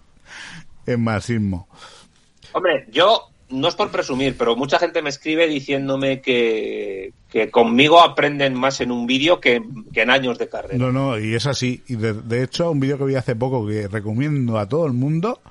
[0.86, 1.68] en marxismo.
[2.54, 8.02] Hombre, yo no es por presumir, pero mucha gente me escribe diciéndome que, que conmigo
[8.02, 9.62] aprenden más en un vídeo que,
[9.94, 10.78] que en años de carrera.
[10.78, 11.84] No, no, y es así.
[11.88, 14.94] Y de, de hecho, un vídeo que vi hace poco que recomiendo a todo el
[14.94, 15.42] mundo,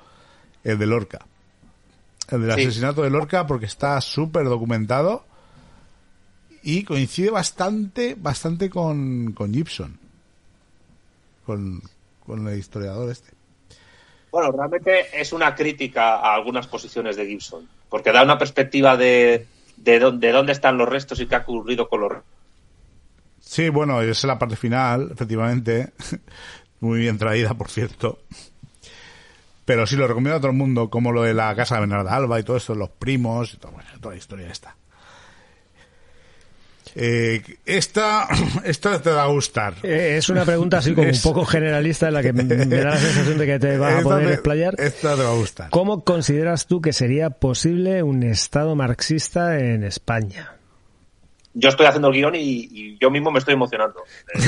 [0.63, 1.25] el de Lorca.
[2.29, 2.61] El del Sí.
[2.61, 5.25] asesinato de Lorca, porque está súper documentado
[6.63, 9.99] y coincide bastante, bastante con, con Gibson.
[11.45, 11.81] Con,
[12.25, 13.31] con el historiador este.
[14.31, 19.47] Bueno, realmente es una crítica a algunas posiciones de Gibson, porque da una perspectiva de,
[19.75, 22.31] de, dó- de dónde están los restos y qué ha ocurrido con los restos.
[23.39, 25.93] Sí, bueno, esa es la parte final, efectivamente.
[26.79, 28.19] Muy bien traída, por cierto.
[29.65, 32.15] Pero sí lo recomiendo a todo el mundo, como lo de la casa de Bernarda
[32.15, 34.75] Alba y todo eso, los primos y todo, bueno, toda la historia esta.
[36.95, 38.27] Eh, esta,
[38.65, 39.75] esta te va a gustar.
[39.83, 42.97] Eh, Es una pregunta así como un poco generalista en la que me da la
[42.97, 44.75] sensación de que te vas a poder te- explayar.
[44.77, 45.69] Esta te va a gustar.
[45.69, 50.53] ¿Cómo consideras tú que sería posible un Estado marxista en España?
[51.53, 52.39] Yo estoy haciendo el guion y,
[52.71, 54.01] y yo mismo me estoy emocionando.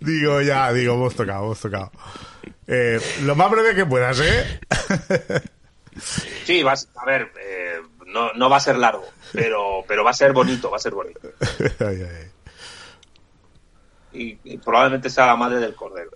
[0.00, 1.90] Digo, ya, digo, hemos tocado, hemos tocado.
[2.66, 4.60] Eh, lo más breve que puedas, ¿eh?
[6.44, 7.80] sí, vas, a ver, eh,
[8.12, 10.92] no, no va a ser largo, pero, pero va a ser bonito, va a ser
[10.94, 11.20] bonito.
[11.80, 12.28] Ay, ay.
[14.12, 16.10] y, y probablemente sea la madre del cordero.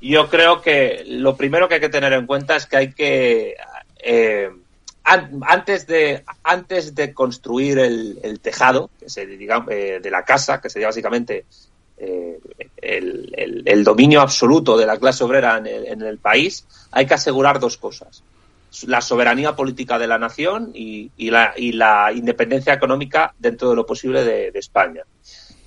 [0.00, 3.54] Yo creo que lo primero que hay que tener en cuenta es que hay que
[4.02, 4.50] eh,
[5.04, 10.24] an- antes de antes de construir el, el tejado que se diga, eh, de la
[10.24, 11.44] casa, que sería básicamente
[11.98, 12.38] eh,
[12.78, 17.04] el, el- el dominio absoluto de la clase obrera en el, en el país, hay
[17.06, 18.22] que asegurar dos cosas
[18.86, 23.76] la soberanía política de la nación y, y la, y la independencia económica dentro de
[23.76, 25.02] lo posible de- de España.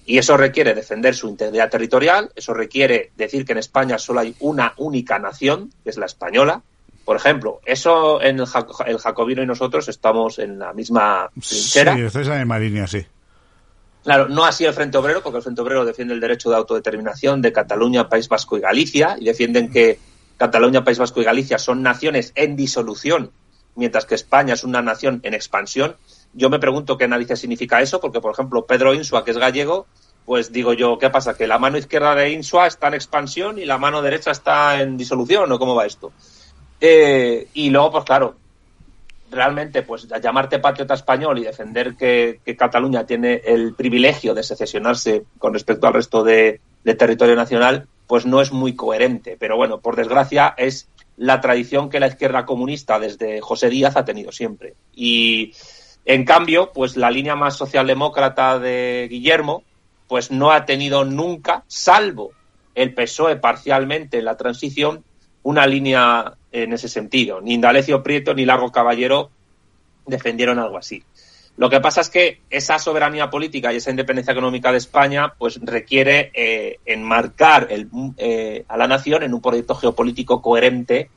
[0.06, 4.36] Y eso requiere defender su integridad territorial, eso requiere decir que en España solo hay
[4.40, 6.62] una única nación, que es la española.
[7.06, 8.46] Por ejemplo, eso en el,
[8.86, 11.98] el jacobino y nosotros estamos en la misma Sí, trinchera.
[12.06, 13.06] estáis en la misma línea, sí.
[14.04, 17.42] Claro, no así el Frente Obrero, porque el Frente Obrero defiende el derecho de autodeterminación
[17.42, 19.98] de Cataluña, País Vasco y Galicia, y defienden que
[20.38, 23.32] Cataluña, País Vasco y Galicia son naciones en disolución,
[23.76, 25.96] mientras que España es una nación en expansión.
[26.34, 29.86] Yo me pregunto qué narices significa eso, porque, por ejemplo, Pedro Insua, que es gallego,
[30.26, 31.36] pues digo yo, ¿qué pasa?
[31.36, 34.98] ¿Que la mano izquierda de Insua está en expansión y la mano derecha está en
[34.98, 35.52] disolución?
[35.52, 36.12] ¿O cómo va esto?
[36.82, 38.36] Eh, y luego, pues claro,
[39.32, 45.54] realmente pues llamarte patriota español y defender que, Cataluña tiene el privilegio de secesionarse con
[45.54, 46.60] respecto al resto de
[46.98, 49.38] territorio nacional, pues no es muy coherente.
[49.40, 50.88] Pero bueno, por desgracia es
[51.18, 54.76] la tradición que la izquierda comunista desde José Díaz ha tenido siempre.
[54.94, 55.56] Y
[56.06, 59.64] en cambio, pues la línea más socialdemócrata de Guillermo,
[60.08, 62.34] pues no ha tenido nunca, salvo
[62.76, 65.04] el PSOE parcialmente en la transición,
[65.42, 67.42] una línea en ese sentido.
[67.42, 69.32] Ni Indalecio Prieto ni Largo Caballero
[70.06, 71.04] defendieron algo así.
[71.56, 75.60] Lo que pasa es que esa soberanía política y esa independencia económica de España pues
[75.62, 81.10] requiere eh, enmarcar el, eh, a la nación en un proyecto geopolítico coherente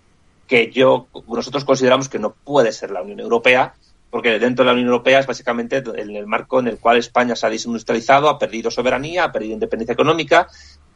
[0.46, 3.74] que yo nosotros consideramos que no puede ser la Unión Europea
[4.10, 7.34] porque dentro de la Unión Europea es básicamente en el marco en el cual España
[7.34, 10.48] se ha desindustrializado, ha perdido soberanía, ha perdido independencia económica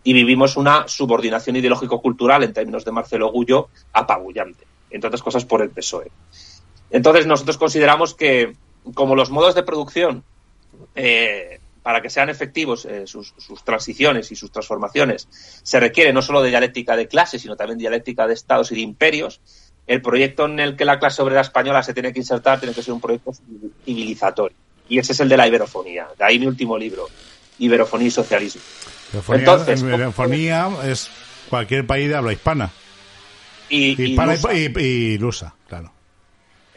[0.02, 5.62] y vivimos una subordinación ideológico-cultural en términos de Marcelo Gullo apabullante, entre otras cosas por
[5.62, 6.10] el PSOE.
[6.90, 8.54] Entonces nosotros consideramos que
[8.94, 10.24] como los modos de producción
[10.94, 16.22] eh, para que sean efectivos eh, sus, sus, transiciones y sus transformaciones se requiere no
[16.22, 19.40] solo de dialéctica de clases, sino también de dialéctica de estados y de imperios.
[19.86, 22.82] El proyecto en el que la clase obrera española se tiene que insertar tiene que
[22.82, 23.32] ser un proyecto
[23.84, 24.56] civilizatorio.
[24.88, 26.08] Y ese es el de la iberofonía.
[26.18, 27.08] De ahí mi último libro,
[27.58, 28.60] Iberofonía y Socialismo.
[29.12, 31.10] Iberofonía, Entonces, iberofonía es
[31.48, 32.70] cualquier país de habla hispana.
[33.68, 34.54] Y, y hispana lusa.
[34.54, 35.92] y, y lusa, claro.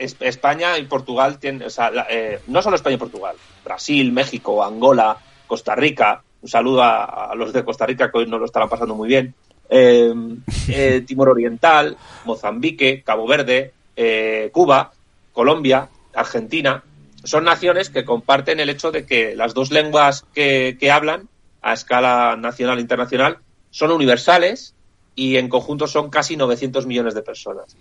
[0.03, 4.11] Es- España y Portugal tienen, o sea, la- eh, no solo España y Portugal, Brasil,
[4.11, 5.17] México, Angola,
[5.47, 8.69] Costa Rica, un saludo a, a los de Costa Rica que hoy no lo estarán
[8.69, 9.33] pasando muy bien,
[9.69, 10.13] eh,
[10.69, 14.91] eh, Timor Oriental, Mozambique, Cabo Verde, eh, Cuba,
[15.31, 16.83] Colombia, Argentina.
[17.23, 21.29] Son naciones que comparten el hecho de que las dos lenguas que, que hablan
[21.61, 23.37] a escala nacional e internacional
[23.71, 24.75] son universales
[25.15, 27.77] y en conjunto son casi 900 millones de personas.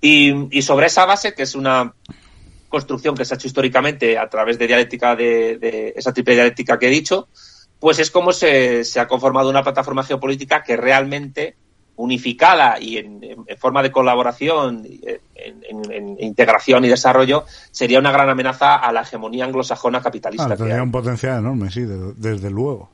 [0.00, 1.94] Y, y sobre esa base, que es una
[2.68, 6.78] construcción que se ha hecho históricamente a través de dialéctica de, de esa triple dialéctica
[6.78, 7.28] que he dicho,
[7.78, 11.56] pues es como se, se ha conformado una plataforma geopolítica que realmente
[11.96, 13.20] unificada y en,
[13.58, 19.02] forma de colaboración, en, en- en integración y desarrollo, sería una gran amenaza a la
[19.02, 20.44] hegemonía anglosajona capitalista.
[20.46, 22.90] Ah, tendría un potencial enorme, sí, de- desde luego.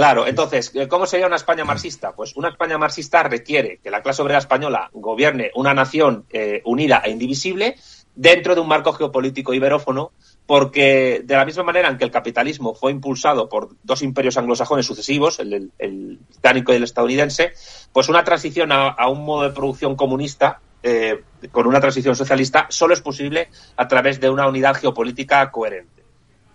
[0.00, 2.12] Claro, entonces, eh, ¿cómo sería una España marxista?
[2.16, 7.02] Pues una España marxista requiere que la clase obrera española gobierne una nación eh, unida
[7.04, 7.76] e indivisible
[8.14, 10.12] dentro de un marco geopolítico iberófono,
[10.46, 14.86] porque de la misma manera en que el capitalismo fue impulsado por dos imperios anglosajones
[14.86, 17.52] sucesivos, el, el- el británico y el estadounidense,
[17.92, 22.66] pues una transición a, a un modo de producción comunista eh, con una transición socialista
[22.70, 25.99] solo es posible a través de una unidad geopolítica coherente.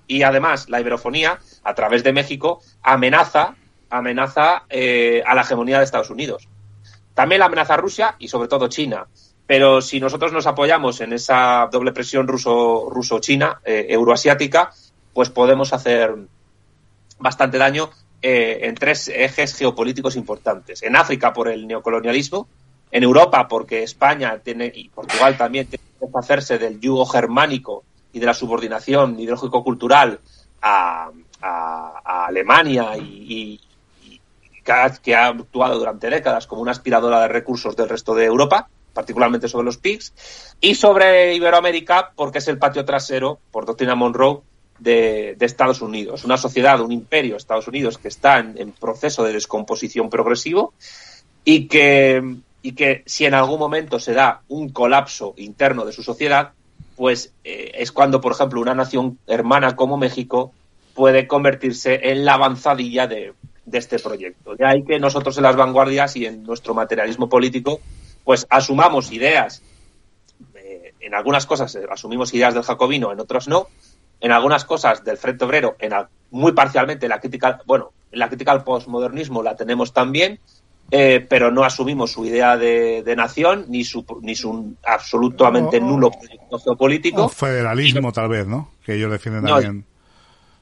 [0.07, 3.56] Y además, la iberofonía, a través de México, amenaza,
[3.90, 6.48] amenaza eh, a la hegemonía de Estados Unidos.
[7.14, 9.07] También la amenaza a Rusia y sobre todo China.
[9.48, 14.72] Pero si nosotros nos apoyamos en esa doble presión ruso- ruso-china, eh, euroasiática,
[15.14, 16.15] pues podemos hacer
[17.19, 17.90] bastante daño
[18.22, 20.82] eh, en tres ejes geopolíticos importantes.
[20.84, 22.48] En África por el neocolonialismo,
[22.91, 27.84] en Europa porque España tiene, y Portugal también tiene que hacerse del yugo germánico
[28.15, 30.21] y de la subordinación ideológico-cultural
[30.61, 31.11] a,
[31.41, 33.59] a- Alemania y,
[34.63, 38.23] que, ha, que ha actuado durante décadas como una aspiradora de recursos del resto de
[38.25, 43.95] Europa, particularmente sobre los PIGs, y sobre Iberoamérica porque es el patio trasero, por doctrina
[43.95, 44.39] Monroe,
[44.79, 46.23] de, de Estados Unidos.
[46.23, 50.73] Una sociedad, un imperio, Estados Unidos, que está en, en proceso de descomposición progresivo
[51.43, 56.01] y que, y que si en algún momento se da un colapso interno de su
[56.01, 56.53] sociedad,
[56.95, 60.53] pues eh, es cuando, por ejemplo, una nación hermana como México
[60.93, 63.34] puede convertirse en la avanzadilla de,
[63.65, 64.55] de este proyecto.
[64.55, 67.80] De ahí que nosotros en las vanguardias y en nuestro materialismo político,
[68.23, 69.61] pues asumamos ideas.
[70.55, 73.67] eh, en algunas cosas eh, asumimos ideas del jacobino, en otras no.
[74.22, 75.93] En algunas cosas del Frente Obrero, en
[76.31, 80.39] muy parcialmente la crítica, bueno, la crítica al postmodernismo la tenemos también,
[80.91, 85.84] eh, pero no asumimos su idea de, de nación ni su, ni su absolutamente O-
[85.84, 88.72] o- nulo proyecto geopolítico O federalismo, tal vez, ¿no?
[88.86, 89.86] Que ellos defienden No, también.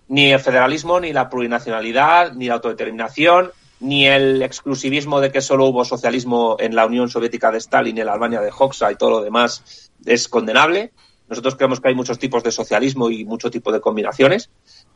[0.08, 3.52] ni el federalismo, ni la plurinacionalidad, ni la autodeterminación,
[3.82, 8.00] ni el exclusivismo de que solo hubo socialismo en la Unión Soviética de Stalin y
[8.00, 10.92] en la Albania de Hoxha y todo lo demás es condenable.
[11.28, 14.50] Nosotros creemos que hay muchos tipos de socialismo y mucho tipo de combinaciones.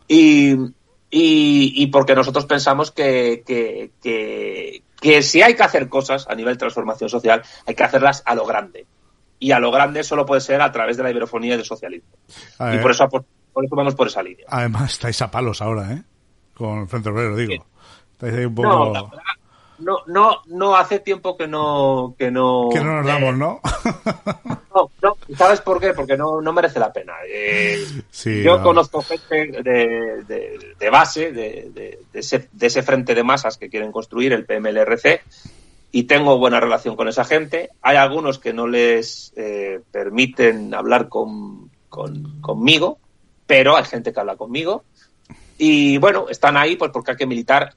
[0.08, 0.52] Y,
[1.10, 6.36] y, y porque nosotros pensamos que, que, que, que si hay que hacer cosas a
[6.36, 8.86] nivel de transformación social, hay que hacerlas a lo grande.
[9.40, 12.10] Y a lo grande solo puede ser a través de la iberofonía y del socialismo.
[12.60, 14.46] A Y por eso, apor- por eso vamos por esa línea.
[14.50, 16.04] Además, estáis a palos ahora, ¿eh?
[16.56, 17.64] Con el Frente Obrero, digo.
[18.14, 18.68] Estáis ahí un poco...
[18.68, 19.22] No, la verdad,
[19.80, 23.60] no, no, no hace tiempo que no, que no, que no nos damos, no,
[24.74, 24.87] no,
[25.36, 25.94] ¿sabes por qué?
[25.94, 27.14] Porque no, no merece la pena.
[27.28, 28.64] Eh, Sí, yo no.
[28.64, 33.92] conozco gente de, de, de base, de, ese, de ese frente de masas que quieren
[33.92, 35.22] construir, el PMLRC,
[35.92, 37.70] y tengo buena relación con esa gente.
[37.82, 43.00] Hay algunos que no les eh, permiten hablar con, con- conmigo,
[43.46, 44.84] pero hay gente que habla conmigo.
[45.58, 47.74] Y bueno, están ahí pues porque hay que militar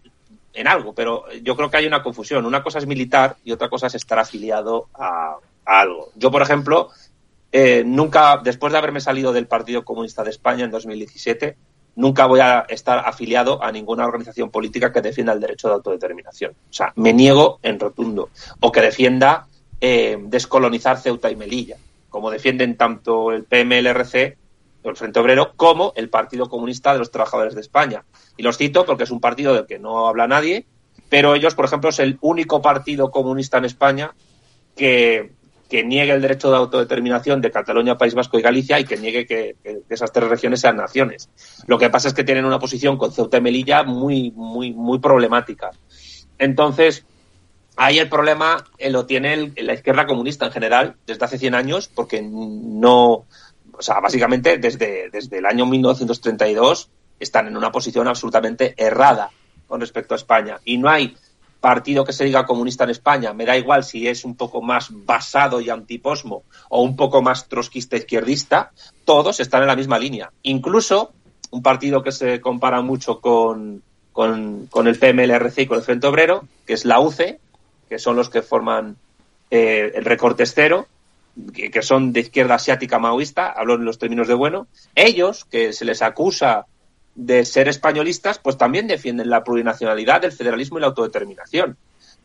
[0.52, 2.44] en algo, pero yo creo que hay una confusión.
[2.44, 6.10] Una cosa es militar y otra cosa es estar afiliado a, a algo.
[6.16, 6.90] Yo, por ejemplo,
[7.52, 11.56] eh, nunca, después de haberme salido del Partido Comunista de España en 2017,
[11.96, 16.52] nunca voy a estar afiliado a ninguna organización política que defienda el derecho de autodeterminación.
[16.52, 18.30] O sea, me niego en rotundo.
[18.60, 19.48] O que defienda
[19.80, 21.76] eh, descolonizar Ceuta y Melilla,
[22.08, 24.36] como defienden tanto el PMLRC,
[24.82, 28.04] el Frente Obrero, como el Partido Comunista de los Trabajadores de España.
[28.36, 30.66] Y los cito porque es un partido del que no habla nadie,
[31.08, 34.14] pero ellos, por ejemplo, es el único partido comunista en España
[34.76, 35.32] que,
[35.70, 39.24] que niegue el derecho de autodeterminación de Cataluña, País Vasco y Galicia y que niegue
[39.24, 39.54] que,
[39.88, 41.30] esas tres regiones sean naciones.
[41.66, 44.98] Lo que pasa es que tienen una posición con Ceuta y Melilla muy, muy, muy
[44.98, 45.70] problemática.
[46.38, 47.04] Entonces,
[47.76, 51.88] ahí el problema eh, lo tiene la izquierda comunista en general desde hace 100 años,
[51.94, 53.26] porque no,
[53.72, 56.90] o sea, básicamente desde, desde el año 1932
[57.20, 59.30] están en una posición absolutamente errada
[59.68, 60.58] con respecto a España.
[60.64, 61.16] Y no hay
[61.60, 64.88] partido que se diga comunista en España, me da igual si es un poco más
[64.90, 68.72] basado y antiposmo o un poco más trotskista izquierdista,
[69.04, 70.32] todos están en la misma línea.
[70.42, 71.12] Incluso
[71.50, 73.82] un partido que se compara mucho con,
[74.12, 77.40] con, el PMLRC y con el Frente Obrero, que es la UCE,
[77.88, 78.96] que son los que forman
[79.50, 80.86] eh, el recortes cero,
[81.54, 85.72] que, que son de izquierda asiática maoísta, hablo en los términos de bueno, ellos, que
[85.72, 86.66] se les acusa
[87.20, 91.76] de ser españolistas, pues también defienden la plurinacionalidad, el federalismo y la autodeterminación.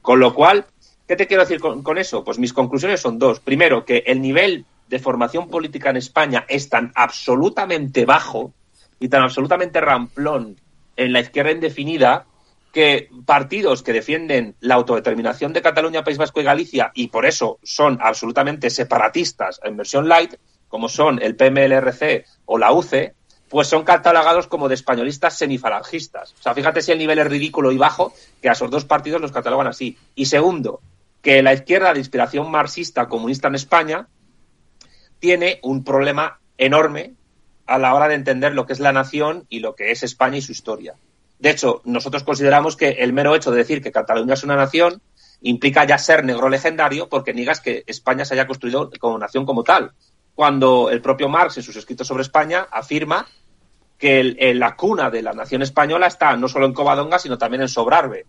[0.01, 0.65] Con lo cual,
[1.07, 2.23] ¿qué te quiero decir con, eso?
[2.23, 3.41] Pues mis conclusiones son dos.
[3.41, 8.53] Primero, que el nivel de formación política en España es tan absolutamente bajo
[8.99, 10.55] y tan absolutamente ramplón
[10.95, 12.25] en la izquierda indefinida
[12.71, 17.59] que partidos que defienden la autodeterminación de Cataluña, País Vasco y Galicia y por eso
[17.63, 20.35] son absolutamente separatistas en versión light,
[20.69, 23.13] como son el PMLRC o la UCE,
[23.49, 26.33] pues son catalogados como de españolistas semifalangistas.
[26.39, 29.21] O sea, fíjate si el nivel es ridículo y bajo, que a esos dos partidos
[29.21, 29.97] los catalogan así.
[30.15, 30.81] Y segundo,
[31.21, 34.07] que la izquierda de inspiración marxista comunista en España
[35.19, 37.13] tiene un problema enorme
[37.65, 40.37] a la hora de entender lo que es la nación y lo que es España
[40.37, 40.95] y su historia.
[41.39, 45.01] De hecho, nosotros consideramos que el mero hecho de decir que Cataluña es una nación
[45.41, 49.63] implica ya ser negro legendario porque niegas que España se haya construido como nación como
[49.63, 49.91] tal.
[50.35, 53.25] Cuando el propio Marx en sus escritos sobre España afirma
[53.97, 57.61] que el- la cuna de la nación española está no solo en Covadonga, sino también
[57.61, 58.25] en Sobrarbe.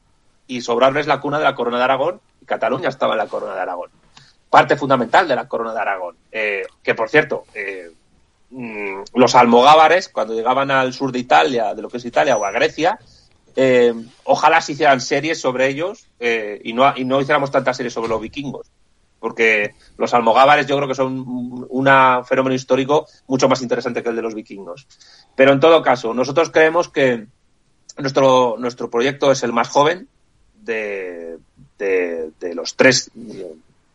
[0.47, 3.27] Y Sobrarbe es la cuna de la corona de Aragón y Cataluña estaba en la
[3.27, 3.91] corona de Aragón.
[4.49, 6.17] Parte fundamental de la corona de Aragón.
[6.31, 7.91] Eh, que, por cierto, eh,
[8.51, 12.45] mm, los almogávares, cuando llegaban al sur de Italia, de lo que es Italia, o
[12.45, 13.01] a Grecia,
[13.57, 13.93] eh,
[14.23, 18.09] ojalá se hicieran series sobre ellos eh, y, no, y no hiciéramos tantas series sobre
[18.11, 18.69] los vikingos.
[19.27, 21.25] Porque los almogávares yo creo que son
[21.69, 21.89] un
[22.25, 24.87] fenómeno histórico mucho más interesante que el de los vikingos.
[25.35, 27.27] Pero en todo caso, nosotros creemos que
[27.99, 30.07] nuestro, nuestro proyecto es el más joven
[30.55, 31.39] de,
[31.77, 33.11] de- los tres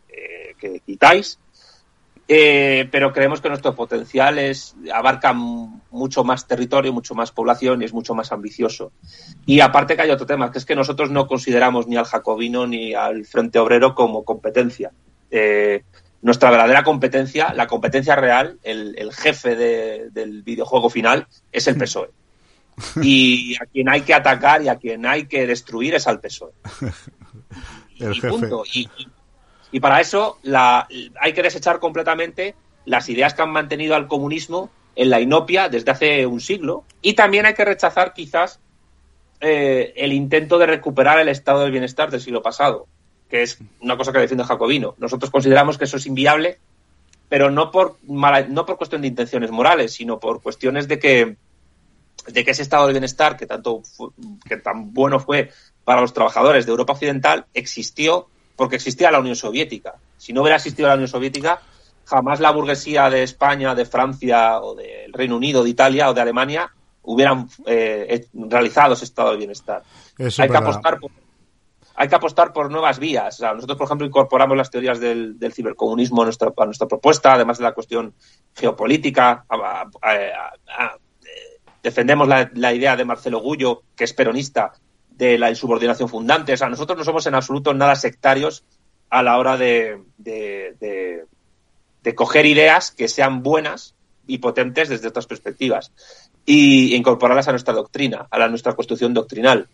[0.09, 1.39] eh, que quitáis.
[2.27, 7.85] Eh, pero creemos que nuestro potencial es, abarca mucho más territorio, mucho más población y
[7.85, 8.91] es mucho más ambicioso.
[9.45, 12.67] Y aparte que hay otro tema, que es que nosotros no consideramos ni al jacobino
[12.67, 14.91] ni al Frente Obrero como competencia.
[15.31, 15.83] Eh,
[16.21, 21.77] nuestra verdadera competencia, la competencia real, el, el jefe de- del videojuego final, es el
[21.77, 22.09] PSOE.
[23.01, 26.51] Y a quien hay que atacar y a quien hay que destruir es al PSOE.
[27.99, 28.29] El y jefe.
[28.29, 28.63] punto.
[28.73, 29.07] Y, y-
[29.73, 30.87] y para eso la,
[31.21, 32.55] hay que desechar completamente
[32.85, 36.83] las ideas que han mantenido al comunismo en la inopia desde hace un siglo.
[37.01, 38.59] Y también hay que rechazar quizás
[39.39, 42.87] eh, el intento de recuperar el estado del bienestar del siglo pasado,
[43.31, 44.93] que es una cosa que defiende Jacobino.
[44.99, 46.59] Nosotros consideramos que eso es inviable,
[47.29, 51.37] pero no por, mala- no por cuestión de intenciones morales, sino por cuestiones de que,
[52.27, 53.81] de que ese estado del bienestar que, tanto
[54.47, 55.49] que tan bueno fue
[55.85, 58.27] para los trabajadores de Europa Occidental existió
[58.57, 59.95] porque existía la Unión Soviética.
[60.17, 61.61] Si no hubiera existido la Unión Soviética,
[62.05, 66.21] jamás la burguesía de España, de Francia o del Reino Unido, de Italia o de
[66.21, 66.69] Alemania
[67.03, 69.81] hubieran eh, eh, realizado ese estado de bienestar.
[70.17, 71.09] Eso hay que apostar por
[71.95, 73.35] hay que apostar por nuevas vías.
[73.35, 77.33] O sea, nosotros, por ejemplo, incorporamos las teorías del, cibercomunismo a nuestra, a nuestra propuesta,
[77.33, 78.13] además de la cuestión
[78.55, 79.45] geopolítica.
[81.83, 84.73] Defendemos la, la idea de Marcelo Gullo, que es peronista,
[85.09, 86.53] de la insubordinación fundante.
[86.53, 88.63] O sea, nosotros no somos en absoluto nada sectarios
[89.11, 89.99] a la hora de,
[92.15, 93.93] coger ideas que sean buenas
[94.25, 95.91] y potentes desde otras perspectivas
[96.45, 99.67] y incorporarlas a nuestra doctrina, a la, nuestra construcción doctrinal.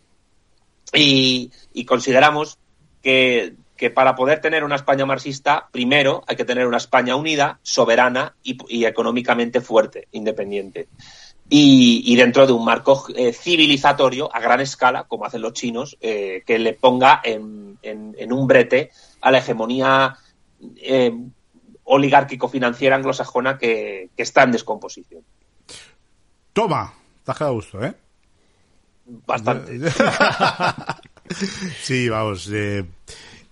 [0.93, 1.51] Y,
[1.85, 2.57] consideramos
[3.03, 3.53] que,
[3.93, 8.85] para poder tener una España marxista, primero hay que tener una España unida, soberana y,
[8.85, 10.88] económicamente fuerte, independiente.
[11.49, 16.43] Y, dentro de un marco eh, civilizatorio a gran escala, como hacen los chinos, eh,
[16.45, 18.91] que le ponga en, en- en un brete
[19.22, 20.18] a la hegemonía
[20.77, 21.14] eh,
[21.85, 25.23] oligárquico-financiera anglosajona que, está en descomposición.
[26.53, 26.93] Toma,
[27.47, 27.93] a gusto, ¿eh?
[29.07, 29.79] Bastante.
[31.81, 32.49] sí, vamos.
[32.51, 32.85] eh,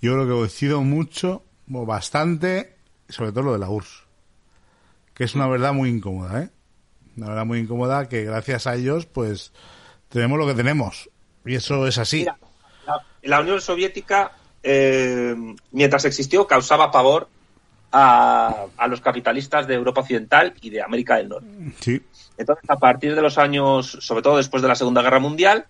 [0.02, 2.76] yo creo que coincido mucho, o bastante,
[3.10, 4.04] sobre todo lo de la URSS.
[5.14, 6.50] Que es una verdad muy incómoda, ¿eh?
[7.16, 9.54] Una verdad muy incómoda que gracias a ellos, pues,
[10.10, 11.10] tenemos lo que tenemos.
[11.46, 12.20] Y eso es así.
[12.20, 12.38] Mira,
[12.86, 15.36] la, la Unión Soviética, eh,
[15.72, 17.30] mientras existió, causaba pavor
[17.94, 21.48] a, a los capitalistas de Europa Occidental y de América del Norte.
[21.80, 22.02] Sí.
[22.38, 25.66] Entonces, a partir de los años, sobre todo después de la Segunda Guerra Mundial,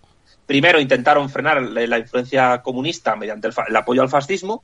[0.46, 4.64] primero intentaron frenar la, influencia comunista mediante el apoyo al fascismo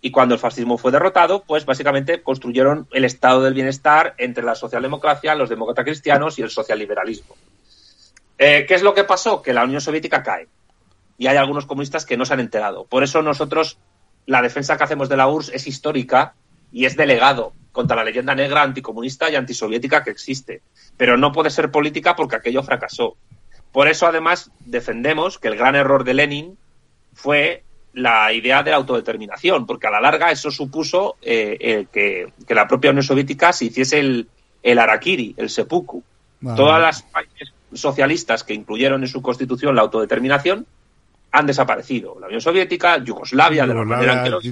[0.00, 4.54] y cuando el fascismo fue derrotado, pues básicamente construyeron el estado del bienestar entre la
[4.54, 7.36] socialdemocracia, los demócratas cristianos y el socialliberalismo.
[8.36, 9.40] Eh, ¿Qué es lo que pasó?
[9.40, 10.48] Que la Unión Soviética cae
[11.18, 12.84] y hay algunos comunistas que no se han enterado.
[12.84, 13.78] Por eso nosotros,
[14.26, 16.34] la defensa que hacemos de la URSS es histórica
[16.72, 20.62] y es delegado contra la leyenda negra anticomunista y antisoviética que existe.
[20.96, 23.16] Pero no puede ser política porque aquello fracasó.
[23.72, 26.58] Por eso, además, defendemos que el gran error de Lenin
[27.14, 32.32] fue la idea de la autodeterminación, porque a la larga eso supuso eh, eh, que,
[32.46, 34.28] que la propia Unión Soviética se hiciese el,
[34.62, 36.02] el harakiri, el seppuku.
[36.56, 40.66] Todas las países socialistas que incluyeron en su constitución la autodeterminación
[41.30, 42.18] han desaparecido.
[42.20, 44.42] La Unión Soviética, Yugoslavia, de la manera en que los-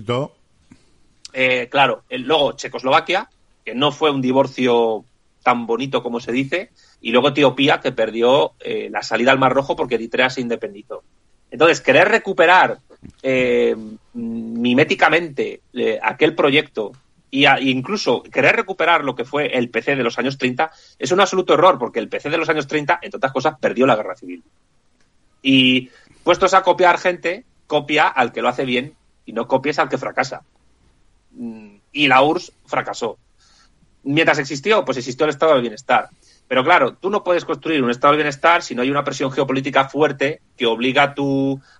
[1.33, 3.29] eh, claro, luego Checoslovaquia,
[3.65, 5.05] que no fue un divorcio
[5.43, 6.71] tan bonito como se dice,
[7.01, 11.03] y luego Etiopía, que perdió eh, la salida al Mar Rojo porque Eritrea se independizó.
[11.51, 12.79] Entonces, querer recuperar
[13.23, 13.75] eh,
[14.15, 16.93] miméticamente eh, aquel proyecto
[17.33, 21.21] y incluso querer recuperar lo que fue el PC de los años 30 es un
[21.21, 24.17] absoluto error, porque el PC de los años 30, entre otras cosas, perdió la guerra
[24.17, 24.43] civil.
[25.41, 25.91] Y
[26.25, 28.95] puestos a copiar gente, copia al que lo hace bien
[29.25, 30.43] y no copies al que fracasa.
[31.33, 33.19] Mm, Y la URSS fracasó.
[34.03, 36.09] Mientras existió, pues existió el estado del bienestar.
[36.49, 39.31] Pero claro, tú no puedes construir un estado del bienestar si no hay una presión
[39.31, 41.15] geopolítica fuerte que obliga a,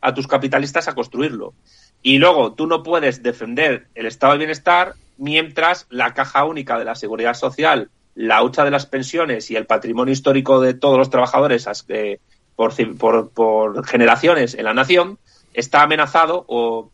[0.01, 1.55] a tus capitalistas a construirlo.
[2.03, 6.85] Y luego, tú no puedes defender el estado del bienestar mientras la caja única de
[6.85, 11.11] la seguridad social, la hucha de las pensiones y el patrimonio histórico de todos los
[11.11, 12.21] trabajadores eh,
[12.57, 15.19] por generaciones en la nación
[15.55, 16.91] está amenazado o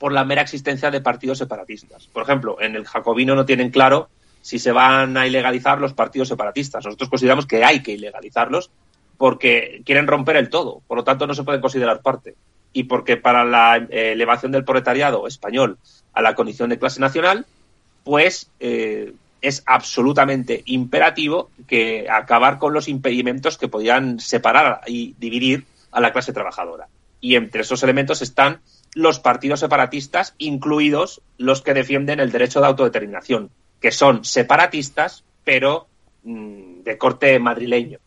[0.00, 2.06] por la mera existencia de partidos separatistas.
[2.06, 4.08] Por ejemplo, en el jacobino no tienen claro
[4.40, 6.86] si se van a ilegalizar los partidos separatistas.
[6.86, 8.70] Nosotros consideramos que hay que ilegalizarlos
[9.18, 12.34] porque quieren romper el todo, por lo tanto no se pueden considerar parte.
[12.72, 15.76] Y porque para la eh, elevación del proletariado español
[16.14, 17.44] a la condición de clase nacional,
[18.02, 19.12] pues eh,
[19.42, 26.14] es absolutamente imperativo que acabar con los impedimentos que podían separar y dividir a la
[26.14, 26.88] clase trabajadora.
[27.20, 28.60] Y entre esos elementos están
[28.94, 33.50] los partidos separatistas, incluidos los que defienden el derecho de autodeterminación,
[33.80, 35.86] que son separatistas, pero
[36.24, 37.98] mm, de corte madrileño,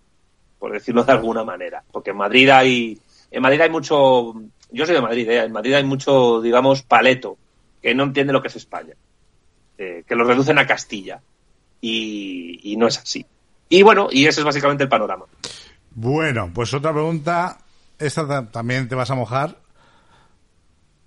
[0.60, 1.84] por decirlo de alguna manera.
[1.91, 2.99] Porque en Madrid hay,
[3.31, 4.34] en Madrid hay mucho,
[4.72, 5.43] yo soy de Madrid, ¿eh?
[5.45, 7.38] en Madrid hay mucho, digamos, paleto,
[7.81, 8.93] que no entiende lo que es España,
[9.77, 11.22] eh, que lo reducen a Castilla.
[11.81, 13.26] Y, y no es así.
[13.68, 15.26] Y bueno, y ese es básicamente el panorama.
[15.91, 17.57] Bueno, pues otra pregunta.
[17.99, 19.57] Esta ta- también te vas a mojar.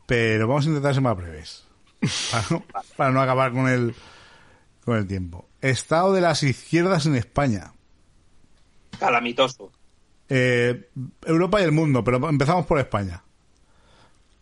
[0.07, 1.65] Pero vamos a intentar ser más breves.
[2.31, 2.63] Para no,
[2.97, 3.95] para no acabar con el,
[4.85, 5.49] con el tiempo.
[5.61, 7.73] Estado de las izquierdas en España.
[8.99, 9.73] Calamitoso.
[10.29, 10.89] Eh,
[11.25, 13.23] Europa y el mundo, pero empezamos por España.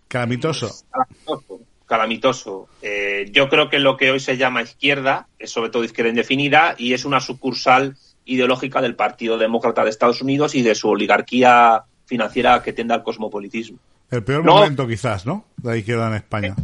[0.08, 0.70] Calamitoso.
[0.90, 1.60] Calamitoso.
[1.86, 2.68] Calamitoso.
[2.82, 6.74] Eh, yo creo que lo que hoy se llama izquierda es sobre todo izquierda indefinida
[6.78, 11.84] y es una sucursal ideológica del Partido Demócrata de Estados Unidos y de su oligarquía
[12.06, 13.78] financiera que tiende al cosmopolitismo.
[14.10, 14.54] El peor No.
[14.56, 15.44] momento quizás, ¿no?
[15.56, 16.54] De la izquierda en España.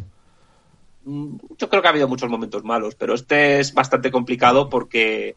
[1.04, 5.34] Mm, Yo creo que ha habido muchos momentos malos, pero este es bastante complicado porque,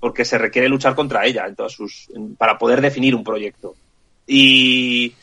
[0.00, 3.74] porque se requiere luchar contra ella en todas sus, en- para poder definir un proyecto.
[4.26, 5.14] Y,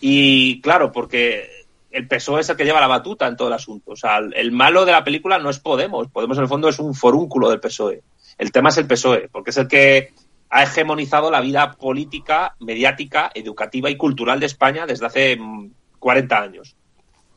[0.00, 1.48] y claro, porque
[1.90, 3.92] el PSOE es el que lleva la batuta en todo el asunto.
[3.92, 6.08] O sea, el, el malo de la película no es Podemos.
[6.08, 8.02] Podemos en el fondo es un forúnculo del PSOE.
[8.38, 10.12] El tema es el PSOE, porque es el que
[10.50, 15.70] ha hegemonizado la vida política, mediática, educativa y cultural de España desde hace mm,
[16.06, 16.76] 40 años.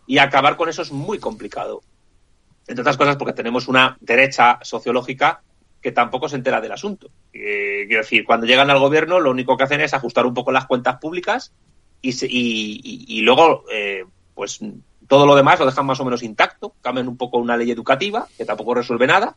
[0.05, 1.81] Y acabar con eso es muy complicado.
[2.67, 5.41] Entre otras cosas porque tenemos una derecha sociológica
[5.81, 7.09] que tampoco se entera del asunto.
[7.33, 10.51] Eh, quiero decir, cuando llegan al gobierno lo único que hacen es ajustar un poco
[10.51, 11.51] las cuentas públicas
[11.99, 14.05] y, se- y- y- luego eh,
[14.35, 14.59] pues
[15.07, 18.27] todo lo demás lo dejan más o menos intacto, cambian un poco una ley educativa
[18.37, 19.35] que tampoco resuelve nada.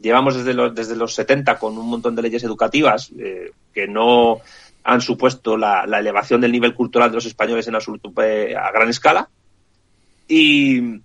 [0.00, 4.40] Llevamos desde los, desde los 70 con un montón de leyes educativas eh, que no
[4.84, 8.88] han supuesto la, elevación del nivel cultural de los españoles en absoluto eh, a gran
[8.88, 9.28] escala.
[10.28, 11.00] Y,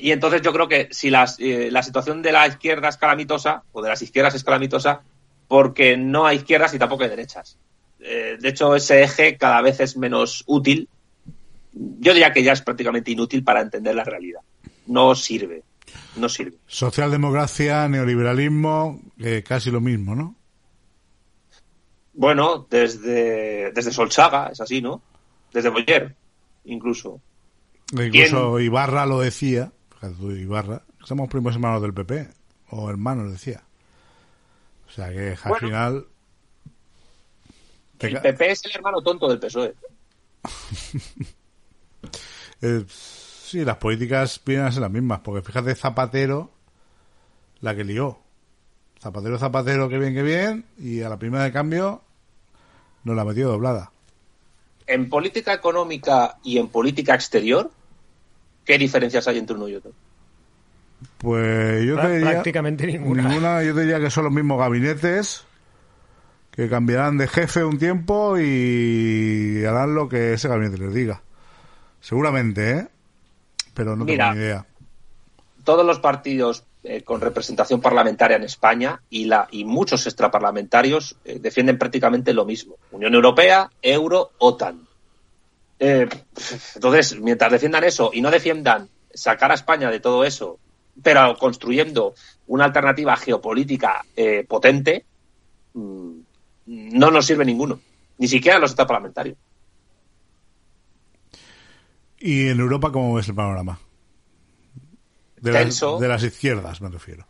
[0.00, 3.62] y entonces yo creo que si las, eh, la situación de la izquierda es calamitosa,
[3.72, 5.02] o de las izquierdas es calamitosa,
[5.48, 7.58] porque no hay izquierdas y tampoco hay derechas.
[8.00, 10.88] Eh, de hecho, ese eje cada vez es menos útil.
[11.72, 14.40] Yo diría que ya es prácticamente inútil para entender la realidad.
[14.86, 15.62] No sirve.
[16.16, 16.56] No sirve.
[16.66, 20.35] Socialdemocracia, neoliberalismo, eh, casi lo mismo, ¿no?
[22.16, 25.02] Bueno, desde, desde Solchaga, es así, ¿no?
[25.52, 26.16] Desde Boyer,
[26.64, 27.20] incluso.
[27.92, 32.28] Incluso Ibarra lo decía, fíjate tú, Ibarra, somos primos hermanos del PP,
[32.70, 33.62] o hermanos decía.
[34.88, 35.68] O sea que al Bueno.
[35.68, 36.06] final...
[37.98, 39.74] El PP es el hermano tonto del PSOE.
[42.62, 46.50] eh, sí, las políticas vienen a ser las mismas, porque fíjate Zapatero,
[47.60, 48.18] la que lió.
[49.00, 52.02] Zapatero, Zapatero, que bien, que bien, y a la primera de cambio
[53.06, 53.92] nos la metió doblada.
[54.88, 57.70] En política económica y en política exterior,
[58.64, 59.92] ¿qué diferencias hay entre uno y otro?
[61.18, 62.30] Pues yo te diría...
[62.32, 63.28] prácticamente ninguna.
[63.28, 65.44] Ninguna, yo te diría que son los mismos gabinetes,
[66.50, 71.22] que cambiarán de jefe un tiempo y harán lo que ese gabinete les diga.
[72.00, 72.88] Seguramente, ¿eh?
[73.72, 74.30] Pero no Mira.
[74.30, 74.66] tengo ni idea.
[75.62, 81.40] todos los partidos eh, con representación parlamentaria en España y, la, y muchos extraparlamentarios eh,
[81.40, 82.76] defienden prácticamente lo mismo.
[82.92, 84.86] Unión Europea, Euro, OTAN.
[85.80, 86.08] Eh,
[86.76, 90.60] entonces, mientras defiendan eso y no defiendan sacar a España de todo eso,
[91.02, 92.14] pero construyendo
[92.46, 94.04] una alternativa geopolítica
[94.46, 95.04] potente,
[95.74, 96.10] mm,
[96.66, 97.80] no nos sirve ninguno.
[98.18, 99.36] Ni siquiera los extraparlamentarios.
[102.20, 103.80] ¿Y en Europa cómo ves el panorama?
[105.40, 105.92] De, Tenso.
[105.92, 107.26] las, de las izquierdas, me refiero.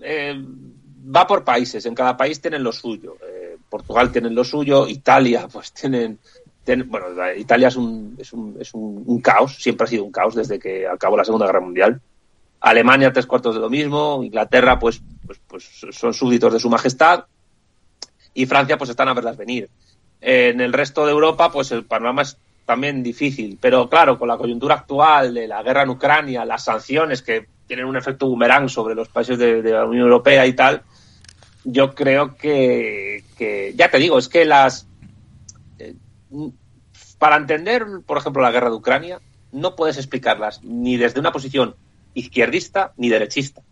[0.00, 0.34] eh,
[1.14, 3.16] va por países, en cada país tienen lo suyo.
[3.26, 6.18] Eh, Portugal tienen lo suyo, Italia, pues tienen.
[6.64, 7.06] tienen- bueno,
[7.36, 10.58] Italia es, un, es, un, es un, un caos, siempre ha sido un caos desde
[10.58, 12.00] que acabó la Segunda Guerra Mundial.
[12.60, 14.22] Alemania, tres cuartos de lo mismo.
[14.24, 17.24] Inglaterra, pues, pues, pues son súbditos de su majestad.
[18.34, 19.68] Y Francia, pues están a verlas venir.
[20.20, 22.36] En el resto de Europa, pues el panorama es
[22.68, 23.56] también difícil.
[23.58, 27.86] Pero claro, con la coyuntura actual de la guerra en Ucrania, las sanciones que tienen
[27.86, 30.82] un efecto boomerang sobre los países de, la Unión Europea y tal,
[31.64, 34.86] yo creo que, que ya te digo, es que las...
[35.78, 35.94] eh,
[37.18, 39.18] para entender, por ejemplo, la guerra de Ucrania,
[39.50, 41.74] no puedes explicarlas ni desde una posición
[42.12, 43.62] izquierdista ni derechista.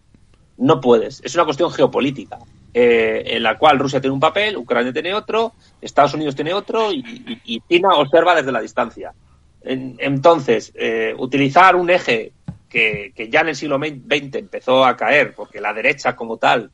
[0.56, 1.20] No puedes.
[1.23, 2.39] Es una cuestión geopolítica,
[2.78, 6.93] eh, en la cual Rusia tiene un papel, Ucrania tiene otro, Estados Unidos tiene otro
[6.93, 9.15] y, China observa desde la distancia.
[9.62, 12.32] En- entonces, eh, utilizar un eje
[12.69, 16.70] que, que ya en el siglo XX empezó a caer, porque la derecha como tal,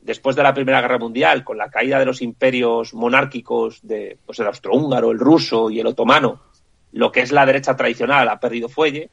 [0.00, 4.40] después de la Primera Guerra Mundial, con la caída de los imperios monárquicos de pues,
[4.40, 6.40] el austrohúngaro, el ruso y el otomano,
[6.90, 9.10] lo que es la derecha tradicional ha perdido fuelle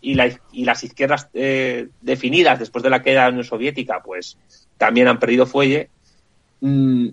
[0.00, 4.02] y, la- y las izquierdas eh, definidas después de la caída de la Unión Soviética,
[4.04, 4.36] pues
[4.78, 5.90] también han perdido fuelle.
[6.60, 7.08] Mm,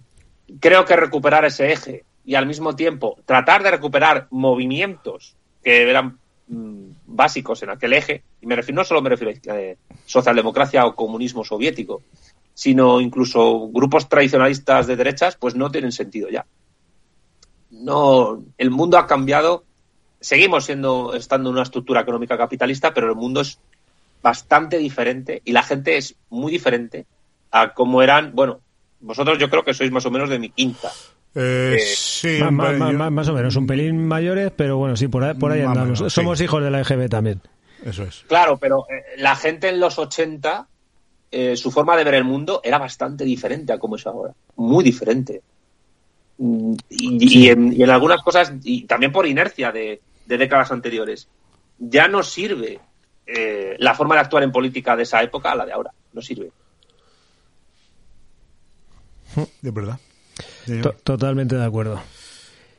[0.60, 6.18] creo que recuperar ese eje y al mismo tiempo tratar de recuperar movimientos que eran
[6.48, 10.85] mm, básicos en aquel eje, y me refiero, no solo me refiero a eh, socialdemocracia
[10.85, 12.02] o comunismo soviético,
[12.53, 16.45] sino incluso grupos tradicionalistas de derechas, pues no tienen sentido ya.
[17.72, 19.64] No, el mundo ha cambiado,
[20.19, 23.60] seguimos siendo, estando en una estructura económica capitalista, pero el mundo es
[24.22, 27.06] bastante diferente y la gente es muy diferente
[27.54, 28.60] a cómo eran, bueno,
[29.00, 30.90] vosotros yo creo que sois más o menos de mi quinta.
[31.36, 35.08] Eh, Eh, sí, ma- yo- ma- más o menos, un pelín mayores, pero bueno, sí,
[35.08, 36.00] por ahí, por ahí Más andamos.
[36.02, 36.44] menos, Somos sí.
[36.46, 37.42] hijos de la EGB también.
[37.86, 38.24] Eso es.
[38.28, 40.68] Claro, pero eh, la gente en los 80,
[41.32, 44.34] eh, su forma de ver el mundo era bastante diferente a como es ahora.
[44.56, 45.42] Muy diferente.
[46.38, 50.72] Mm, Y, y en, y en algunas cosas, y también por inercia de, de décadas
[50.72, 51.28] anteriores,
[51.78, 52.80] ya no sirve
[53.28, 55.92] eh, la forma de actuar en política de esa época a la de ahora.
[56.14, 56.52] No sirve.
[59.61, 59.99] De verdad.
[61.03, 61.99] Totalmente de acuerdo.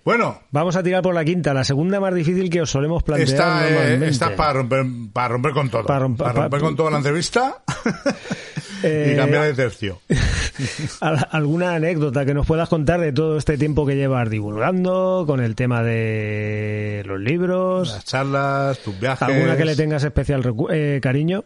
[0.05, 3.28] Bueno, Vamos a tirar por la quinta, la segunda más difícil que os solemos plantear
[3.28, 4.09] esta, normalmente.
[4.09, 5.85] esta para romper, para romper con todo.
[5.86, 7.62] Para Para romper- con toda la entrevista
[8.86, 9.98] Eh, y cambiar de tercio.
[11.01, 15.40] Al- ¿Alguna anécdota que nos puedas contar de todo este tiempo que llevas divulgando con
[15.40, 17.89] el tema de los libros?
[17.94, 19.22] Las charlas, tus viajes.
[19.26, 21.44] ¿Alguna que le tengas especial eh, cariño?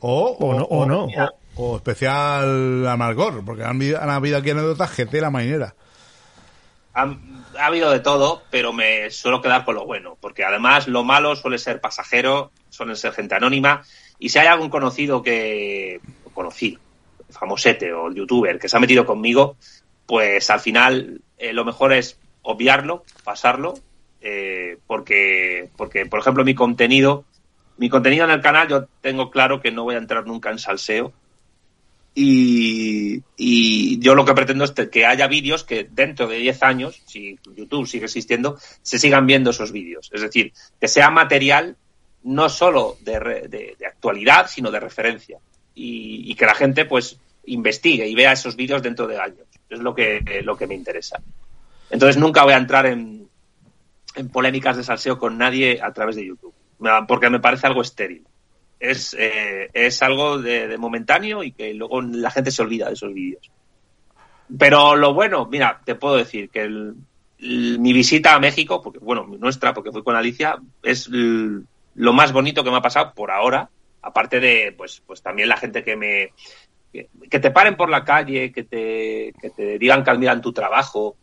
[0.00, 1.06] O, O no, o no.
[1.56, 3.76] O- especial amargor, porque han,
[4.10, 5.74] habido- aquí anécdotas que tela mainera.
[6.94, 7.16] Ha,
[7.58, 11.34] ha habido de todo, pero me suelo quedar con lo bueno, porque además lo malo
[11.36, 13.82] suele ser pasajero, suele ser gente anónima,
[14.18, 16.00] y si hay algún conocido que,
[16.34, 16.80] conocido,
[17.30, 19.56] famosete o youtuber que se ha metido conmigo,
[20.06, 23.74] pues al final eh, lo mejor es obviarlo, pasarlo,
[24.20, 27.24] eh, porque, porque, por ejemplo, mi contenido,
[27.78, 30.58] mi contenido en el canal, yo tengo claro que no voy a entrar nunca en
[30.58, 31.12] salseo,
[32.14, 37.38] y, yo lo que pretendo es que haya vídeos que dentro de 10 años, si
[37.56, 40.10] YouTube sigue existiendo, se sigan viendo esos vídeos.
[40.12, 41.76] Es decir, que sea material
[42.24, 45.38] no solo de, de- actualidad, sino de referencia.
[45.74, 49.46] Y, que la gente pues investigue y vea esos vídeos dentro de años.
[49.70, 51.22] Es lo que, lo que me interesa.
[51.90, 53.28] Entonces nunca voy a entrar en,
[54.16, 56.54] en polémicas de salseo con nadie a través de YouTube,
[57.08, 58.24] porque me parece algo estéril
[58.82, 63.14] es, eh, es algo de, momentáneo y que luego la gente se olvida de esos
[63.14, 63.50] vídeos.
[64.58, 66.96] Pero lo bueno, mira, te puedo decir que el-
[67.38, 72.62] mi visita a México, porque bueno, nuestra, porque fui con Alicia, es lo más bonito
[72.62, 73.68] que me ha pasado por ahora,
[74.02, 76.32] aparte de, pues, pues también la gente que me,
[76.92, 80.52] que, que te paren por la calle, que te, que te digan que admiran tu
[80.52, 81.16] trabajo,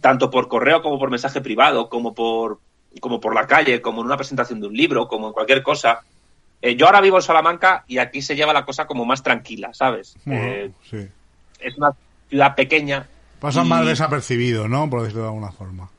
[0.00, 2.60] tanto por correo como por mensaje privado, como por,
[3.00, 6.00] como por la calle, como en una presentación de un libro, como en cualquier cosa.
[6.62, 9.72] Eh, yo ahora vivo en Salamanca y aquí se lleva la cosa como más tranquila,
[9.74, 10.16] ¿sabes?
[10.26, 11.06] Eh, sí.
[11.60, 11.92] es una
[12.28, 13.06] ciudad pequeña.
[13.40, 14.88] Pasa y- más desapercibido, ¿no?
[14.88, 15.90] Por decirlo de alguna forma.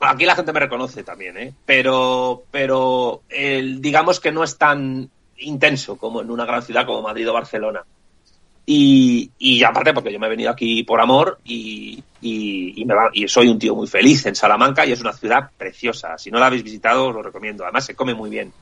[0.00, 1.52] Aquí la gente me reconoce también, ¿eh?
[1.66, 7.02] Pero, pero el, digamos que no es tan intenso como en una gran ciudad como
[7.02, 7.82] Madrid o Barcelona.
[8.66, 12.94] Y, y aparte porque yo me he venido aquí por amor y, y, y me
[12.94, 16.18] va- y soy un tío muy feliz en Salamanca y es una ciudad preciosa.
[16.18, 17.64] Si no la habéis visitado, os lo recomiendo.
[17.64, 18.52] Además, se come muy bien.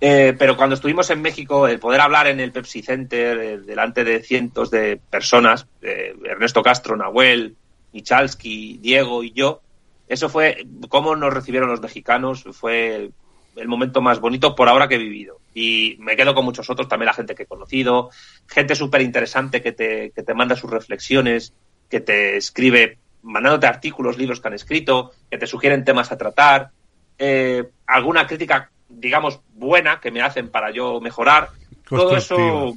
[0.00, 4.04] Eh, pero cuando estuvimos en México, el poder hablar en el Pepsi Center eh, delante
[4.04, 7.56] de cientos de personas, eh, Ernesto Castro, Nahuel,
[7.92, 9.62] Michalski, Diego y yo,
[10.06, 13.10] eso fue cómo nos recibieron los mexicanos, fue
[13.56, 15.40] el momento más bonito por ahora que he vivido.
[15.54, 18.10] Y me quedo con muchos otros, también la gente que he conocido,
[18.46, 21.54] gente súper interesante que te, que te manda sus reflexiones,
[21.88, 26.70] que te escribe mandándote artículos, libros que han escrito, que te sugieren temas a tratar,
[27.18, 31.50] eh, alguna crítica, digamos, buena que me hacen para yo mejorar.
[31.88, 32.76] Todo eso.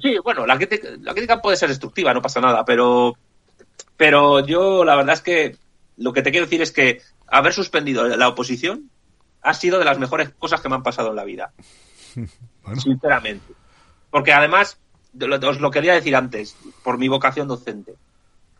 [0.00, 3.16] Sí, bueno, la crítica, la crítica puede ser destructiva, no pasa nada, pero,
[3.96, 5.56] pero yo la verdad es que
[5.96, 8.88] lo que te quiero decir es que haber suspendido la oposición
[9.42, 11.52] ha sido de las mejores cosas que me han pasado en la vida,
[12.62, 12.80] Bueno.
[12.80, 13.54] sinceramente.
[14.10, 14.78] Porque además,
[15.18, 17.94] os lo quería decir antes, por mi vocación docente,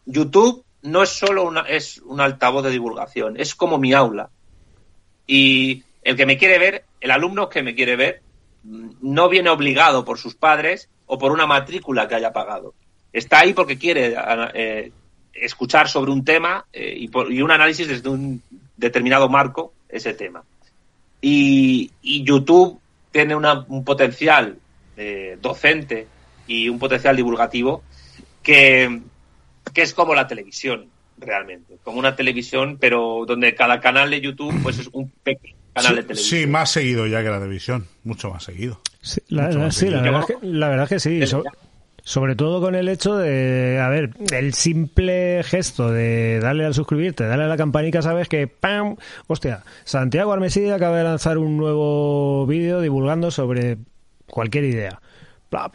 [0.07, 4.31] YouTube no es solo una, es un altavoz de divulgación, es como mi aula.
[5.27, 8.23] Y el que me quiere ver, el alumno que me quiere ver,
[8.65, 12.75] mm, no viene obligado por sus padres o por una matrícula que haya pagado.
[13.13, 14.93] Está ahí porque quiere a- eh,
[15.35, 18.43] escuchar sobre un tema eh, y, por- y un análisis desde un
[18.77, 20.43] determinado marco ese tema.
[21.21, 24.59] Y, y YouTube tiene una- un potencial
[24.97, 26.07] eh, docente
[26.47, 27.83] y un potencial divulgativo
[28.43, 29.01] que,
[29.73, 30.87] que es como la televisión,
[31.19, 31.77] realmente.
[31.83, 36.03] Como una televisión, pero donde cada canal de YouTube pues es un pequeño canal de
[36.03, 36.41] Sí, televisión.
[36.43, 38.81] sí, más seguido ya que la televisión, mucho más seguido.
[39.03, 40.13] Sí, la, Mucho la- más sí, la seguido.
[40.13, 41.27] verdad, es que, la verdad es que sí.
[41.27, 41.45] So-
[42.03, 47.25] sobre todo con el hecho de, a ver, el simple gesto de darle al suscribirte,
[47.27, 48.97] darle a la campanica, sabes que ¡pam!
[49.27, 53.77] Hostia, Santiago Armesí acaba de lanzar un nuevo vídeo divulgando sobre
[54.27, 55.01] cualquier idea.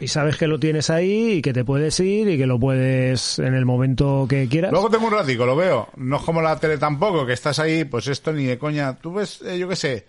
[0.00, 3.38] Y sabes que lo tienes ahí y que te puedes ir y que lo puedes
[3.38, 4.72] en el momento que quieras.
[4.72, 5.88] Luego tengo un ratico, lo veo.
[5.96, 8.96] No es como la tele tampoco, que estás ahí, pues esto ni de coña.
[8.96, 10.06] Tú ves, eh, yo qué sé,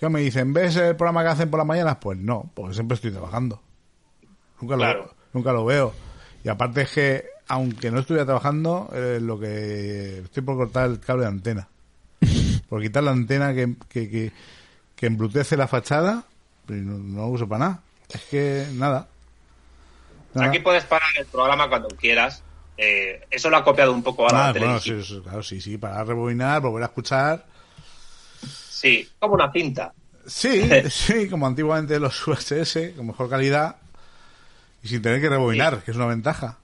[0.00, 0.52] ¿qué me dicen?
[0.52, 1.98] ¿Ves el programa que hacen por las mañanas?
[2.00, 3.62] Pues no, porque siempre estoy trabajando.
[4.60, 5.92] Nunca lo, nunca lo veo.
[6.42, 10.98] Y aparte es que, aunque no estuviera trabajando, eh, lo que estoy por cortar el
[10.98, 11.68] cable de antena.
[12.68, 14.32] Por quitar la antena que, que, que,
[14.96, 16.24] que embrutece la fachada,
[16.66, 17.82] pero no, no lo uso para nada.
[18.12, 19.06] Es que nada.
[20.34, 20.48] Nada.
[20.48, 22.42] Aquí puedes parar el programa cuando quieras.
[22.76, 25.60] Eh, eso lo ha copiado un poco ahora Ah, la bueno, sí, sí, claro, sí,
[25.60, 27.44] sí, para rebobinar, volver a escuchar.
[28.46, 29.92] Sí, como una cinta.
[30.26, 33.76] Sí, sí, como antiguamente los USS, con mejor calidad
[34.82, 36.58] y sin tener que rebobinar, que es una ventaja.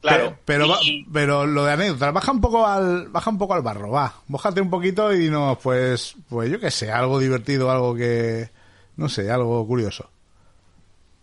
[0.00, 0.30] Claro.
[0.30, 3.54] Pe- Pero, va- Y- pero lo de anécdotas, baja un poco al, baja un poco
[3.54, 4.14] al barro, va.
[4.28, 8.48] Mójate un poquito y dinos, pues, pues yo qué sé, algo divertido, algo que,
[8.96, 10.08] no sé, algo curioso.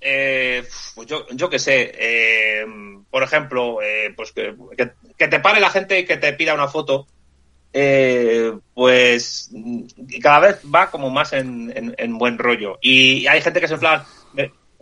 [0.08, 0.64] Eh,
[0.94, 2.64] pues yo, yo qué sé, eh,
[3.10, 6.54] por ejemplo, eh, pues que, que- que te pare la gente y que te pida
[6.54, 7.08] una foto,
[8.74, 12.78] pues y cada vez va como más en, en- en buen rollo.
[12.82, 14.04] Y hay gente que se en plan,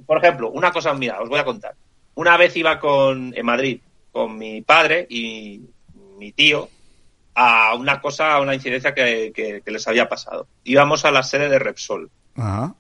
[0.06, 1.74] por ejemplo, una cosa, mira, os voy a contar.
[2.16, 3.80] Una vez iba con, en Madrid
[4.12, 5.62] con mi padre y
[6.18, 6.70] mi tío
[7.36, 10.48] a una cosa, a una incidencia que, que- que les había pasado.
[10.64, 12.76] Íbamos a la sede de Repsol Ajá.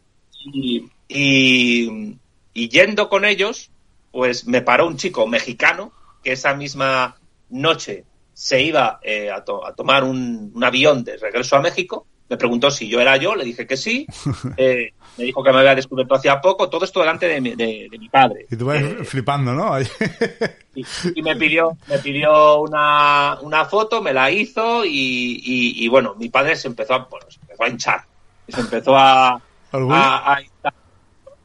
[0.45, 2.15] y, y,
[2.53, 3.69] y yendo con ellos,
[4.11, 5.91] pues me paró un chico mexicano
[6.23, 7.15] que esa misma
[7.49, 8.03] noche
[8.33, 12.05] se iba eh, a, to- a tomar un, un avión de regreso a México.
[12.29, 14.07] Me preguntó si yo era yo, le dije que sí.
[14.57, 16.69] Eh, me dijo que me había descubierto hacía poco.
[16.69, 18.47] Todo esto delante de mi, de- de mi padre.
[18.49, 19.73] Y tú vas Eh, flipando, ¿no?
[20.75, 25.87] Y, y me pidió me pidió una, una foto, me la hizo y, y- y,
[25.87, 28.01] bueno, mi padre se empezó a, bueno, se empezó a hinchar.
[28.47, 29.39] Se empezó a,
[29.71, 30.52] ¿Orgullo, a- a hinchar.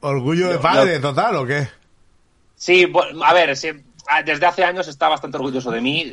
[0.01, 1.69] Orgullo de padre total o qué?
[2.57, 2.91] Sí,
[3.25, 3.69] a ver, sí,
[4.25, 6.13] desde hace años está bastante orgulloso de mí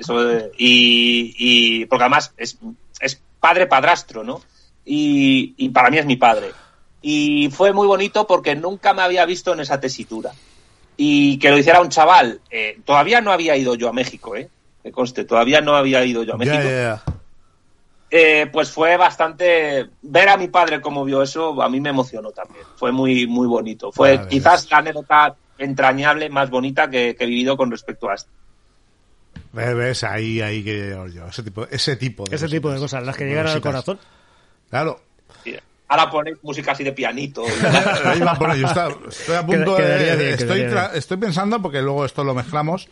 [0.58, 2.58] y, y- porque además es,
[3.00, 4.42] es padre padrastro, ¿no?
[4.86, 6.52] Y, y para mí es mi padre.
[7.02, 10.32] Y fue muy bonito porque nunca me había visto en esa tesitura.
[10.98, 12.40] Y que lo hiciera un chaval.
[12.50, 14.50] eh, todavía no había ido yo a México, ¿eh?
[14.84, 16.58] Que conste, todavía no había ido yo a México.
[16.64, 17.04] Ya, ya.
[18.12, 22.32] Eh, pues fue bastante ver a mi padre cómo vio eso a mí me emocionó
[22.32, 24.30] también fue muy muy bonito fue Vale.
[24.30, 28.30] quizás la anécdota entrañable más bonita que, que he vivido con respecto a esto
[29.54, 33.04] Ves, ves, ahí, ahí que yo, ese tipo, ese tipo de Ese tipo de cosas,
[33.06, 33.98] las que llegan al corazón.
[34.70, 35.00] Claro.
[35.44, 35.56] Sí.
[35.88, 37.44] ahora ponéis música así de pianito
[38.06, 38.60] Ahí va por ahí.
[38.62, 42.04] Yo está- estoy a punto Quedaría de, bien, estoy, quedaría tra- estoy pensando, porque luego
[42.06, 42.90] esto lo mezclamos,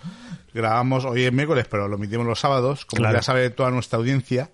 [0.53, 3.15] grabamos hoy es miércoles, pero lo emitimos los sábados, como Claro.
[3.18, 4.49] ya sabe toda nuestra audiencia,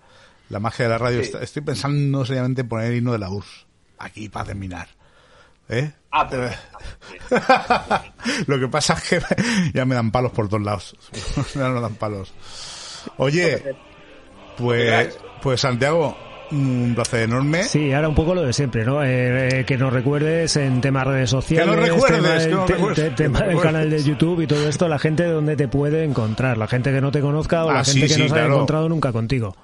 [0.50, 1.20] La magia de la radio.
[1.20, 3.66] Est- Estoy pensando seriamente en poner el himno de la URSS.
[3.98, 4.88] Aquí para terminar.
[5.68, 5.90] ¿Eh?
[6.10, 6.52] Ah, pues,
[8.48, 9.20] Lo que pasa es que
[9.74, 10.96] ya me dan palos por todos lados.
[11.54, 12.32] ya no dan palos.
[13.18, 13.62] Oye,
[14.58, 16.16] pues, pues Santiago,
[16.50, 17.62] un placer enorme.
[17.64, 19.02] Sí, ahora un poco lo de siempre, ¿no?
[19.04, 22.66] Eh, eh, que nos recuerdes en temas redes sociales, Que nos recuerdes, tema, que nos
[22.66, 25.56] te- recuerdes, te- que tema del canal de YouTube y todo esto, la gente donde
[25.56, 28.14] te puede encontrar, la gente que no te conozca o Ah, la sí, gente que
[28.14, 28.54] sí, no se haya claro.
[28.56, 29.56] encontrado nunca contigo.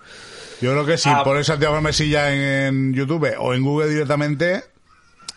[0.61, 1.23] Yo creo que si Ah.
[1.25, 4.63] pones Santiago Mesilla en, en YouTube o en Google directamente,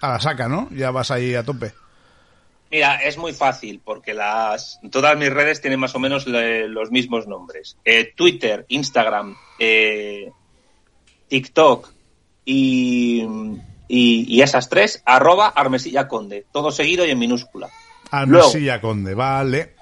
[0.01, 0.69] a la saca, ¿no?
[0.71, 1.73] Ya vas ahí a tope.
[2.71, 6.91] Mira, es muy fácil porque las todas mis redes tienen más o menos le- los
[6.91, 7.77] mismos nombres.
[7.83, 10.31] Eh, Twitter, Instagram, eh,
[11.27, 11.89] TikTok
[12.45, 13.21] y,
[13.87, 16.45] y, y esas tres, arroba Armesilla Conde.
[16.51, 17.69] Todo seguido y en minúscula.
[18.11, 19.73] Almesilla Conde, vale.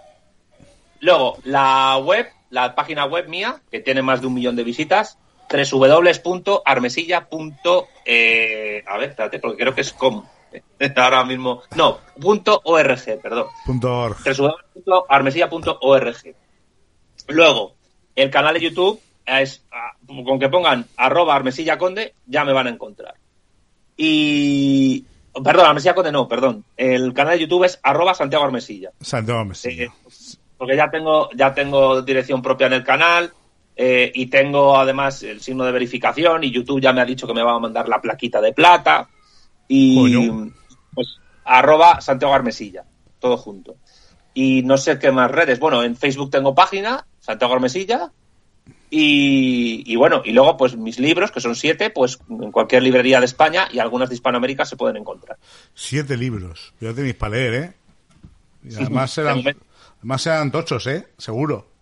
[1.01, 5.17] Luego, la web, la página web mía, que tiene más de un millón de visitas,
[5.49, 7.87] www.armesilla.org.
[8.05, 10.23] Eh, a ver, espérate, porque creo que es com.
[10.95, 11.63] Ahora mismo.
[11.75, 13.47] No, punto .org, perdón.
[13.65, 14.17] Punto org.
[14.23, 16.35] www.armesilla.org.
[17.29, 17.75] Luego,
[18.15, 22.67] el canal de YouTube es, ah, con que pongan arroba armesilla conde, ya me van
[22.67, 23.15] a encontrar.
[23.97, 25.03] Y,
[25.43, 26.63] perdón, armesilla conde no, perdón.
[26.77, 28.91] El canal de YouTube es arroba Santiago Armesilla.
[29.01, 29.85] Santiago Mesilla.
[29.85, 29.91] Eh,
[30.57, 33.31] porque ya tengo, ya tengo dirección propia en el canal
[33.79, 37.33] eh, y tengo además el signo de verificación y YouTube ya me ha dicho que
[37.35, 39.07] me va a mandar la plaquita de plata
[39.67, 40.51] y Coño.
[40.95, 42.85] pues arroba Santiago Armesilla,
[43.19, 43.75] todo junto.
[44.33, 45.59] Y no sé qué más redes.
[45.59, 48.11] Bueno, en Facebook tengo página, Santiago Armesilla.
[48.89, 53.19] Y, y bueno, y luego pues mis libros, que son siete, pues en cualquier librería
[53.19, 55.37] de España y algunas de Hispanoamérica se pueden encontrar.
[55.75, 56.73] Siete libros.
[56.79, 57.73] Ya tenéis para leer, ¿eh?
[58.63, 59.43] Y además serán,
[59.99, 61.07] además serán tochos, ¿eh?
[61.17, 61.76] Seguro.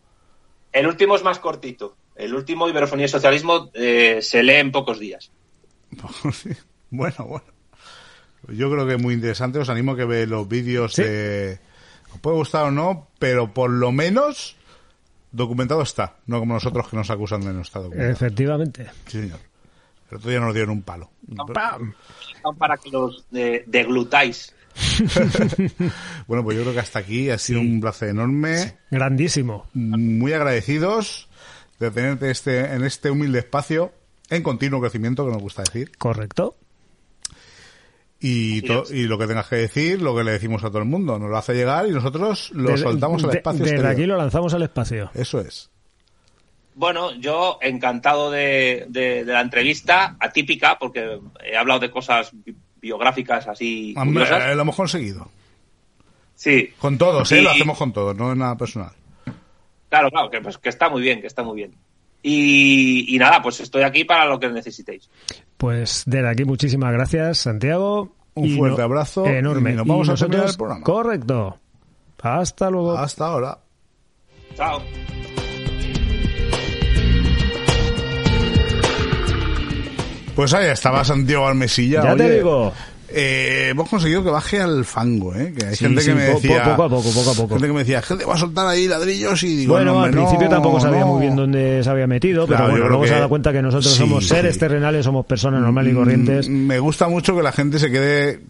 [0.76, 1.95] El último es más cortito.
[2.15, 5.31] El último, Iberofonía y Socialismo, eh, se lee en pocos días.
[6.89, 7.45] bueno, bueno.
[8.49, 9.60] Yo creo que es muy interesante.
[9.60, 11.03] Os animo a que veáis los vídeos Sí.
[11.03, 11.60] de...
[12.14, 14.56] Os puede gustar o no, pero por lo menos
[15.31, 16.15] documentado está.
[16.27, 18.11] No como nosotros que nos acusan de no estar documentado.
[18.14, 18.85] Efectivamente.
[19.07, 19.39] Sí, señor.
[20.11, 21.10] El otro día nos dieron un palo.
[21.53, 21.93] ¡Pam!
[22.41, 24.55] Son para que los de, deglutáis.
[26.27, 28.77] Bueno, pues yo creo que hasta aquí ha sido un placer enorme.
[28.91, 29.68] Grandísimo.
[29.73, 31.30] Muy agradecidos
[31.80, 33.91] de tenerte este, en este humilde espacio
[34.30, 35.91] en continuo crecimiento, que nos gusta decir.
[35.97, 36.57] Correcto.
[38.19, 40.85] Y, to- y lo que tengas que decir, lo que le decimos a todo el
[40.85, 41.19] mundo.
[41.19, 43.60] Nos lo hace llegar y nosotros lo Desde- soltamos al de- espacio.
[43.60, 43.93] Desde exterior.
[43.93, 45.11] aquí lo lanzamos al espacio.
[45.14, 45.69] Eso es.
[46.73, 52.31] Bueno, yo encantado de, de- de la entrevista, atípica, porque he hablado de cosas
[52.86, 55.30] biográficas así Hombre, eh, lo hemos conseguido.
[56.36, 57.40] Sí, Con todos, ¿eh?
[57.40, 58.91] Y- Lo hacemos con todos, no es nada personal.
[59.90, 61.74] claro, claro, que, pues, que está muy bien, que está muy bien.
[62.22, 65.10] Y, y nada, pues estoy aquí para lo que necesitéis.
[65.57, 68.14] Pues desde aquí muchísimas gracias, Santiago.
[68.34, 69.72] Un Y fuerte abrazo Enorme.
[69.72, 70.84] y nos vamos a nosotros- terminar el programa.
[70.84, 71.57] Correcto.
[72.22, 72.98] Hasta luego.
[72.98, 73.57] Hasta ahora.
[74.56, 74.82] Chao.
[80.36, 82.03] Pues ahí estaba Santiago Almesilla.
[82.03, 82.74] ya te digo.
[83.07, 85.53] eh, hemos conseguido que baje al fango, ¿eh?
[85.57, 86.64] Que hay Sí, gente sí, que me po- decía...
[86.64, 87.49] poco a poco, poco a poco.
[87.56, 90.12] Gente que me decía, gente va a soltar ahí ladrillos y digo, Bueno, no, al
[90.12, 91.07] principio no, tampoco sabía no.
[91.07, 93.53] muy bien dónde se había metido, Claro, pero bueno, luego se ha que- dado cuenta
[93.53, 94.60] que nosotros sí, somos seres sí.
[94.60, 96.49] terrenales, somos personas normales y corrientes.
[96.49, 98.41] Mm, Me gusta mucho que la gente se quede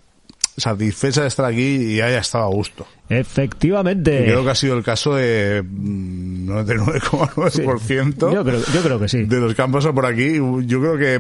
[0.58, 2.88] satisfecha de estar aquí y haya estado a gusto.
[3.10, 4.24] Efectivamente.
[4.24, 9.24] Creo que ha sido el caso de mm, 99,9% Yo creo, yo creo que sí.
[9.26, 10.36] de los que han pasado por aquí.
[10.66, 11.20] Yo creo que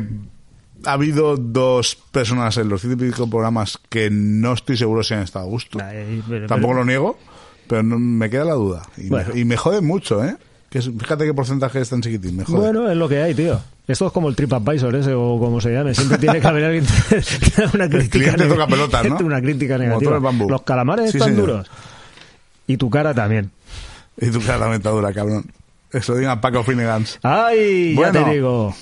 [0.85, 5.45] ha habido dos personas en los pico programas que no estoy seguro si han estado
[5.45, 5.79] a gusto.
[5.83, 7.17] Ay, pero- Tampoco pero- lo niego,
[7.67, 8.83] pero no- me queda la duda.
[8.97, 9.29] Y, Bueno.
[9.33, 10.35] me, y me jode mucho, ¿eh?
[10.69, 12.57] Que es- fíjate qué porcentaje es tan chiquitín, me jode.
[12.59, 13.59] Bueno, es lo que hay, tío.
[13.87, 15.93] Esto es como el TripAdvisor ese o como se llame.
[15.93, 19.17] Siempre tiene que haber alguien que una crítica neg- toca pelotas, ¿no?
[19.23, 20.17] Una crítica negativa.
[20.17, 20.47] el.
[20.47, 21.47] Los calamares Sí, están señor.
[21.49, 21.71] duros.
[22.67, 23.51] Y tu cara también.
[24.19, 25.45] Y tu cara también está dura, cabrón.
[25.91, 27.19] Eso lo diga Paco Finnegan's.
[27.21, 27.93] ¡Ay!
[27.95, 28.19] Bueno.
[28.19, 28.75] Ya te digo.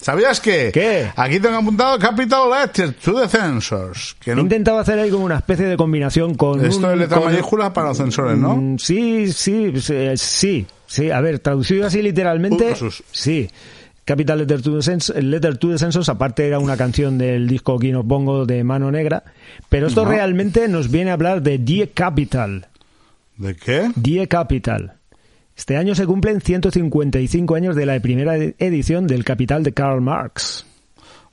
[0.00, 0.70] ¿Sabías que?
[0.72, 1.10] ¿Qué?
[1.16, 4.16] Aquí tengo apuntado Capital Letter to the Censors.
[4.20, 6.64] Que He no, intentado hacer ahí como una especie de combinación con.
[6.64, 8.56] esto un- es letra con- mayúscula para los censores, ¿no?
[8.56, 9.72] Mm, Sí, sí,
[10.16, 11.10] sí, sí.
[11.10, 12.74] A ver, traducido así literalmente,
[13.10, 13.48] sí.
[14.04, 17.76] Capital Letter to, the Cens- Letter to the Census, aparte era una canción del disco
[17.78, 19.24] King of Bongo de Mano Negra,
[19.68, 22.68] pero esto realmente nos viene a hablar de Die Capital.
[23.36, 23.90] ¿De qué?
[23.96, 24.92] Die Capital.
[25.56, 30.00] Este año se cumplen 155 años de la primera ed- edición del Capital de Karl
[30.02, 30.66] Marx.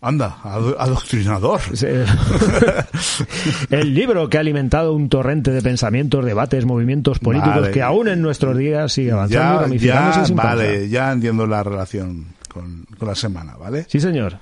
[0.02, 1.62] Anda, ado- adoctrinador.
[3.70, 7.72] El libro que ha alimentado un torrente de pensamientos, debates, movimientos políticos Vale.
[7.72, 11.64] que aún en nuestros días sigue avanzando y Ya, ya, sin vale, ya entiendo la
[11.64, 12.28] relación.
[12.50, 13.86] con, con la semana, ¿vale?
[13.88, 14.38] Sí, señor.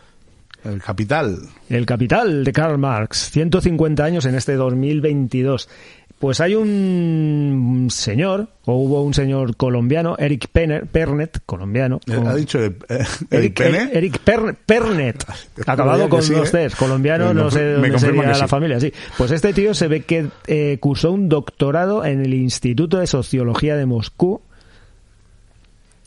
[0.63, 1.39] El Capital.
[1.69, 5.67] El Capital de Karl Marx, 150 años en este 2022.
[6.21, 11.99] Pues hay un señor, o hubo un señor colombiano, Eric Penner- Pernet, colombiano.
[12.07, 13.89] Eh, con- ¿Ha dicho eh, eh, Eric Eric?
[13.91, 15.25] Eric Per- Pernet,
[15.65, 16.67] acabado Juraría que con sí, dos ¿eh?
[16.69, 18.47] Cs, colombiano, no sé dónde sería la sí.
[18.47, 18.93] familia, sí.
[19.17, 23.75] Pues este tío se ve que eh, cursó un doctorado en el Instituto de Sociología
[23.75, 24.41] de Moscú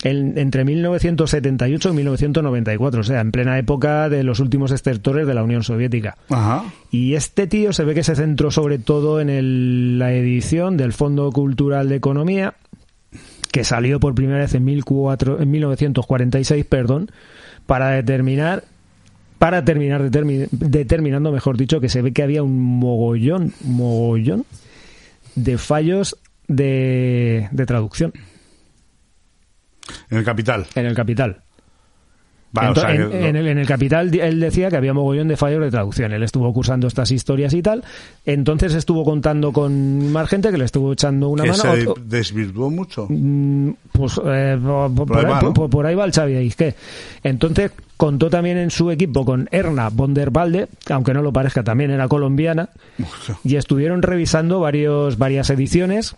[0.04, 5.34] en- entre 1978 y 1994, o sea, en plena época de los últimos estertores de
[5.34, 6.16] la Unión Soviética.
[6.28, 6.64] Ajá.
[6.92, 10.92] Y este tío se ve que se centró sobre todo en el- la edición del
[10.92, 12.54] Fondo Cultural de Economía,
[13.50, 17.10] que salió por primera vez en, 1400 en 1946, perdón,
[17.66, 18.62] para determinar
[19.38, 24.44] para terminar determi- determinando, mejor dicho, que se ve que había un mogollón, mogollón
[25.34, 26.16] de fallos
[26.48, 28.12] de, de traducción
[30.10, 30.66] En el Capital.
[30.74, 31.38] en el capital.
[32.52, 35.36] Vale, o Ento- sea en, el, en el Capital él decía que había mogollón de
[35.36, 36.12] fallos de traducción.
[36.12, 37.82] Él estuvo cursando estas historias y tal.
[38.24, 41.62] Entonces estuvo contando con más gente que le estuvo echando una que mano.
[41.74, 43.08] se O- desvirtuó mucho.
[43.10, 45.52] Mm, Pues eh, por, ahí va, por- ¿no?
[45.54, 46.54] por- por ahí va el Xavi.
[47.24, 51.64] Entonces contó también en su equipo con Erna von der Walde, aunque no lo parezca,
[51.64, 52.68] también era colombiana,
[53.42, 56.14] y estuvieron revisando varios, varias ediciones,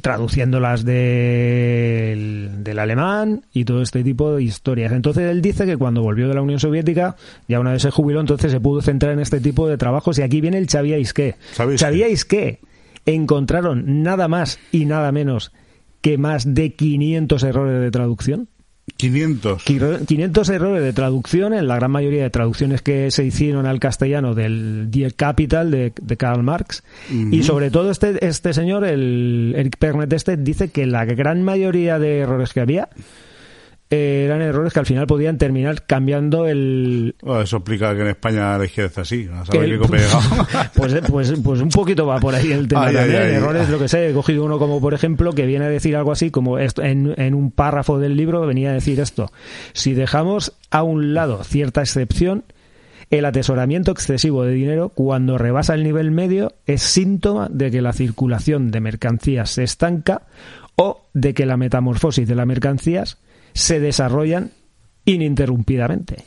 [0.00, 4.92] traduciéndolas del, del alemán y todo este tipo de historias.
[4.92, 7.16] Entonces él dice que cuando volvió de la Unión Soviética,
[7.48, 10.22] ya una vez se jubiló, entonces se pudo centrar en este tipo de trabajos y
[10.22, 10.68] aquí viene el.
[10.72, 11.36] Xavi Aizqué.
[11.54, 12.60] Xavi Aizqué
[13.04, 15.52] encontraron nada más y nada menos
[16.00, 18.48] que más de 500 errores de traducción.
[18.96, 19.64] 500.
[19.64, 24.34] 500 errores de traducción en la gran mayoría de traducciones que se hicieron al castellano
[24.34, 26.82] del Die Capital de, de Karl Marx.
[27.10, 31.98] Y sobre todo este, este señor, el Eric Pernet este, dice que la gran mayoría
[31.98, 32.88] de errores que había
[33.94, 38.56] eh, eran errores que al final podían terminar cambiando el, eso explica que en España
[38.56, 39.28] la izquierda está así.
[39.30, 39.86] A saber el- qué
[40.74, 43.22] pues, pues, pues un poquito va por ahí el tema Ay, ay, también.
[43.22, 43.34] ay.
[43.34, 44.08] Errores, lo que sé.
[44.08, 47.14] He cogido uno como, por ejemplo, que viene a decir algo así, como esto, en,
[47.18, 49.30] en un párrafo del libro venía a decir esto.
[49.74, 52.44] Si dejamos a un lado cierta excepción,
[53.10, 57.92] el atesoramiento excesivo de dinero, cuando rebasa el nivel medio, es síntoma de que la
[57.92, 60.22] circulación de mercancías se estanca
[60.76, 63.18] o de que la metamorfosis de las mercancías
[63.54, 64.50] se desarrollan
[65.04, 66.24] ininterrumpidamente.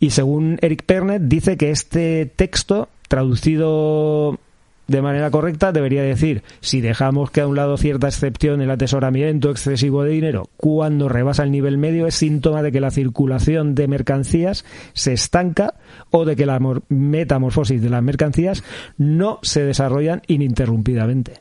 [0.00, 4.38] Y según Eric Pernet, dice que este texto, traducido
[4.86, 9.50] de manera correcta, debería decir, si dejamos que a un lado cierta excepción el atesoramiento
[9.50, 13.86] excesivo de dinero, cuando rebasa el nivel medio es síntoma de que la circulación de
[13.86, 14.64] mercancías
[14.94, 15.74] se estanca
[16.10, 18.64] o de que la mor- metamorfosis de las mercancías
[18.96, 21.40] no se desarrollan ininterrumpidamente.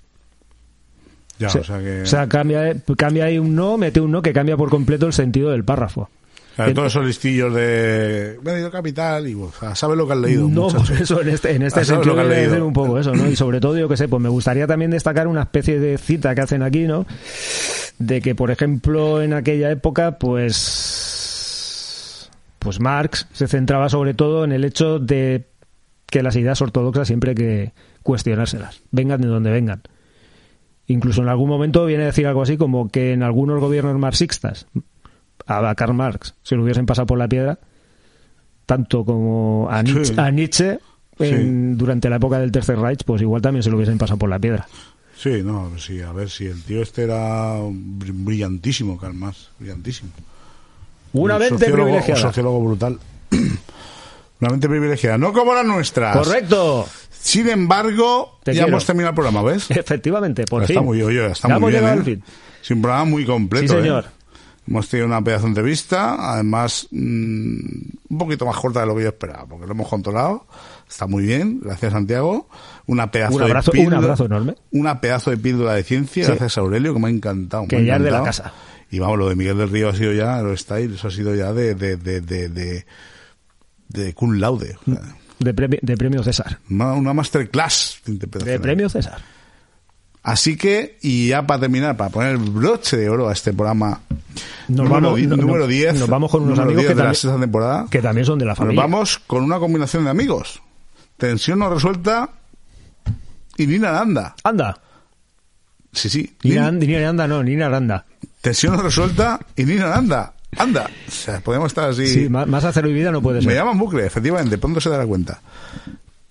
[1.39, 2.01] Ya, Se- o sea que.
[2.01, 5.13] o sea, cambia, cambia ahí un no, mete un no que cambia por completo el
[5.13, 6.09] sentido del párrafo.
[6.55, 8.39] Claro, todos esos listillos de.
[8.43, 9.35] Me he leído Capital y.
[9.35, 10.47] o sea, sabes lo que has leído.
[10.47, 10.83] No, muchacho.
[10.87, 12.53] por eso en este, en este sentido lo que leído.
[12.53, 13.29] ser un poco eso, ¿no?
[13.29, 16.33] Y sobre todo, yo que sé, pues me gustaría también destacar una especie de cita
[16.33, 17.05] que hacen aquí, ¿no?
[17.99, 22.29] De que, por ejemplo, en aquella época, pues.
[22.57, 25.45] Pues Marx se centraba sobre todo en el hecho de
[26.07, 29.81] que las ideas ortodoxas siempre hay que cuestionárselas, vengan de donde vengan.
[30.87, 34.67] Incluso en algún momento viene a decir algo así como que en algunos gobiernos marxistas
[35.45, 37.59] a Karl Marx se lo hubiesen pasado por la piedra,
[38.65, 40.19] tanto como a Nietzsche, Sí.
[40.19, 40.79] a Nietzsche
[41.19, 44.29] en- durante la época del Tercer Reich, pues igual también se lo hubiesen pasado por
[44.29, 44.67] la piedra.
[45.17, 50.11] Sí, no, sí, a ver si el tío este era br- brillantísimo, Karl Marx, brillantísimo.
[51.13, 52.19] Una Un mente sociólogo- privilegiada.
[52.21, 52.99] Un sociólogo brutal.
[54.39, 56.15] Una mente privilegiada, no como las nuestras.
[56.15, 56.85] Correcto.
[57.27, 58.67] Sin embargo, Te ya quiero.
[58.69, 59.65] hemos terminado el programa, ¿ves?
[59.71, 60.85] Efectivamente, por está fin.
[60.85, 61.99] muy, oye, está Ya muy hemos bien, llegado ¿eh?
[61.99, 62.23] al fin.
[62.63, 63.73] Es un programa muy completo.
[63.73, 63.81] Sí, ¿eh?
[63.81, 64.05] señor.
[64.67, 66.97] Hemos tenido una pedazo de entrevista, además mm,
[68.09, 70.45] un poquito más corta de lo que yo esperaba, porque lo hemos controlado.
[70.89, 72.49] Está muy bien, gracias Santiago.
[72.85, 74.55] Una pedazo Un abrazo- de un píldora, abrazo enorme.
[74.71, 76.29] Una pedazo de píldora de ciencia, Sí.
[76.31, 77.65] gracias Aurelio, que me ha encantado.
[77.67, 78.53] Que ya es de la casa.
[78.91, 81.33] Y vamos, lo de Miguel del Río ha sido ya, lo style, eso ha sido
[81.35, 82.85] ya de, de, de, de, de,
[83.89, 84.77] de cum laude.
[84.87, 85.01] O sea,
[85.39, 86.59] De premio, de premio César.
[86.69, 88.53] una, masterclass de interpretación.
[88.55, 89.19] De premio César.
[90.23, 94.01] Así que, y ya para terminar, para poner el broche de oro a este programa
[94.67, 95.99] Nos número, vamos- no- número no- 10.
[95.99, 97.85] nos vamos con unos amigos 10 que de la también- sexta temporada.
[97.89, 98.81] Que también son de la Nos familia.
[98.81, 100.61] vamos con una combinación de amigos.
[101.17, 102.29] Tensión no resuelta
[103.57, 104.35] y Nina Aranda.
[104.43, 104.79] Anda.
[105.93, 106.35] Sí, sí.
[106.43, 108.05] Nina, Nin- Nina Aranda, no, Nina Aranda.
[108.41, 110.33] Tensión no resuelta y Nina Aranda.
[110.55, 110.89] Anda.
[111.07, 112.07] O sea, podemos estar así.
[112.07, 113.55] Sí, más, acero y vida no puede Me ser.
[113.55, 115.41] llaman bucle, efectivamente, pronto se dará cuenta.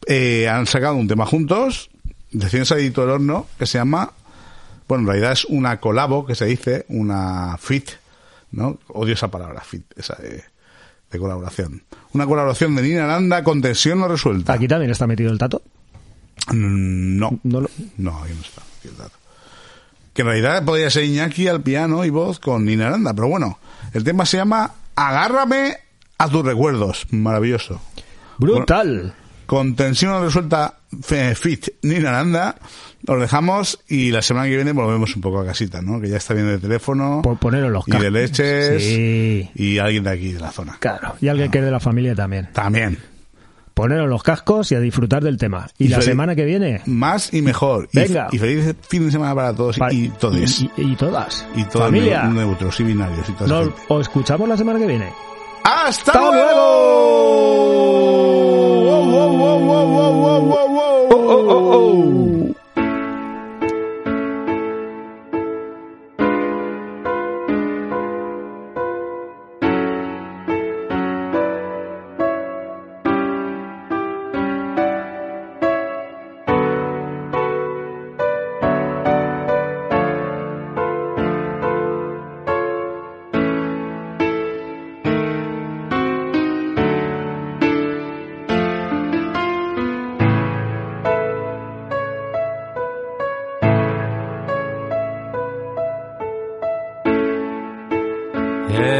[0.06, 1.90] Eh, han sacado un tema juntos,
[2.32, 4.12] recién salido del horno, que se llama,
[4.88, 7.90] bueno, en realidad es una colabo, que se dice, una fit
[8.52, 8.78] ¿no?
[8.88, 10.42] Odio esa palabra, fit, esa de,
[11.10, 11.82] de colaboración.
[12.12, 14.52] Una colaboración de Nina Aranda con tensión no resuelta.
[14.54, 15.62] Aquí también está metido el tato.
[16.52, 18.62] Mm, No, No lo- no, ahí no está.
[18.78, 19.16] aquí el dato.
[20.16, 23.58] Que en realidad podría ser Iñaki al piano y voz con Nina Aranda, pero bueno,
[23.92, 25.76] el tema se llama Agárrame
[26.18, 27.06] a tus recuerdos.
[27.10, 27.80] Maravilloso.
[28.38, 29.14] Brutal.
[29.46, 32.56] Con tensión no resuelta fe- fit Nina Aranda,
[33.06, 36.00] los dejamos y la semana que viene volvemos un poco a casita, ¿no?
[36.00, 39.50] Que ya está bien de teléfono Por poneros los y de leches Sí.
[39.54, 40.76] y alguien de aquí, de la zona.
[40.80, 41.14] Claro.
[41.20, 42.48] Y alguien que es de la familia también.
[42.52, 42.98] También.
[43.76, 45.68] Poneros los cascos y a disfrutar del tema.
[45.76, 46.80] Y, Y la feliz- semana que viene.
[46.86, 47.90] Más y mejor.
[47.92, 48.28] Y- Venga.
[48.32, 50.60] Y, feliz fin de semana para todos y todos.
[50.62, 51.46] Y, y- todas.
[51.54, 52.22] Y todos Familia.
[52.24, 55.12] neu- neutros y binarios y toda esa Nos os escuchamos la semana que viene.
[55.62, 57.66] ¡Hasta, ¡Hasta luego!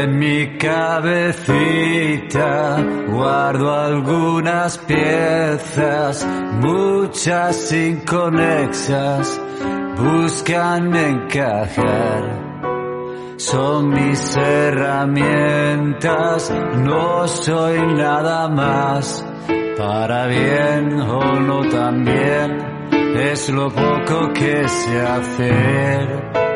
[0.07, 2.51] En mi cabecita
[3.09, 6.25] guardo algunas piezas,
[6.61, 9.41] muchas inconexas,
[9.97, 12.23] buscan encajar.
[13.35, 16.53] Son mis herramientas,
[16.85, 19.25] no soy nada más,
[19.77, 22.57] para bien o no tan bien,
[23.17, 26.46] es lo poco que sé hacer.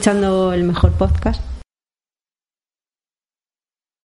[0.00, 1.09] Escuchando el mejor podcast